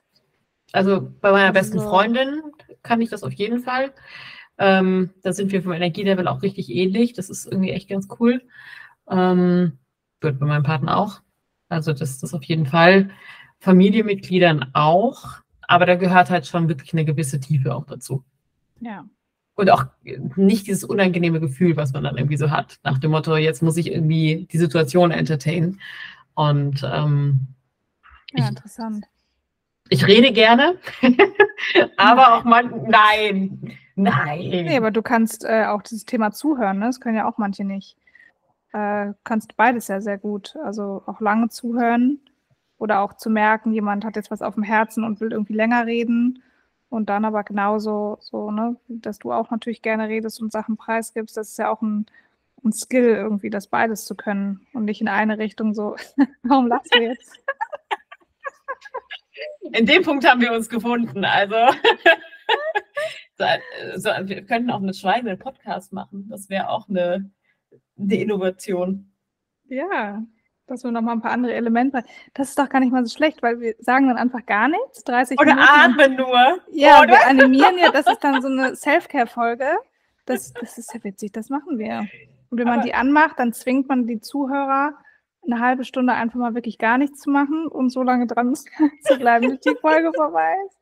Also 0.73 1.11
bei 1.21 1.33
meiner 1.33 1.53
besten 1.53 1.81
Freundin 1.81 2.43
kann 2.83 3.01
ich 3.01 3.11
das 3.11 3.23
auf 3.23 3.33
jeden 3.33 3.61
Fall. 3.61 3.93
Ähm, 4.59 5.11
da 5.23 5.33
sind 5.33 5.53
wir 5.53 5.63
vom 5.63 5.73
Energielevel 5.73 6.29
auch 6.29 6.43
richtig 6.43 6.71
ähnlich. 6.71 7.13
Das 7.13 7.31
ist 7.31 7.47
irgendwie 7.47 7.71
echt 7.71 7.89
ganz 7.89 8.09
cool. 8.21 8.43
Ähm, 9.09 9.79
wird 10.21 10.39
bei 10.39 10.47
meinem 10.47 10.63
Partner 10.63 10.97
auch. 10.97 11.21
Also 11.69 11.93
das 11.93 12.23
ist 12.23 12.35
auf 12.35 12.43
jeden 12.45 12.67
Fall. 12.67 13.11
Familienmitgliedern 13.61 14.71
auch, 14.73 15.41
aber 15.63 15.87
da 15.87 15.95
gehört 15.95 16.31
halt 16.31 16.47
schon 16.47 16.69
wirklich 16.69 16.93
eine 16.93 17.05
gewisse 17.05 17.41
Tiefe 17.41 17.75
auch 17.75 17.87
dazu. 17.87 18.25
Ja. 18.81 19.05
Und 19.55 19.71
auch 19.71 19.85
nicht 20.37 20.67
dieses 20.67 20.85
unangenehme 20.85 21.39
Gefühl, 21.39 21.77
was 21.77 21.93
man 21.93 22.05
dann 22.05 22.17
irgendwie 22.17 22.39
so 22.39 22.51
hat, 22.51 22.79
nach 22.83 22.99
dem 22.99 23.11
Motto, 23.11 23.37
jetzt 23.37 23.63
muss 23.63 23.77
ich 23.77 23.93
irgendwie 23.93 24.49
die 24.51 24.59
Situation 24.59 25.11
entertainen. 25.11 25.81
Und 26.35 26.83
ähm, 26.83 27.49
ja, 28.33 28.45
ich, 28.45 28.49
interessant. 28.49 29.05
Ich 29.91 30.07
rede 30.07 30.33
gerne, 30.33 30.79
aber 31.99 32.35
auch 32.35 32.45
mal, 32.45 32.65
nein, 32.65 33.77
nein. 33.97 34.49
Nee, 34.49 34.77
aber 34.77 34.91
du 34.91 35.03
kannst 35.03 35.45
äh, 35.45 35.67
auch 35.67 35.83
dieses 35.83 36.07
Thema 36.07 36.33
zuhören, 36.33 36.79
ne? 36.79 36.87
Das 36.87 37.01
können 37.01 37.17
ja 37.17 37.29
auch 37.29 37.37
manche 37.37 37.65
nicht 37.65 37.97
äh, 38.73 39.13
kannst 39.25 39.57
beides 39.57 39.89
ja 39.89 40.01
sehr 40.01 40.19
gut. 40.19 40.57
Also 40.65 41.03
auch 41.07 41.21
lange 41.21 41.49
zuhören 41.49 42.21
Oder 42.79 43.01
auch 43.03 43.15
zu 43.15 43.31
merken, 43.31 43.73
jemand 43.73 44.05
hat 44.05 44.17
jetzt 44.17 44.31
was 44.31 44.43
auf 44.43 44.55
dem 44.55 44.63
Herzen 44.65 45.05
und 45.05 45.21
will 45.21 45.33
irgendwie 45.33 45.55
länger 45.55 45.87
reden. 45.87 46.43
Und 46.89 47.09
dann 47.11 47.25
aber 47.25 47.45
genauso, 47.45 48.19
so, 48.21 48.51
ne, 48.51 48.77
dass 48.89 49.19
du 49.19 49.33
auch 49.33 49.51
natürlich 49.51 49.83
gerne 49.83 50.09
redest 50.09 50.41
und 50.43 50.53
Sachen 50.53 50.77
preisgibst. 50.77 51.37
Das 51.37 51.51
ist 51.51 51.59
ja 51.59 51.71
auch 51.71 51.83
ein, 51.83 52.07
ein 52.65 52.73
Skill, 52.73 53.17
irgendwie 53.17 53.51
das 53.51 53.69
beides 53.69 54.05
zu 54.07 54.17
können 54.17 54.67
und 54.75 54.87
nicht 54.87 55.01
in 55.01 55.09
eine 55.09 55.39
Richtung 55.39 55.75
so, 55.75 55.97
warum 56.43 56.67
lachst 56.69 56.95
du 56.95 57.01
jetzt? 57.03 57.39
In 59.73 59.87
dem 59.87 60.03
Punkt 60.03 60.29
haben 60.29 60.41
wir 60.41 60.53
uns 60.53 60.69
gefunden. 60.69 61.25
Also, 61.25 61.57
so, 63.39 63.45
so, 63.97 64.11
wir 64.29 64.45
könnten 64.45 64.71
auch 64.71 64.83
einen 64.83 64.95
schweigenden 64.95 65.39
Podcast 65.39 65.93
machen. 65.93 66.29
Das 66.29 66.49
wäre 66.49 66.69
auch 66.71 66.89
eine, 66.89 67.31
eine 68.01 68.15
Innovation. 68.17 69.11
Ja, 69.69 70.23
dass 70.67 70.85
wir 70.85 70.91
nochmal 70.91 71.17
ein 71.17 71.21
paar 71.23 71.33
andere 71.33 71.55
Elemente. 71.55 72.03
Das 72.35 72.49
ist 72.51 72.59
doch 72.59 72.69
gar 72.69 72.81
nicht 72.81 72.93
mal 72.93 73.05
so 73.05 73.15
schlecht, 73.15 73.43
weil 73.43 73.61
wir 73.61 73.75
sagen 73.81 74.09
dann 74.09 74.17
einfach 74.17 74.45
gar 74.47 74.69
nichts. 74.69 75.03
30 75.05 75.39
Oder 75.41 75.55
Minuten. 75.55 75.69
atmen 75.73 76.17
nur. 76.17 76.59
Ja, 76.71 77.01
oder? 77.01 77.09
wir 77.09 77.27
animieren 77.27 77.77
ja, 77.79 77.91
das 77.91 78.07
ist 78.07 78.23
dann 78.23 78.41
so 78.43 78.49
eine 78.49 78.75
Self-Care-Folge. 78.77 79.67
Das, 80.27 80.53
das 80.53 80.79
ist 80.79 80.95
ja 80.95 81.03
witzig, 81.03 81.33
das 81.33 81.49
machen 81.49 81.79
wir. 81.79 82.07
Und 82.51 82.59
wenn 82.59 82.67
man 82.67 82.81
Aber- 82.81 82.87
die 82.87 82.95
anmacht, 82.95 83.39
dann 83.39 83.53
zwingt 83.53 83.89
man 83.89 84.07
die 84.07 84.21
Zuhörer, 84.21 84.95
eine 85.45 85.59
halbe 85.61 85.85
Stunde 85.85 86.13
einfach 86.13 86.39
mal 86.39 86.55
wirklich 86.55 86.79
gar 86.79 86.99
nichts 86.99 87.21
zu 87.21 87.31
machen 87.31 87.67
und 87.67 87.91
so 87.91 88.03
lange 88.03 88.27
dran 88.27 88.55
zu 89.03 89.19
bleiben, 89.19 89.49
bis 89.51 89.61
die 89.61 89.77
Folge 89.81 90.13
vorbei 90.17 90.55
ist. 90.67 90.77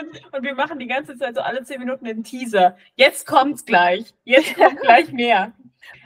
Und, 0.00 0.34
und 0.34 0.44
wir 0.44 0.54
machen 0.54 0.78
die 0.78 0.86
ganze 0.86 1.16
Zeit 1.16 1.34
so 1.34 1.40
alle 1.40 1.64
zehn 1.64 1.80
Minuten 1.80 2.06
einen 2.06 2.22
Teaser. 2.22 2.76
Jetzt 2.94 3.26
kommt's 3.26 3.64
gleich. 3.64 4.12
Jetzt 4.24 4.54
kommt 4.56 4.80
gleich 4.80 5.12
mehr. 5.12 5.52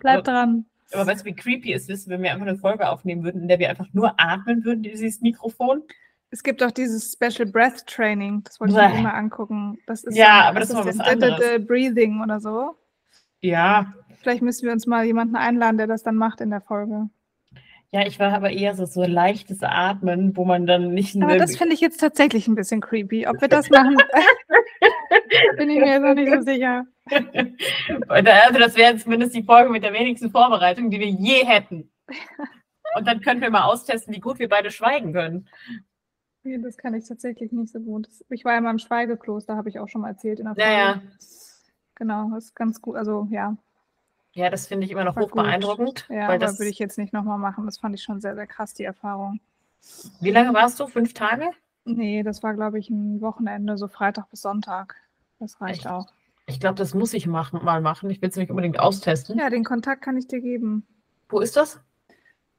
Bleibt 0.01 0.27
dran. 0.27 0.67
Aber 0.93 1.07
weißt 1.07 1.23
du, 1.23 1.27
wie 1.27 1.35
creepy 1.35 1.73
es 1.73 1.89
ist, 1.89 2.09
wenn 2.09 2.23
wir 2.23 2.33
einfach 2.33 2.47
eine 2.47 2.57
Folge 2.57 2.89
aufnehmen 2.89 3.23
würden, 3.23 3.43
in 3.43 3.49
der 3.49 3.59
wir 3.59 3.71
einfach 3.71 3.87
nur 3.93 4.15
atmen 4.19 4.65
würden, 4.65 4.83
dieses 4.83 5.21
Mikrofon? 5.21 5.83
Es 6.31 6.43
gibt 6.43 6.63
auch 6.63 6.71
dieses 6.71 7.13
Special 7.13 7.49
Breath 7.49 7.87
Training, 7.87 8.43
das 8.45 8.61
wollte 8.61 8.73
ich 8.75 8.79
mir 8.79 8.99
immer 8.99 9.15
angucken. 9.15 9.79
Das 9.87 10.05
ist 10.05 10.17
Ja, 10.17 10.43
so, 10.43 10.49
aber 10.49 10.61
das 10.61 10.71
ist 10.71 10.75
mal 10.77 10.87
was 10.87 10.97
d- 10.97 11.03
d- 11.03 11.19
d- 11.19 11.27
anderes. 11.27 11.67
Breathing 11.67 12.21
oder 12.23 12.41
so. 12.41 12.77
Ja. 13.41 13.95
Vielleicht 14.21 14.43
müssen 14.43 14.67
wir 14.67 14.73
uns 14.73 14.87
mal 14.87 15.05
jemanden 15.05 15.37
einladen, 15.37 15.79
der 15.79 15.87
das 15.87 16.03
dann 16.03 16.17
macht 16.17 16.41
in 16.41 16.51
der 16.51 16.61
Folge. 16.61 17.09
Ja, 17.93 18.07
ich 18.07 18.21
war 18.21 18.33
aber 18.33 18.51
eher 18.51 18.77
so, 18.77 18.85
so 18.85 19.03
leichtes 19.05 19.63
Atmen, 19.63 20.37
wo 20.37 20.45
man 20.45 20.67
dann 20.67 20.95
nicht 20.95 21.21
Aber 21.21 21.37
das 21.37 21.57
finde 21.57 21.75
ich 21.75 21.81
jetzt 21.81 21.99
tatsächlich 21.99 22.47
ein 22.47 22.55
bisschen 22.55 22.81
creepy. 22.81 23.27
Ob 23.27 23.41
wir 23.41 23.49
das 23.49 23.69
machen, 23.71 23.97
bin 25.57 25.71
ich 25.71 25.79
mir 25.79 25.93
jetzt 25.93 26.03
noch 26.03 26.15
nicht 26.15 26.33
so 26.33 26.43
sicher. 26.43 26.87
also 28.09 28.59
das 28.59 28.77
wäre 28.77 28.97
zumindest 28.97 29.35
die 29.35 29.43
Folge 29.43 29.71
mit 29.71 29.83
der 29.83 29.93
wenigsten 29.93 30.31
Vorbereitung, 30.31 30.91
die 30.91 31.01
wir 31.01 31.09
je 31.09 31.45
hätten. 31.45 31.91
Und 32.97 33.07
dann 33.07 33.21
können 33.21 33.41
wir 33.41 33.51
mal 33.51 33.65
austesten, 33.65 34.15
wie 34.15 34.21
gut 34.21 34.39
wir 34.39 34.49
beide 34.49 34.71
schweigen 34.71 35.13
können. 35.13 35.49
Nee, 36.43 36.59
das 36.59 36.77
kann 36.77 36.95
ich 36.95 37.07
tatsächlich 37.07 37.53
nicht 37.53 37.71
so 37.73 37.79
gut. 37.81 38.09
Ich 38.31 38.45
war 38.45 38.55
ja 38.55 38.61
mal 38.61 38.71
im 38.71 38.79
Schweigekloster, 38.79 39.57
habe 39.57 39.69
ich 39.69 39.79
auch 39.79 39.89
schon 39.89 40.01
mal 40.01 40.09
erzählt 40.09 40.41
in 40.41 40.47
der 40.47 40.55
Folge. 40.55 40.71
Ja, 40.71 40.77
ja. 40.77 41.03
Genau, 41.95 42.31
das 42.35 42.47
ist 42.47 42.57
ganz 42.57 42.81
gut. 42.81 42.97
Also 42.97 43.29
ja, 43.31 43.57
Ja, 44.33 44.49
das 44.49 44.67
finde 44.67 44.87
ich 44.87 44.93
immer 44.93 45.05
noch 45.05 45.17
hoch 45.17 45.31
beeindruckend. 45.31 46.07
Ja, 46.09 46.29
weil 46.29 46.39
das, 46.39 46.59
würde 46.59 46.71
ich 46.71 46.79
jetzt 46.79 46.99
nicht 46.99 47.13
nochmal 47.13 47.39
machen. 47.39 47.67
Das 47.67 47.79
fand 47.79 47.95
ich 47.95 48.03
schon 48.03 48.21
sehr, 48.21 48.35
sehr 48.35 48.47
krass, 48.47 48.75
die 48.75 48.85
Erfahrung. 48.85 49.41
wie 50.21 50.31
lange 50.31 50.55
warst 50.55 50.81
du? 50.81 50.87
Fünf 50.87 51.15
Tage? 51.15 51.51
Nee, 51.85 52.23
das 52.23 52.43
war, 52.43 52.55
glaube 52.55 52.79
ich, 52.79 52.91
ein 52.91 53.21
Wochenende, 53.21 53.77
so 53.77 53.87
Freitag 53.89 54.31
bis 54.31 54.41
Sonntag. 54.41 54.97
Das 55.41 55.61
reicht 55.61 55.81
Echt? 55.81 55.87
auch. 55.89 56.07
Ich 56.47 56.61
glaube, 56.61 56.77
das 56.77 56.95
muss 56.95 57.13
ich 57.15 57.27
machen, 57.27 57.65
mal 57.65 57.81
machen. 57.81 58.11
Ich 58.11 58.21
will 58.23 58.29
es 58.29 58.37
nämlich 58.37 58.51
unbedingt 58.51 58.79
austesten. 58.79 59.39
Ja, 59.39 59.51
den 59.51 59.65
Kontakt 59.65 60.03
kann 60.03 60.17
ich 60.17 60.27
dir 60.29 60.41
geben. 60.41 60.87
Wo 61.29 61.41
ist 61.41 61.57
das? 61.57 61.81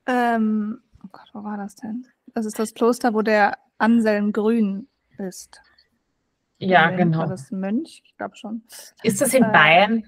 Ähm, 0.06 0.82
oh 1.04 1.08
Gott, 1.12 1.30
wo 1.34 1.44
war 1.44 1.58
das 1.58 1.76
denn? 1.76 2.08
Das 2.34 2.46
ist 2.46 2.58
das 2.58 2.74
Kloster, 2.74 3.14
wo 3.14 3.22
der 3.22 3.58
Anselm 3.78 4.32
Grün 4.34 4.88
ist. 5.18 5.62
Ja, 6.58 6.84
Moment, 6.92 6.98
genau. 7.00 7.20
War 7.20 7.28
das 7.28 7.52
ein 7.52 7.60
Mönch? 7.60 8.02
Ich 8.06 8.16
glaube 8.18 8.36
schon. 8.36 8.64
Ist 9.04 9.20
das 9.22 9.34
in 9.34 9.44
Äh, 9.44 9.52
Bayern? 9.52 10.04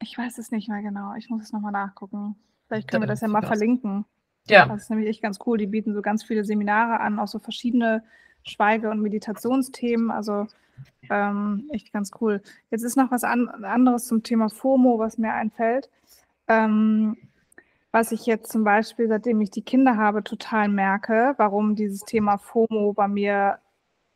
Ich 0.00 0.18
weiß 0.18 0.38
es 0.38 0.50
nicht 0.50 0.68
mehr 0.68 0.82
genau. 0.82 1.14
Ich 1.16 1.30
muss 1.30 1.44
es 1.44 1.52
nochmal 1.52 1.72
nachgucken. 1.72 2.36
Vielleicht 2.66 2.88
können 2.90 3.02
wir 3.02 3.06
Da 3.06 3.12
das 3.12 3.20
ja 3.20 3.28
mal 3.28 3.40
aus. 3.42 3.46
verlinken. 3.46 4.04
Ja. 4.48 4.66
Das 4.66 4.82
ist 4.82 4.90
nämlich 4.90 5.08
echt 5.08 5.22
ganz 5.22 5.38
cool. 5.46 5.56
Die 5.56 5.66
bieten 5.68 5.94
so 5.94 6.02
ganz 6.02 6.24
viele 6.24 6.44
Seminare 6.44 7.00
an, 7.00 7.18
auch 7.20 7.28
so 7.28 7.38
verschiedene 7.38 8.02
Schweige- 8.42 8.90
und 8.90 9.00
Meditationsthemen. 9.00 10.10
Also 10.10 10.48
ähm, 11.10 11.68
echt 11.72 11.92
ganz 11.92 12.10
cool. 12.20 12.42
Jetzt 12.70 12.82
ist 12.82 12.96
noch 12.96 13.10
was 13.10 13.24
an 13.24 13.48
anderes 13.48 14.06
zum 14.06 14.22
Thema 14.22 14.48
FOMO, 14.48 14.98
was 14.98 15.18
mir 15.18 15.32
einfällt. 15.32 15.90
Ähm, 16.48 17.16
was 17.90 18.10
ich 18.10 18.24
jetzt 18.26 18.50
zum 18.50 18.64
Beispiel, 18.64 19.08
seitdem 19.08 19.40
ich 19.40 19.50
die 19.50 19.62
Kinder 19.62 19.96
habe, 19.96 20.24
total 20.24 20.68
merke, 20.68 21.34
warum 21.36 21.76
dieses 21.76 22.00
Thema 22.00 22.38
FOMO 22.38 22.94
bei 22.94 23.06
mir 23.06 23.58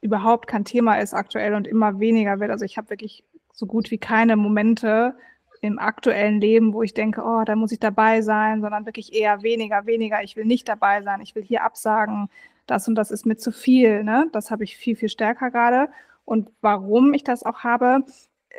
überhaupt 0.01 0.47
kein 0.47 0.65
Thema 0.65 0.97
ist 0.97 1.15
aktuell 1.15 1.55
und 1.55 1.67
immer 1.67 2.01
weniger 2.01 2.41
wird. 2.41 2.51
Also 2.51 2.65
ich 2.65 2.79
habe 2.79 2.91
wirklich 2.91 3.25
so 3.53 3.67
gut 3.67 3.91
wie 3.91 3.99
keine 3.99 4.37
Momente 4.37 5.15
im 5.61 5.79
aktuellen 5.79 6.41
Leben, 6.41 6.73
wo 6.73 6.83
ich 6.83 6.95
denke, 6.95 7.23
oh, 7.23 7.43
da 7.45 7.57
muss 7.57 7.73
ich 7.73 7.81
dabei 7.81 8.23
sein, 8.23 8.61
sondern 8.61 8.87
wirklich 8.87 9.15
eher 9.15 9.43
weniger, 9.43 9.87
weniger. 9.87 10.23
Ich 10.23 10.37
will 10.37 10.45
nicht 10.45 10.69
dabei 10.69 11.03
sein, 11.03 11.21
ich 11.21 11.35
will 11.35 11.43
hier 11.43 11.65
absagen, 11.65 12.29
das 12.67 12.89
und 12.89 12.95
das 12.95 13.11
ist 13.11 13.27
mir 13.27 13.37
zu 13.37 13.53
viel. 13.53 14.05
Ne? 14.05 14.29
Das 14.33 14.51
habe 14.51 14.65
ich 14.65 14.77
viel, 14.77 14.97
viel 14.97 15.09
stärker 15.09 15.51
gerade. 15.51 15.89
Und 16.27 16.51
warum 16.61 17.15
ich 17.15 17.25
das 17.25 17.43
auch 17.45 17.61
habe, 17.61 18.05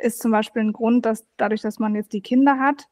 ist 0.02 0.20
zum 0.20 0.32
Beispiel 0.32 0.62
ein 0.62 0.72
Grund, 0.72 1.06
dass 1.06 1.26
dadurch, 1.36 1.60
dass 1.60 1.78
man 1.78 1.94
jetzt 1.94 2.12
die 2.12 2.22
Kinder 2.22 2.58
hat, 2.58 2.88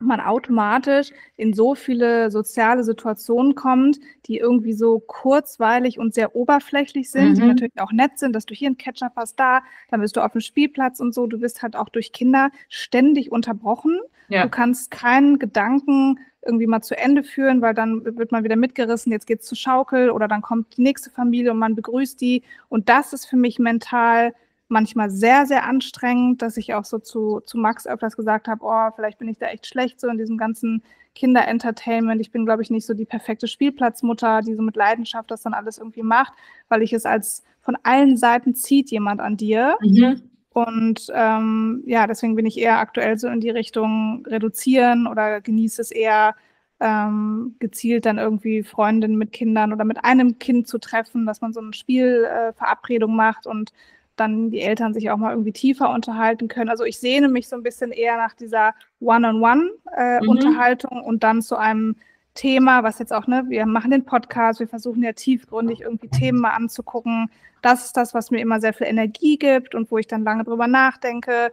man 0.00 0.20
automatisch 0.20 1.10
in 1.36 1.52
so 1.54 1.74
viele 1.74 2.30
soziale 2.30 2.84
Situationen 2.84 3.54
kommt, 3.54 3.98
die 4.26 4.38
irgendwie 4.38 4.72
so 4.72 5.00
kurzweilig 5.00 5.98
und 5.98 6.14
sehr 6.14 6.36
oberflächlich 6.36 7.10
sind, 7.10 7.36
die 7.36 7.42
Mhm. 7.42 7.48
natürlich 7.48 7.80
auch 7.80 7.92
nett 7.92 8.18
sind, 8.18 8.34
dass 8.34 8.46
du 8.46 8.54
hier 8.54 8.68
einen 8.68 8.78
Ketchup 8.78 9.12
hast, 9.16 9.38
da, 9.40 9.60
dann 9.90 10.00
bist 10.00 10.16
du 10.16 10.20
auf 10.24 10.32
dem 10.32 10.40
Spielplatz 10.40 11.00
und 11.00 11.14
so. 11.14 11.26
Du 11.26 11.38
bist 11.38 11.62
halt 11.62 11.76
auch 11.76 11.88
durch 11.88 12.12
Kinder 12.12 12.50
ständig 12.68 13.32
unterbrochen. 13.32 13.98
Ja. 14.28 14.42
Du 14.44 14.48
kannst 14.50 14.90
keinen 14.90 15.38
Gedanken 15.38 16.18
irgendwie 16.46 16.66
mal 16.66 16.80
zu 16.82 16.96
Ende 16.96 17.22
führen, 17.24 17.60
weil 17.60 17.74
dann 17.74 18.04
wird 18.16 18.30
man 18.32 18.44
wieder 18.44 18.56
mitgerissen, 18.56 19.10
jetzt 19.12 19.26
geht's 19.26 19.46
zur 19.46 19.58
Schaukel 19.58 20.10
oder 20.10 20.28
dann 20.28 20.40
kommt 20.42 20.76
die 20.76 20.82
nächste 20.82 21.10
Familie 21.10 21.50
und 21.50 21.58
man 21.58 21.74
begrüßt 21.74 22.20
die. 22.20 22.42
Und 22.68 22.88
das 22.88 23.12
ist 23.12 23.26
für 23.26 23.36
mich 23.36 23.58
mental 23.58 24.32
manchmal 24.68 25.10
sehr, 25.10 25.46
sehr 25.46 25.64
anstrengend, 25.64 26.42
dass 26.42 26.56
ich 26.56 26.74
auch 26.74 26.84
so 26.84 26.98
zu, 26.98 27.40
zu 27.40 27.58
Max 27.58 27.86
öfters 27.86 28.16
gesagt 28.16 28.48
habe, 28.48 28.64
oh, 28.64 28.90
vielleicht 28.94 29.18
bin 29.18 29.28
ich 29.28 29.38
da 29.38 29.46
echt 29.46 29.66
schlecht 29.66 30.00
so 30.00 30.08
in 30.08 30.18
diesem 30.18 30.36
ganzen 30.36 30.82
Kinderentertainment. 31.14 32.20
Ich 32.20 32.30
bin, 32.30 32.44
glaube 32.44 32.62
ich, 32.62 32.70
nicht 32.70 32.86
so 32.86 32.94
die 32.94 33.04
perfekte 33.04 33.48
Spielplatzmutter, 33.48 34.42
die 34.42 34.54
so 34.54 34.62
mit 34.62 34.76
Leidenschaft 34.76 35.30
das 35.30 35.42
dann 35.42 35.54
alles 35.54 35.78
irgendwie 35.78 36.02
macht, 36.02 36.32
weil 36.68 36.82
ich 36.82 36.92
es 36.92 37.06
als 37.06 37.42
von 37.60 37.76
allen 37.82 38.16
Seiten 38.16 38.54
zieht 38.54 38.90
jemand 38.90 39.20
an 39.20 39.36
dir. 39.36 39.76
Mhm. 39.80 40.22
Und 40.50 41.06
ähm, 41.14 41.82
ja, 41.86 42.06
deswegen 42.06 42.34
bin 42.34 42.46
ich 42.46 42.58
eher 42.58 42.78
aktuell 42.78 43.18
so 43.18 43.28
in 43.28 43.40
die 43.40 43.50
Richtung 43.50 44.24
reduzieren 44.26 45.06
oder 45.06 45.40
genieße 45.40 45.80
es 45.80 45.90
eher 45.90 46.34
ähm, 46.80 47.56
gezielt 47.58 48.06
dann 48.06 48.18
irgendwie 48.18 48.62
Freundinnen 48.62 49.18
mit 49.18 49.32
Kindern 49.32 49.72
oder 49.72 49.84
mit 49.84 50.04
einem 50.04 50.38
Kind 50.38 50.68
zu 50.68 50.78
treffen, 50.78 51.26
dass 51.26 51.40
man 51.40 51.52
so 51.52 51.60
eine 51.60 51.72
Spielverabredung 51.72 53.12
äh, 53.12 53.16
macht 53.16 53.46
und 53.46 53.72
dann 54.20 54.50
die 54.50 54.60
Eltern 54.60 54.94
sich 54.94 55.10
auch 55.10 55.16
mal 55.16 55.30
irgendwie 55.32 55.52
tiefer 55.52 55.90
unterhalten 55.90 56.48
können. 56.48 56.70
Also 56.70 56.84
ich 56.84 56.98
sehne 56.98 57.28
mich 57.28 57.48
so 57.48 57.56
ein 57.56 57.62
bisschen 57.62 57.92
eher 57.92 58.16
nach 58.16 58.34
dieser 58.34 58.74
One-on-One-Unterhaltung 59.00 60.98
Mhm. 60.98 61.04
und 61.04 61.22
dann 61.22 61.42
zu 61.42 61.56
einem 61.56 61.96
Thema, 62.34 62.82
was 62.84 62.98
jetzt 62.98 63.12
auch, 63.12 63.26
ne, 63.26 63.44
wir 63.48 63.66
machen 63.66 63.90
den 63.90 64.04
Podcast, 64.04 64.60
wir 64.60 64.68
versuchen 64.68 65.02
ja 65.02 65.12
tiefgründig 65.12 65.80
irgendwie 65.80 66.08
Themen 66.08 66.38
mal 66.40 66.50
anzugucken. 66.50 67.30
Das 67.62 67.86
ist 67.86 67.96
das, 67.96 68.14
was 68.14 68.30
mir 68.30 68.40
immer 68.40 68.60
sehr 68.60 68.72
viel 68.72 68.86
Energie 68.86 69.36
gibt 69.38 69.74
und 69.74 69.90
wo 69.90 69.98
ich 69.98 70.06
dann 70.06 70.22
lange 70.22 70.44
drüber 70.44 70.68
nachdenke. 70.68 71.50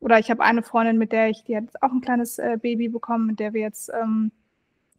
Oder 0.00 0.18
ich 0.18 0.30
habe 0.30 0.42
eine 0.42 0.62
Freundin, 0.62 0.98
mit 0.98 1.12
der 1.12 1.30
ich, 1.30 1.44
die 1.44 1.56
hat 1.56 1.64
jetzt 1.64 1.82
auch 1.82 1.90
ein 1.90 2.02
kleines 2.02 2.38
äh, 2.38 2.58
Baby 2.60 2.88
bekommen, 2.88 3.26
mit 3.28 3.40
der 3.40 3.54
wir 3.54 3.62
jetzt 3.62 3.90
ähm, 3.98 4.30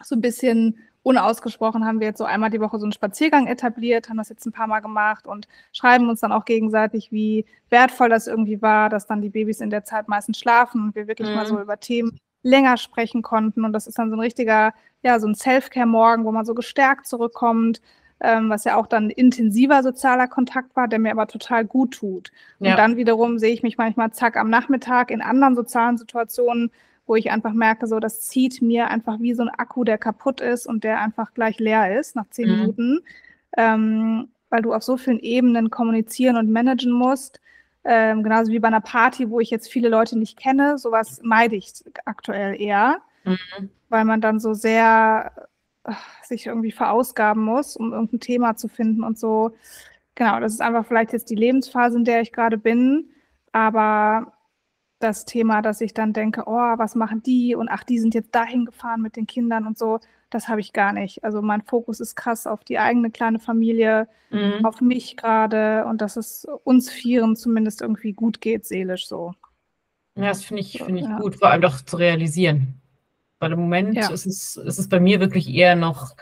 so 0.03 0.15
ein 0.15 0.21
bisschen 0.21 0.79
unausgesprochen 1.07 1.85
haben 1.85 1.99
wir 2.01 2.07
jetzt 2.07 2.17
so 2.17 2.25
einmal 2.25 2.49
die 2.49 2.59
Woche 2.59 2.77
so 2.79 2.85
einen 2.85 2.91
Spaziergang 2.91 3.47
etabliert, 3.47 4.09
haben 4.09 4.17
das 4.17 4.29
jetzt 4.29 4.45
ein 4.45 4.51
paar 4.51 4.67
Mal 4.67 4.81
gemacht 4.81 5.25
und 5.25 5.47
schreiben 5.71 6.09
uns 6.09 6.19
dann 6.19 6.33
auch 6.33 6.43
gegenseitig, 6.45 7.11
wie 7.11 7.45
wertvoll 7.69 8.09
das 8.09 8.27
irgendwie 8.27 8.61
war, 8.61 8.89
dass 8.89 9.07
dann 9.07 9.21
die 9.21 9.29
Babys 9.29 9.61
in 9.61 9.69
der 9.69 9.85
Zeit 9.85 10.07
meistens 10.09 10.37
schlafen 10.37 10.83
und 10.83 10.95
wir 10.95 11.07
wirklich 11.07 11.29
Mhm. 11.29 11.35
mal 11.35 11.45
so 11.45 11.59
über 11.61 11.79
Themen 11.79 12.19
länger 12.43 12.77
sprechen 12.77 13.21
konnten. 13.21 13.63
Und 13.63 13.73
das 13.73 13.87
ist 13.87 13.97
dann 13.97 14.09
so 14.09 14.15
ein 14.17 14.19
richtiger, 14.19 14.73
ja, 15.01 15.19
so 15.19 15.27
ein 15.27 15.35
Self-Care-Morgen, 15.35 16.25
wo 16.25 16.31
man 16.31 16.45
so 16.45 16.53
gestärkt 16.53 17.07
zurückkommt, 17.07 17.81
ähm, 18.19 18.49
was 18.49 18.63
ja 18.65 18.75
auch 18.75 18.87
dann 18.87 19.09
intensiver 19.09 19.83
sozialer 19.83 20.27
Kontakt 20.27 20.75
war, 20.75 20.87
der 20.87 20.99
mir 20.99 21.11
aber 21.11 21.27
total 21.27 21.63
gut 21.65 21.91
tut. 21.93 22.31
Ja. 22.59 22.71
Und 22.71 22.77
dann 22.77 22.97
wiederum 22.97 23.37
sehe 23.39 23.53
ich 23.53 23.63
mich 23.63 23.77
manchmal 23.77 24.11
zack 24.11 24.35
am 24.37 24.49
Nachmittag 24.49 25.11
in 25.11 25.21
anderen 25.21 25.55
sozialen 25.55 25.97
Situationen, 25.97 26.71
wo 27.07 27.15
ich 27.15 27.31
einfach 27.31 27.53
merke, 27.53 27.87
so 27.87 27.99
das 27.99 28.21
zieht 28.21 28.61
mir 28.61 28.89
einfach 28.89 29.19
wie 29.19 29.33
so 29.33 29.41
ein 29.43 29.49
Akku, 29.49 29.83
der 29.83 29.97
kaputt 29.97 30.41
ist 30.41 30.67
und 30.67 30.83
der 30.83 31.01
einfach 31.01 31.33
gleich 31.33 31.57
leer 31.59 31.99
ist 31.99 32.15
nach 32.15 32.29
zehn 32.29 32.49
Mhm. 32.51 32.55
Minuten, 32.57 32.99
ähm, 33.57 34.27
weil 34.49 34.61
du 34.61 34.73
auf 34.73 34.83
so 34.83 34.97
vielen 34.97 35.19
Ebenen 35.19 35.69
kommunizieren 35.69 36.37
und 36.37 36.51
managen 36.51 36.91
musst. 36.91 37.41
Ähm, 37.83 38.21
genauso 38.23 38.51
wie 38.51 38.59
bei 38.59 38.67
einer 38.67 38.81
Party, 38.81 39.29
wo 39.29 39.39
ich 39.39 39.49
jetzt 39.49 39.71
viele 39.71 39.87
Leute 39.89 40.19
nicht 40.19 40.37
kenne, 40.37 40.77
sowas 40.77 41.21
meide 41.23 41.55
ich 41.55 41.73
aktuell 42.05 42.59
eher, 42.61 42.97
Mhm. 43.23 43.69
weil 43.89 44.03
man 44.05 44.21
dann 44.21 44.39
so 44.39 44.53
sehr 44.53 45.31
sich 46.23 46.45
irgendwie 46.47 46.73
verausgaben 46.73 47.41
muss, 47.43 47.77
um 47.77 47.93
irgendein 47.93 48.19
Thema 48.19 48.57
zu 48.57 48.67
finden 48.67 49.03
und 49.03 49.17
so. 49.17 49.51
Genau, 50.15 50.39
das 50.41 50.51
ist 50.53 50.61
einfach 50.61 50.85
vielleicht 50.85 51.13
jetzt 51.13 51.29
die 51.29 51.35
Lebensphase, 51.35 51.97
in 51.97 52.03
der 52.03 52.19
ich 52.21 52.33
gerade 52.33 52.57
bin. 52.57 53.09
Aber 53.53 54.33
das 54.99 55.25
Thema, 55.25 55.61
dass 55.61 55.81
ich 55.81 55.93
dann 55.93 56.13
denke, 56.13 56.43
oh, 56.47 56.73
was 56.77 56.95
machen 56.95 57.21
die? 57.23 57.55
Und 57.55 57.69
ach, 57.69 57.83
die 57.83 57.99
sind 57.99 58.13
jetzt 58.15 58.33
dahin 58.33 58.65
gefahren 58.65 59.01
mit 59.01 59.15
den 59.15 59.27
Kindern 59.27 59.67
und 59.67 59.77
so, 59.77 59.99
das 60.29 60.47
habe 60.47 60.59
ich 60.59 60.73
gar 60.73 60.93
nicht. 60.93 61.23
Also 61.23 61.41
mein 61.41 61.61
Fokus 61.61 61.99
ist 61.99 62.15
krass 62.15 62.47
auf 62.47 62.63
die 62.63 62.79
eigene 62.79 63.11
kleine 63.11 63.39
Familie, 63.39 64.07
mhm. 64.29 64.65
auf 64.65 64.81
mich 64.81 65.15
gerade 65.15 65.85
und 65.85 66.01
dass 66.01 66.17
es 66.17 66.45
uns 66.63 66.89
Vieren 66.89 67.35
zumindest 67.35 67.81
irgendwie 67.81 68.13
gut 68.13 68.41
geht, 68.41 68.65
seelisch 68.65 69.07
so. 69.07 69.33
Ja, 70.15 70.29
das 70.29 70.43
finde 70.43 70.61
ich, 70.61 70.81
find 70.83 70.97
ich 70.97 71.05
ja. 71.05 71.17
gut, 71.19 71.35
vor 71.35 71.51
allem 71.51 71.61
doch 71.61 71.79
zu 71.81 71.95
realisieren. 71.95 72.81
Weil 73.39 73.51
im 73.51 73.59
Moment 73.59 73.95
ja. 73.95 74.09
ist, 74.09 74.25
es, 74.25 74.57
ist 74.57 74.79
es 74.79 74.89
bei 74.89 74.99
mir 74.99 75.19
wirklich 75.19 75.47
eher 75.47 75.75
noch, 75.75 76.15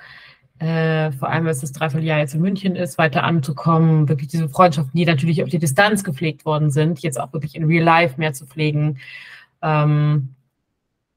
äh, 0.60 1.12
vor 1.12 1.30
allem, 1.30 1.45
weil 1.45 1.51
es 1.51 1.62
das 1.62 1.74
Dreivierteljahr 1.74 2.20
jetzt 2.20 2.34
in 2.34 2.41
München 2.41 2.76
ist, 2.76 2.97
weiter 2.97 3.24
anzukommen, 3.24 4.08
wirklich 4.08 4.30
diese 4.30 4.47
Freundschaften, 4.47 4.97
die 4.97 5.06
natürlich 5.06 5.43
auf 5.43 5.49
die 5.49 5.60
Distanz 5.60 6.03
gepflegt 6.03 6.45
worden 6.45 6.72
sind, 6.72 6.99
jetzt 6.99 7.20
auch 7.20 7.34
wirklich 7.34 7.56
in 7.56 7.66
Real 7.66 7.84
Life 7.84 8.16
mehr 8.18 8.34
zu 8.34 8.45
pflegen. 8.45 8.99
Ähm, 9.62 10.36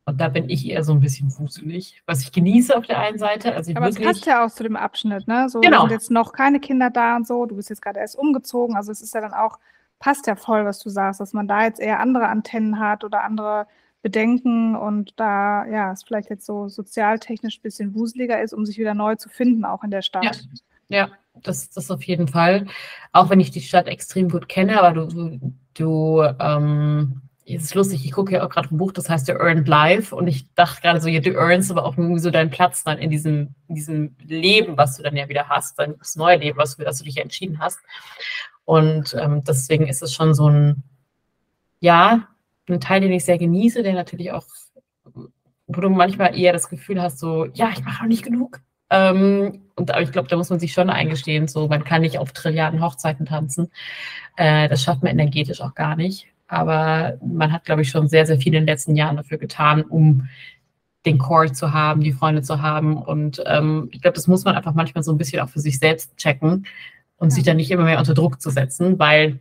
und 0.06 0.20
da 0.20 0.28
bin 0.28 0.48
ich 0.48 0.68
eher 0.68 0.82
so 0.84 0.92
ein 0.92 1.00
bisschen 1.00 1.30
wuselig, 1.38 2.02
was 2.06 2.22
ich 2.22 2.32
genieße 2.32 2.74
auf 2.74 2.86
der 2.86 2.98
einen 2.98 3.18
Seite. 3.18 3.54
Also 3.54 3.72
Aber 3.74 3.88
es 3.88 4.00
passt 4.00 4.24
ja 4.24 4.44
auch 4.44 4.50
zu 4.50 4.62
dem 4.62 4.74
Abschnitt, 4.74 5.28
ne? 5.28 5.50
So 5.50 5.60
genau. 5.60 5.82
sind 5.82 5.90
jetzt 5.90 6.10
noch 6.10 6.32
keine 6.32 6.60
Kinder 6.60 6.88
da 6.88 7.16
und 7.16 7.26
so. 7.26 7.44
Du 7.44 7.56
bist 7.56 7.68
jetzt 7.68 7.82
gerade 7.82 8.00
erst 8.00 8.18
umgezogen. 8.18 8.74
Also 8.74 8.90
es 8.90 9.02
ist 9.02 9.12
ja 9.12 9.20
dann 9.20 9.34
auch, 9.34 9.58
passt 9.98 10.26
ja 10.26 10.34
voll, 10.34 10.64
was 10.64 10.78
du 10.78 10.88
sagst, 10.88 11.20
dass 11.20 11.34
man 11.34 11.46
da 11.46 11.64
jetzt 11.64 11.78
eher 11.78 12.00
andere 12.00 12.28
Antennen 12.28 12.78
hat 12.80 13.04
oder 13.04 13.22
andere 13.22 13.66
Bedenken 14.02 14.76
und 14.76 15.14
da, 15.16 15.66
ja, 15.66 15.92
es 15.92 16.04
vielleicht 16.04 16.30
jetzt 16.30 16.46
so 16.46 16.68
sozialtechnisch 16.68 17.58
ein 17.58 17.62
bisschen 17.62 17.94
wuseliger 17.94 18.40
ist, 18.40 18.52
um 18.52 18.64
sich 18.64 18.78
wieder 18.78 18.94
neu 18.94 19.16
zu 19.16 19.28
finden, 19.28 19.64
auch 19.64 19.82
in 19.82 19.90
der 19.90 20.02
Stadt. 20.02 20.46
Ja, 20.88 20.98
ja 21.06 21.08
das, 21.42 21.70
das 21.70 21.90
auf 21.90 22.02
jeden 22.04 22.28
Fall. 22.28 22.66
Auch 23.12 23.30
wenn 23.30 23.40
ich 23.40 23.50
die 23.50 23.60
Stadt 23.60 23.88
extrem 23.88 24.28
gut 24.28 24.48
kenne, 24.48 24.80
aber 24.80 25.06
du, 25.06 25.40
du, 25.74 26.22
ähm, 26.38 27.22
es 27.44 27.64
ist 27.64 27.74
lustig, 27.74 28.04
ich 28.04 28.12
gucke 28.12 28.34
ja 28.34 28.44
auch 28.44 28.50
gerade 28.50 28.72
ein 28.72 28.78
Buch, 28.78 28.92
das 28.92 29.08
heißt 29.08 29.26
The 29.26 29.32
Earned 29.32 29.66
Life 29.66 30.14
und 30.14 30.26
ich 30.26 30.52
dachte 30.54 30.82
gerade 30.82 31.00
so, 31.00 31.08
ja, 31.08 31.20
du 31.20 31.36
earnst 31.36 31.70
aber 31.70 31.84
auch 31.84 31.96
irgendwie 31.96 32.20
so 32.20 32.30
deinen 32.30 32.50
Platz 32.50 32.84
dann 32.84 32.98
in 32.98 33.10
diesem, 33.10 33.54
in 33.68 33.74
diesem 33.74 34.16
Leben, 34.26 34.76
was 34.76 34.96
du 34.96 35.02
dann 35.02 35.16
ja 35.16 35.28
wieder 35.28 35.48
hast, 35.48 35.78
dein, 35.78 35.98
das 35.98 36.16
neue 36.16 36.36
Leben, 36.36 36.58
was, 36.58 36.74
für 36.74 36.84
das 36.84 36.98
du 36.98 37.04
dich 37.04 37.16
entschieden 37.16 37.58
hast. 37.58 37.80
Und 38.64 39.16
ähm, 39.18 39.42
deswegen 39.44 39.86
ist 39.86 40.02
es 40.02 40.12
schon 40.12 40.34
so 40.34 40.48
ein, 40.48 40.82
ja, 41.80 42.28
ein 42.74 42.80
Teil, 42.80 43.00
den 43.00 43.12
ich 43.12 43.24
sehr 43.24 43.38
genieße, 43.38 43.82
der 43.82 43.94
natürlich 43.94 44.32
auch, 44.32 44.44
wo 45.66 45.80
du 45.80 45.88
manchmal 45.90 46.38
eher 46.38 46.52
das 46.52 46.68
Gefühl 46.68 47.00
hast, 47.00 47.18
so, 47.18 47.46
ja, 47.54 47.70
ich 47.72 47.84
mache 47.84 48.02
noch 48.02 48.08
nicht 48.08 48.24
genug. 48.24 48.60
Ähm, 48.90 49.62
und 49.76 49.90
aber 49.90 50.02
ich 50.02 50.12
glaube, 50.12 50.28
da 50.28 50.36
muss 50.36 50.50
man 50.50 50.60
sich 50.60 50.72
schon 50.72 50.90
eingestehen, 50.90 51.46
so, 51.46 51.68
man 51.68 51.84
kann 51.84 52.02
nicht 52.02 52.18
auf 52.18 52.32
Trilliarden 52.32 52.82
Hochzeiten 52.82 53.26
tanzen. 53.26 53.70
Äh, 54.36 54.68
das 54.68 54.82
schafft 54.82 55.02
man 55.02 55.12
energetisch 55.12 55.60
auch 55.60 55.74
gar 55.74 55.96
nicht. 55.96 56.26
Aber 56.48 57.18
man 57.22 57.52
hat, 57.52 57.64
glaube 57.64 57.82
ich, 57.82 57.90
schon 57.90 58.08
sehr, 58.08 58.26
sehr 58.26 58.38
viel 58.38 58.54
in 58.54 58.62
den 58.62 58.66
letzten 58.66 58.96
Jahren 58.96 59.16
dafür 59.16 59.36
getan, 59.36 59.82
um 59.82 60.28
den 61.04 61.18
Core 61.18 61.52
zu 61.52 61.72
haben, 61.72 62.00
die 62.00 62.12
Freunde 62.12 62.42
zu 62.42 62.62
haben. 62.62 62.96
Und 62.96 63.42
ähm, 63.46 63.88
ich 63.92 64.00
glaube, 64.00 64.14
das 64.14 64.26
muss 64.26 64.44
man 64.44 64.56
einfach 64.56 64.74
manchmal 64.74 65.04
so 65.04 65.12
ein 65.12 65.18
bisschen 65.18 65.40
auch 65.40 65.48
für 65.50 65.60
sich 65.60 65.78
selbst 65.78 66.16
checken 66.16 66.66
und 67.18 67.28
ja. 67.28 67.34
sich 67.34 67.44
dann 67.44 67.58
nicht 67.58 67.70
immer 67.70 67.84
mehr 67.84 67.98
unter 67.98 68.14
Druck 68.14 68.40
zu 68.40 68.50
setzen, 68.50 68.98
weil 68.98 69.38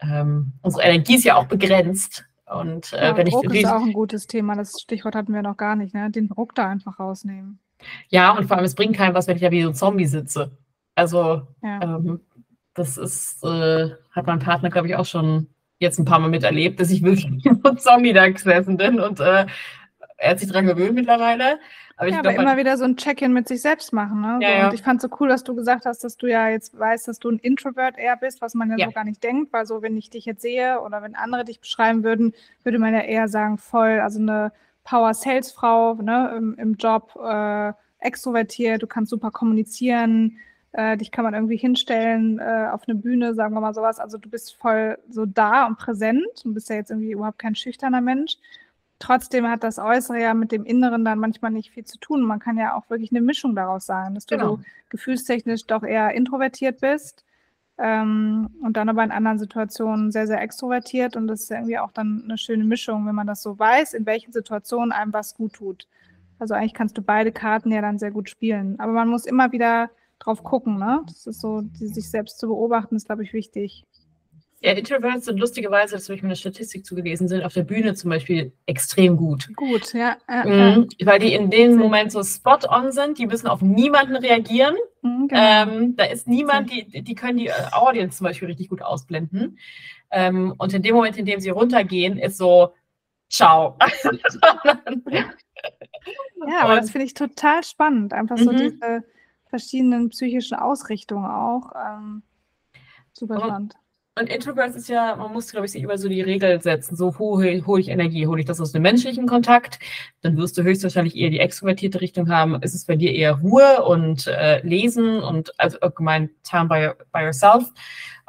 ähm, 0.00 0.52
unsere 0.62 0.82
Energie 0.82 1.16
ist 1.16 1.24
ja 1.24 1.36
auch 1.36 1.46
begrenzt. 1.46 2.24
Und 2.46 2.92
äh, 2.92 3.06
ja, 3.06 3.16
wenn 3.16 3.26
Druck 3.26 3.52
ich 3.52 3.62
ist 3.62 3.66
auch 3.66 3.82
ein 3.82 3.92
gutes 3.92 4.26
Thema. 4.26 4.54
Das 4.54 4.80
Stichwort 4.80 5.14
hatten 5.14 5.34
wir 5.34 5.42
noch 5.42 5.56
gar 5.56 5.76
nicht. 5.76 5.94
Ne? 5.94 6.10
Den 6.10 6.28
Druck 6.28 6.54
da 6.54 6.68
einfach 6.68 6.98
rausnehmen. 6.98 7.58
Ja, 8.08 8.36
und 8.36 8.46
vor 8.46 8.56
allem 8.56 8.64
es 8.64 8.74
bringt 8.74 8.96
keinem 8.96 9.14
was, 9.14 9.26
wenn 9.26 9.36
ich 9.36 9.42
da 9.42 9.50
wie 9.50 9.62
so 9.62 9.68
ein 9.68 9.74
Zombie 9.74 10.06
sitze. 10.06 10.56
Also 10.94 11.42
ja. 11.62 11.82
ähm, 11.82 12.20
das 12.74 12.96
ist, 12.96 13.44
äh, 13.44 13.90
hat 14.12 14.26
mein 14.26 14.38
Partner, 14.38 14.70
glaube 14.70 14.88
ich, 14.88 14.96
auch 14.96 15.04
schon 15.04 15.48
jetzt 15.78 15.98
ein 15.98 16.04
paar 16.04 16.18
Mal 16.18 16.30
miterlebt, 16.30 16.80
dass 16.80 16.90
ich 16.90 17.02
wirklich 17.02 17.26
wie 17.44 17.50
so 17.62 17.70
ein 17.70 17.78
Zombie 17.78 18.12
da 18.12 18.28
gesessen 18.28 18.76
bin 18.76 19.00
und 19.00 19.20
äh, 19.20 19.46
er 20.18 20.30
hat 20.30 20.40
sich 20.40 20.48
daran 20.48 20.66
gewöhnt 20.66 20.94
mittlerweile. 20.94 21.58
Aber, 21.96 22.10
ja, 22.10 22.18
aber 22.18 22.32
glaub, 22.32 22.42
immer 22.42 22.56
wieder 22.58 22.76
so 22.76 22.84
ein 22.84 22.96
Check-in 22.96 23.32
mit 23.32 23.48
sich 23.48 23.62
selbst 23.62 23.92
machen. 23.92 24.20
Ne? 24.20 24.38
Ja, 24.40 24.48
so, 24.48 24.54
ja. 24.54 24.68
Und 24.68 24.74
ich 24.74 24.82
fand 24.82 25.02
es 25.02 25.10
so 25.10 25.16
cool, 25.18 25.28
dass 25.28 25.44
du 25.44 25.54
gesagt 25.54 25.86
hast, 25.86 26.04
dass 26.04 26.16
du 26.16 26.26
ja 26.26 26.48
jetzt 26.48 26.78
weißt, 26.78 27.08
dass 27.08 27.18
du 27.18 27.30
ein 27.30 27.38
Introvert 27.38 27.96
eher 27.96 28.16
bist, 28.16 28.42
was 28.42 28.54
man 28.54 28.70
ja, 28.70 28.76
ja, 28.76 28.86
so 28.86 28.92
gar 28.92 29.04
nicht 29.04 29.24
denkt, 29.24 29.52
weil 29.52 29.64
so, 29.64 29.80
wenn 29.80 29.96
ich 29.96 30.10
dich 30.10 30.26
jetzt 30.26 30.42
sehe 30.42 30.80
oder 30.82 31.02
wenn 31.02 31.14
andere 31.14 31.44
dich 31.44 31.60
beschreiben 31.60 32.04
würden, 32.04 32.34
würde 32.64 32.78
man 32.78 32.92
ja 32.92 33.00
eher 33.00 33.28
sagen, 33.28 33.56
voll, 33.56 34.00
also 34.00 34.20
eine 34.20 34.52
Power-Sales-Frau 34.84 35.94
ne, 35.94 36.34
im, 36.36 36.54
im 36.58 36.74
Job, 36.74 37.18
äh, 37.22 37.72
extrovertiert, 37.98 38.82
du 38.82 38.86
kannst 38.86 39.10
super 39.10 39.30
kommunizieren, 39.30 40.38
äh, 40.72 40.96
dich 40.98 41.10
kann 41.10 41.24
man 41.24 41.34
irgendwie 41.34 41.56
hinstellen 41.56 42.38
äh, 42.38 42.68
auf 42.70 42.82
eine 42.86 42.94
Bühne, 42.94 43.34
sagen 43.34 43.54
wir 43.54 43.60
mal 43.60 43.74
sowas. 43.74 43.98
Also 43.98 44.18
du 44.18 44.28
bist 44.28 44.54
voll 44.56 44.98
so 45.08 45.24
da 45.24 45.66
und 45.66 45.78
präsent 45.78 46.44
und 46.44 46.52
bist 46.52 46.68
ja 46.68 46.76
jetzt 46.76 46.90
irgendwie 46.90 47.12
überhaupt 47.12 47.38
kein 47.38 47.54
schüchterner 47.54 48.02
Mensch. 48.02 48.36
Trotzdem 48.98 49.46
hat 49.46 49.62
das 49.62 49.78
Äußere 49.78 50.20
ja 50.20 50.32
mit 50.32 50.52
dem 50.52 50.64
Inneren 50.64 51.04
dann 51.04 51.18
manchmal 51.18 51.50
nicht 51.50 51.70
viel 51.70 51.84
zu 51.84 51.98
tun. 51.98 52.22
Man 52.22 52.38
kann 52.38 52.56
ja 52.56 52.74
auch 52.74 52.88
wirklich 52.88 53.10
eine 53.12 53.20
Mischung 53.20 53.54
daraus 53.54 53.84
sagen, 53.84 54.14
dass 54.14 54.26
du 54.26 54.36
genau. 54.36 54.56
so 54.56 54.62
gefühlstechnisch 54.88 55.66
doch 55.66 55.82
eher 55.82 56.12
introvertiert 56.12 56.80
bist 56.80 57.24
ähm, 57.78 58.48
und 58.62 58.76
dann 58.76 58.88
aber 58.88 59.04
in 59.04 59.10
anderen 59.10 59.38
Situationen 59.38 60.12
sehr, 60.12 60.26
sehr 60.26 60.40
extrovertiert. 60.40 61.14
Und 61.14 61.26
das 61.26 61.42
ist 61.42 61.50
irgendwie 61.50 61.78
auch 61.78 61.92
dann 61.92 62.22
eine 62.24 62.38
schöne 62.38 62.64
Mischung, 62.64 63.06
wenn 63.06 63.14
man 63.14 63.26
das 63.26 63.42
so 63.42 63.58
weiß, 63.58 63.92
in 63.92 64.06
welchen 64.06 64.32
Situationen 64.32 64.92
einem 64.92 65.12
was 65.12 65.34
gut 65.34 65.54
tut. 65.54 65.86
Also 66.38 66.54
eigentlich 66.54 66.74
kannst 66.74 66.96
du 66.96 67.02
beide 67.02 67.32
Karten 67.32 67.72
ja 67.72 67.82
dann 67.82 67.98
sehr 67.98 68.10
gut 68.10 68.30
spielen. 68.30 68.80
Aber 68.80 68.92
man 68.92 69.08
muss 69.08 69.26
immer 69.26 69.52
wieder 69.52 69.90
drauf 70.18 70.42
gucken, 70.42 70.78
ne? 70.78 71.02
Das 71.06 71.26
ist 71.26 71.40
so, 71.40 71.64
sich 71.74 72.10
selbst 72.10 72.38
zu 72.38 72.48
beobachten, 72.48 72.96
ist, 72.96 73.06
glaube 73.06 73.24
ich, 73.24 73.32
wichtig. 73.32 73.84
Ja, 74.66 74.72
Introverts 74.72 75.26
sind 75.26 75.38
lustigerweise, 75.38 75.94
das 75.94 76.08
habe 76.08 76.16
ich 76.16 76.24
mir 76.24 76.30
eine 76.30 76.34
Statistik 76.34 76.84
zugelesen, 76.84 77.28
sind 77.28 77.44
auf 77.44 77.54
der 77.54 77.62
Bühne 77.62 77.94
zum 77.94 78.10
Beispiel 78.10 78.52
extrem 78.66 79.16
gut. 79.16 79.48
Gut, 79.54 79.94
ja. 79.94 80.16
Äh, 80.26 80.74
mhm, 80.74 80.88
weil 81.04 81.20
die 81.20 81.34
in 81.34 81.50
dem 81.50 81.76
Moment 81.76 82.10
so 82.10 82.24
spot 82.24 82.68
on 82.68 82.90
sind, 82.90 83.16
die 83.16 83.28
müssen 83.28 83.46
auf 83.46 83.62
niemanden 83.62 84.16
reagieren. 84.16 84.74
Mhm, 85.02 85.28
genau. 85.28 85.40
ähm, 85.40 85.94
da 85.94 86.06
ist 86.06 86.26
niemand, 86.26 86.72
die, 86.72 87.04
die 87.04 87.14
können 87.14 87.38
die 87.38 87.46
äh, 87.46 87.52
Audience 87.70 88.18
zum 88.18 88.24
Beispiel 88.24 88.48
richtig 88.48 88.68
gut 88.68 88.82
ausblenden. 88.82 89.56
Ähm, 90.10 90.52
und 90.58 90.74
in 90.74 90.82
dem 90.82 90.96
Moment, 90.96 91.16
in 91.16 91.26
dem 91.26 91.38
sie 91.38 91.50
runtergehen, 91.50 92.18
ist 92.18 92.36
so, 92.36 92.74
ciao. 93.30 93.78
ja, 95.12 95.30
aber 96.58 96.74
das 96.74 96.90
finde 96.90 97.06
ich 97.06 97.14
total 97.14 97.62
spannend. 97.62 98.12
Einfach 98.12 98.36
so 98.36 98.50
mhm. 98.50 98.56
diese 98.56 99.04
verschiedenen 99.48 100.08
psychischen 100.08 100.58
Ausrichtungen 100.58 101.26
auch. 101.26 101.70
Ähm, 101.76 102.24
super 103.12 103.38
spannend. 103.38 103.76
Und 104.18 104.30
Introverts 104.30 104.74
ist 104.76 104.88
ja, 104.88 105.14
man 105.14 105.30
muss, 105.34 105.52
glaube 105.52 105.66
ich, 105.66 105.72
sich 105.72 105.82
über 105.82 105.98
so 105.98 106.08
die 106.08 106.22
Regel 106.22 106.62
setzen. 106.62 106.96
So 106.96 107.18
hole 107.18 107.66
hol 107.66 107.78
ich 107.78 107.88
Energie, 107.88 108.26
hole 108.26 108.40
ich 108.40 108.46
das 108.46 108.62
aus 108.62 108.72
dem 108.72 108.80
menschlichen 108.80 109.26
Kontakt, 109.26 109.78
dann 110.22 110.38
wirst 110.38 110.56
du 110.56 110.62
höchstwahrscheinlich 110.62 111.16
eher 111.16 111.28
die 111.28 111.38
extrovertierte 111.38 112.00
Richtung 112.00 112.30
haben. 112.30 112.54
Ist 112.62 112.74
es 112.74 112.86
bei 112.86 112.96
dir 112.96 113.12
eher 113.12 113.34
Ruhe 113.34 113.84
und 113.84 114.26
äh, 114.26 114.66
Lesen 114.66 115.20
und 115.22 115.52
also 115.60 115.78
allgemein 115.80 116.30
Time 116.44 116.64
by, 116.64 116.92
by 117.12 117.24
yourself? 117.24 117.70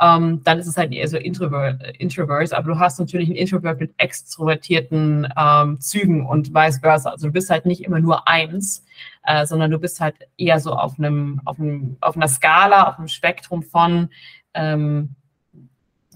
Ähm, 0.02 0.42
dann 0.44 0.60
ist 0.60 0.68
es 0.68 0.76
halt 0.76 0.92
eher 0.92 1.08
so 1.08 1.16
Introvert, 1.16 1.82
Introverts, 1.98 2.52
aber 2.52 2.74
du 2.74 2.80
hast 2.80 3.00
natürlich 3.00 3.30
einen 3.30 3.38
Introvert 3.38 3.80
mit 3.80 3.94
extrovertierten 3.96 5.30
ähm, 5.38 5.80
Zügen 5.80 6.26
und 6.26 6.54
vice 6.54 6.80
versa. 6.80 7.12
Also 7.12 7.28
du 7.28 7.34
bist 7.34 7.50
halt 7.50 7.66
nicht 7.66 7.86
immer 7.86 8.02
nur 8.02 8.28
eins, 8.28 8.84
äh, 9.24 9.46
sondern 9.46 9.72
du 9.72 9.80
bist 9.80 10.02
halt 10.02 10.16
eher 10.36 10.60
so 10.60 10.74
auf 10.74 11.00
einem, 11.00 11.40
auf 11.46 11.58
einem, 11.62 11.96
auf 12.02 12.18
einer 12.18 12.28
Skala, 12.28 12.90
auf 12.90 12.98
einem 13.00 13.08
Spektrum 13.08 13.64
von 13.64 14.10
ähm, 14.54 15.16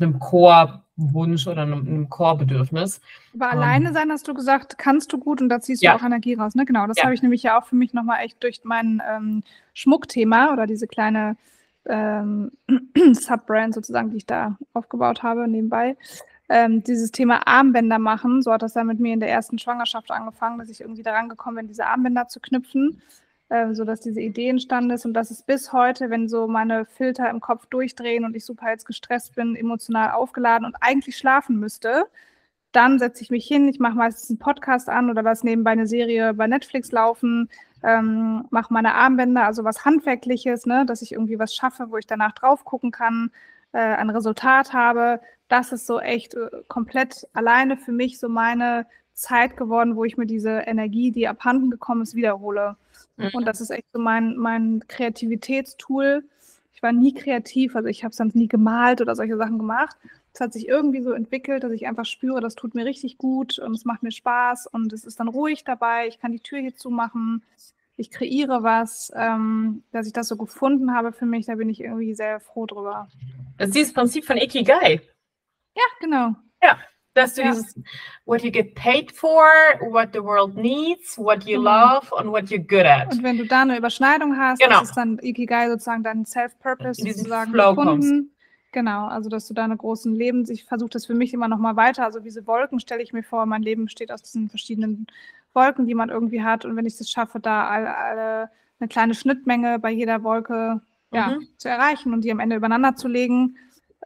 einem 0.01 0.19
Chorwunsch 0.19 1.47
oder 1.47 1.63
einem, 1.63 1.79
einem 1.87 2.09
Chorbedürfnis. 2.09 3.01
Aber 3.33 3.45
ähm, 3.45 3.59
alleine 3.59 3.93
sein, 3.93 4.11
hast 4.11 4.27
du 4.27 4.33
gesagt, 4.33 4.77
kannst 4.77 5.11
du 5.13 5.17
gut 5.17 5.41
und 5.41 5.49
da 5.49 5.59
ziehst 5.59 5.81
ja. 5.81 5.91
du 5.91 5.99
auch 5.99 6.05
Energie 6.05 6.33
raus. 6.33 6.55
Ne? 6.55 6.65
Genau, 6.65 6.87
das 6.87 6.97
ja. 6.97 7.03
habe 7.03 7.13
ich 7.13 7.21
nämlich 7.21 7.43
ja 7.43 7.59
auch 7.59 7.65
für 7.65 7.75
mich 7.75 7.93
nochmal 7.93 8.23
echt 8.23 8.41
durch 8.43 8.61
mein 8.63 9.01
ähm, 9.09 9.43
Schmuckthema 9.73 10.51
oder 10.53 10.67
diese 10.67 10.87
kleine 10.87 11.37
ähm, 11.85 12.51
Subbrand 13.13 13.73
sozusagen, 13.73 14.11
die 14.11 14.17
ich 14.17 14.25
da 14.25 14.57
aufgebaut 14.73 15.23
habe 15.23 15.47
nebenbei. 15.47 15.97
Ähm, 16.49 16.83
dieses 16.83 17.11
Thema 17.11 17.47
Armbänder 17.47 17.97
machen, 17.97 18.41
so 18.41 18.51
hat 18.51 18.61
das 18.61 18.73
ja 18.73 18.83
mit 18.83 18.99
mir 18.99 19.13
in 19.13 19.21
der 19.21 19.29
ersten 19.29 19.57
Schwangerschaft 19.57 20.11
angefangen, 20.11 20.59
dass 20.59 20.69
ich 20.69 20.81
irgendwie 20.81 21.03
daran 21.03 21.29
gekommen 21.29 21.55
bin, 21.57 21.67
diese 21.67 21.87
Armbänder 21.87 22.27
zu 22.27 22.41
knüpfen 22.41 23.01
äh, 23.51 23.73
so 23.73 23.83
dass 23.83 23.99
diese 23.99 24.21
Idee 24.21 24.47
entstanden 24.47 24.91
ist 24.91 25.05
und 25.05 25.13
dass 25.13 25.29
es 25.29 25.43
bis 25.43 25.73
heute, 25.73 26.09
wenn 26.09 26.29
so 26.29 26.47
meine 26.47 26.85
Filter 26.85 27.29
im 27.29 27.41
Kopf 27.41 27.65
durchdrehen 27.65 28.23
und 28.23 28.33
ich 28.35 28.45
super 28.45 28.69
jetzt 28.69 28.85
gestresst 28.85 29.35
bin, 29.35 29.57
emotional 29.57 30.11
aufgeladen 30.11 30.65
und 30.65 30.75
eigentlich 30.79 31.17
schlafen 31.17 31.59
müsste, 31.59 32.05
dann 32.71 32.97
setze 32.97 33.23
ich 33.23 33.29
mich 33.29 33.45
hin, 33.45 33.67
ich 33.67 33.79
mache 33.79 33.95
meistens 33.95 34.29
einen 34.29 34.39
Podcast 34.39 34.87
an 34.87 35.09
oder 35.09 35.21
lasse 35.21 35.45
nebenbei 35.45 35.71
eine 35.71 35.85
Serie 35.85 36.33
bei 36.33 36.47
Netflix 36.47 36.93
laufen, 36.93 37.49
ähm, 37.83 38.45
mache 38.51 38.73
meine 38.73 38.93
Armbänder, 38.95 39.43
also 39.45 39.65
was 39.65 39.83
Handwerkliches, 39.83 40.65
ne, 40.65 40.85
dass 40.85 41.01
ich 41.01 41.11
irgendwie 41.11 41.37
was 41.37 41.53
schaffe, 41.53 41.87
wo 41.89 41.97
ich 41.97 42.07
danach 42.07 42.31
drauf 42.31 42.63
gucken 42.63 42.91
kann, 42.91 43.31
äh, 43.73 43.79
ein 43.79 44.09
Resultat 44.09 44.71
habe. 44.71 45.19
Das 45.49 45.73
ist 45.73 45.87
so 45.87 45.99
echt 45.99 46.35
äh, 46.35 46.49
komplett 46.69 47.27
alleine 47.33 47.75
für 47.75 47.91
mich 47.91 48.17
so 48.17 48.29
meine 48.29 48.85
Zeit 49.13 49.57
geworden, 49.57 49.97
wo 49.97 50.05
ich 50.05 50.15
mir 50.15 50.25
diese 50.25 50.59
Energie, 50.59 51.11
die 51.11 51.27
abhanden 51.27 51.69
gekommen 51.69 52.03
ist, 52.03 52.15
wiederhole. 52.15 52.77
Mhm. 53.17 53.29
Und 53.33 53.45
das 53.45 53.61
ist 53.61 53.69
echt 53.69 53.87
so 53.93 53.99
mein, 53.99 54.35
mein 54.37 54.83
Kreativitätstool. 54.87 56.23
Ich 56.73 56.81
war 56.81 56.91
nie 56.91 57.13
kreativ, 57.13 57.75
also 57.75 57.87
ich 57.87 58.03
habe 58.03 58.13
sonst 58.13 58.35
nie 58.35 58.47
gemalt 58.47 59.01
oder 59.01 59.15
solche 59.15 59.37
Sachen 59.37 59.59
gemacht. 59.59 59.95
Es 60.33 60.39
hat 60.39 60.53
sich 60.53 60.67
irgendwie 60.67 61.01
so 61.01 61.11
entwickelt, 61.11 61.63
dass 61.63 61.71
ich 61.73 61.85
einfach 61.87 62.05
spüre, 62.05 62.41
das 62.41 62.55
tut 62.55 62.73
mir 62.73 62.85
richtig 62.85 63.17
gut 63.17 63.59
und 63.59 63.75
es 63.75 63.85
macht 63.85 64.01
mir 64.01 64.11
Spaß 64.11 64.67
und 64.67 64.93
es 64.93 65.03
ist 65.03 65.19
dann 65.19 65.27
ruhig 65.27 65.63
dabei. 65.63 66.07
Ich 66.07 66.19
kann 66.19 66.31
die 66.31 66.39
Tür 66.39 66.59
hier 66.59 66.75
zumachen 66.75 67.43
ich 68.01 68.09
kreiere 68.09 68.63
was, 68.63 69.11
ähm, 69.15 69.83
dass 69.91 70.07
ich 70.07 70.13
das 70.13 70.27
so 70.27 70.35
gefunden 70.35 70.93
habe 70.93 71.13
für 71.13 71.25
mich, 71.25 71.45
da 71.45 71.55
bin 71.55 71.69
ich 71.69 71.81
irgendwie 71.81 72.13
sehr 72.13 72.39
froh 72.39 72.65
drüber. 72.65 73.07
Das 73.57 73.69
ist 73.69 73.75
dieses 73.75 73.93
Prinzip 73.93 74.25
von 74.25 74.37
Ikigai. 74.37 75.01
Ja, 75.75 75.83
genau. 75.99 76.35
Ja, 76.63 76.79
dass 77.13 77.33
du 77.33 77.41
ja. 77.41 77.51
dieses 77.51 77.75
what 78.25 78.41
you 78.41 78.51
get 78.51 78.75
paid 78.75 79.11
for, 79.11 79.47
what 79.89 80.09
the 80.13 80.23
world 80.23 80.55
needs, 80.55 81.17
what 81.17 81.43
you 81.45 81.59
mhm. 81.59 81.65
love 81.65 82.11
and 82.17 82.31
what 82.31 82.45
you're 82.45 82.59
good 82.59 82.85
at. 82.85 83.11
Und 83.11 83.23
wenn 83.23 83.37
du 83.37 83.45
da 83.45 83.63
eine 83.63 83.77
Überschneidung 83.77 84.37
hast, 84.37 84.59
genau. 84.59 84.79
das 84.79 84.89
ist 84.89 84.97
dann 84.97 85.19
Ikigai 85.21 85.69
sozusagen 85.69 86.03
dein 86.03 86.25
Self-Purpose 86.25 87.01
sozusagen 87.01 87.51
Flow 87.51 87.75
gefunden. 87.75 88.09
Kommst. 88.09 88.41
Genau, 88.73 89.07
also 89.07 89.29
dass 89.29 89.47
du 89.47 89.53
deine 89.53 89.75
großen 89.75 90.15
Lebens, 90.15 90.49
ich 90.49 90.63
versuche 90.63 90.91
das 90.91 91.05
für 91.05 91.13
mich 91.13 91.33
immer 91.33 91.49
noch 91.49 91.57
mal 91.57 91.75
weiter, 91.75 92.05
also 92.05 92.21
diese 92.21 92.47
Wolken 92.47 92.79
stelle 92.79 93.03
ich 93.03 93.11
mir 93.11 93.23
vor, 93.23 93.45
mein 93.45 93.63
Leben 93.63 93.85
besteht 93.85 94.13
aus 94.13 94.21
diesen 94.21 94.49
verschiedenen 94.49 95.07
Wolken, 95.53 95.87
die 95.87 95.95
man 95.95 96.09
irgendwie 96.09 96.41
hat. 96.41 96.63
Und 96.63 96.77
wenn 96.77 96.85
ich 96.85 96.97
es 96.99 97.09
schaffe, 97.09 97.41
da 97.41 97.67
alle, 97.67 97.97
alle 97.97 98.49
eine 98.79 98.87
kleine 98.87 99.13
Schnittmenge 99.13 99.79
bei 99.79 99.91
jeder 99.91 100.23
Wolke 100.23 100.81
ja, 101.11 101.27
mhm. 101.27 101.47
zu 101.57 101.67
erreichen 101.67 102.13
und 102.13 102.23
die 102.23 102.31
am 102.31 102.39
Ende 102.39 102.55
übereinander 102.55 102.95
zu 102.95 103.09
legen, 103.09 103.57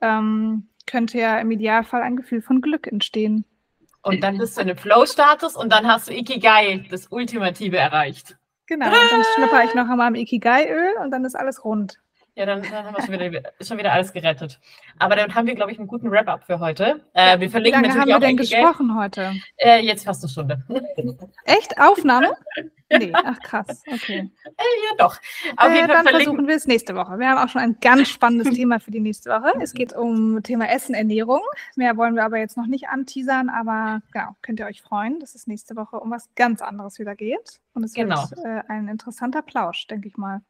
ähm, 0.01 0.68
könnte 0.86 1.19
ja 1.19 1.39
im 1.39 1.51
Idealfall 1.51 2.01
ein 2.01 2.15
Gefühl 2.15 2.41
von 2.41 2.61
Glück 2.61 2.88
entstehen. 2.88 3.45
Und 4.01 4.21
dann 4.23 4.38
bist 4.38 4.57
du 4.57 4.61
in 4.61 4.69
einem 4.69 4.77
Flow-Status 4.77 5.55
und 5.55 5.71
dann 5.71 5.88
hast 5.88 6.07
du 6.07 6.13
Ikigai, 6.13 6.86
das 6.91 7.07
Ultimative, 7.07 7.77
erreicht. 7.77 8.38
Genau, 8.67 8.88
und 8.88 8.93
dann 8.93 9.23
schnupper 9.36 9.63
ich 9.63 9.73
noch 9.73 9.89
einmal 9.89 10.07
am 10.07 10.15
Ikigai-Öl 10.15 10.93
und 11.01 11.11
dann 11.11 11.25
ist 11.25 11.36
alles 11.36 11.63
rund. 11.63 11.99
Ja, 12.36 12.45
dann, 12.45 12.61
dann 12.63 12.86
haben 12.86 12.95
wir 12.97 13.03
schon 13.03 13.13
wieder, 13.13 13.51
schon 13.61 13.77
wieder 13.77 13.93
alles 13.93 14.11
gerettet. 14.11 14.59
Aber 14.99 15.15
dann 15.15 15.33
haben 15.33 15.47
wir, 15.47 15.55
glaube 15.55 15.71
ich, 15.71 15.79
einen 15.79 15.88
guten 15.88 16.11
Wrap-up 16.11 16.43
für 16.45 16.59
heute. 16.59 17.01
Äh, 17.13 17.39
wir 17.39 17.49
verlinken 17.49 17.83
Wie 17.83 17.88
lange 17.88 18.01
haben 18.01 18.07
wir 18.09 18.19
denn 18.19 18.38
gesprochen 18.38 18.97
heute? 18.97 19.33
Äh, 19.57 19.79
jetzt 19.86 20.03
fast 20.03 20.21
eine 20.21 20.29
Stunde. 20.29 20.63
Echt? 21.45 21.79
Aufnahme? 21.79 22.36
Nee, 22.89 23.11
ach 23.13 23.39
krass, 23.39 23.83
okay. 23.91 24.31
Äh, 24.45 24.49
ja, 24.53 24.95
doch. 24.97 25.17
Auf 25.57 25.73
äh, 25.73 25.88
dann 25.88 26.05
versuchen 26.05 26.47
wir 26.47 26.55
es 26.55 26.67
nächste 26.67 26.95
Woche. 26.95 27.17
Wir 27.17 27.29
haben 27.29 27.43
auch 27.43 27.49
schon 27.49 27.61
ein 27.61 27.77
ganz 27.81 28.09
spannendes 28.09 28.53
Thema 28.55 28.79
für 28.79 28.91
die 28.91 28.99
nächste 28.99 29.31
Woche. 29.31 29.53
Es 29.59 29.73
geht 29.73 29.93
um 29.93 30.43
Thema 30.43 30.69
Essen, 30.69 30.93
Ernährung. 30.93 31.41
Mehr 31.75 31.97
wollen 31.97 32.15
wir 32.15 32.23
aber 32.23 32.38
jetzt 32.38 32.57
noch 32.57 32.67
nicht 32.67 32.88
anteasern, 32.88 33.49
aber 33.49 34.01
genau, 34.11 34.36
könnt 34.41 34.59
ihr 34.59 34.67
euch 34.67 34.81
freuen, 34.81 35.19
dass 35.19 35.33
es 35.36 35.47
nächste 35.47 35.75
Woche 35.75 35.99
um 35.99 36.11
was 36.11 36.29
ganz 36.36 36.61
anderes 36.61 36.99
wieder 36.99 37.15
geht. 37.15 37.59
Und 37.73 37.83
es 37.83 37.93
genau. 37.93 38.29
wird 38.29 38.45
äh, 38.45 38.61
ein 38.67 38.88
interessanter 38.88 39.41
Plausch, 39.41 39.88
denke 39.88 40.07
ich 40.07 40.17
mal. 40.17 40.41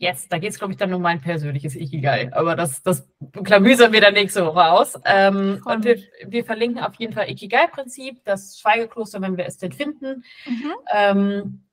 Yes, 0.00 0.28
da 0.28 0.38
geht 0.38 0.50
es, 0.50 0.58
glaube 0.58 0.72
ich, 0.72 0.78
dann 0.78 0.94
um 0.94 1.02
mein 1.02 1.20
persönliches 1.20 1.74
Ikigai. 1.74 2.32
Aber 2.32 2.54
das, 2.54 2.82
das 2.84 3.08
klamüsern 3.42 3.92
wir 3.92 4.00
dann 4.00 4.14
nächste 4.14 4.46
Woche 4.46 4.64
aus. 4.64 4.94
Ähm, 5.04 5.60
und 5.64 5.84
wir, 5.84 5.98
wir, 6.24 6.44
verlinken 6.44 6.80
auf 6.80 6.94
jeden 6.96 7.12
Fall 7.12 7.28
Ikigai-Prinzip, 7.28 8.24
das 8.24 8.60
Schweigekloster, 8.60 9.20
wenn 9.20 9.36
wir 9.36 9.46
es 9.46 9.56
denn 9.56 9.72
finden. 9.72 10.22
Mhm. 10.46 10.72
Ähm, 10.94 11.67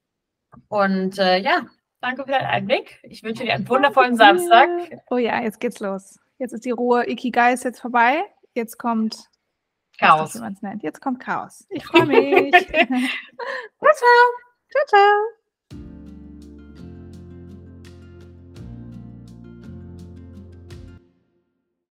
und 0.67 1.17
äh, 1.19 1.37
ja, 1.37 1.65
danke 2.01 2.23
für 2.23 2.31
deinen 2.31 2.45
Einblick. 2.45 2.99
Ich 3.03 3.23
wünsche 3.23 3.43
dir 3.43 3.53
einen 3.53 3.67
wundervollen 3.67 4.15
Samstag. 4.15 4.69
Oh 5.09 5.17
ja, 5.17 5.41
jetzt 5.41 5.59
geht's 5.59 5.79
los. 5.79 6.19
Jetzt 6.37 6.53
ist 6.53 6.65
die 6.65 6.71
Ruhe. 6.71 7.07
Ikigai 7.09 7.53
ist 7.53 7.63
jetzt 7.63 7.79
vorbei. 7.79 8.23
Jetzt 8.53 8.77
kommt 8.77 9.29
Chaos. 9.97 10.35
Nicht, 10.35 10.63
nennt. 10.63 10.83
Jetzt 10.83 11.01
kommt 11.01 11.19
Chaos. 11.19 11.65
Ich 11.69 11.85
freue 11.85 12.05
mich. 12.05 12.51
ciao, 12.51 13.93
ciao. 13.93 14.25
Ciao, 14.69 14.85
ciao. 14.87 15.44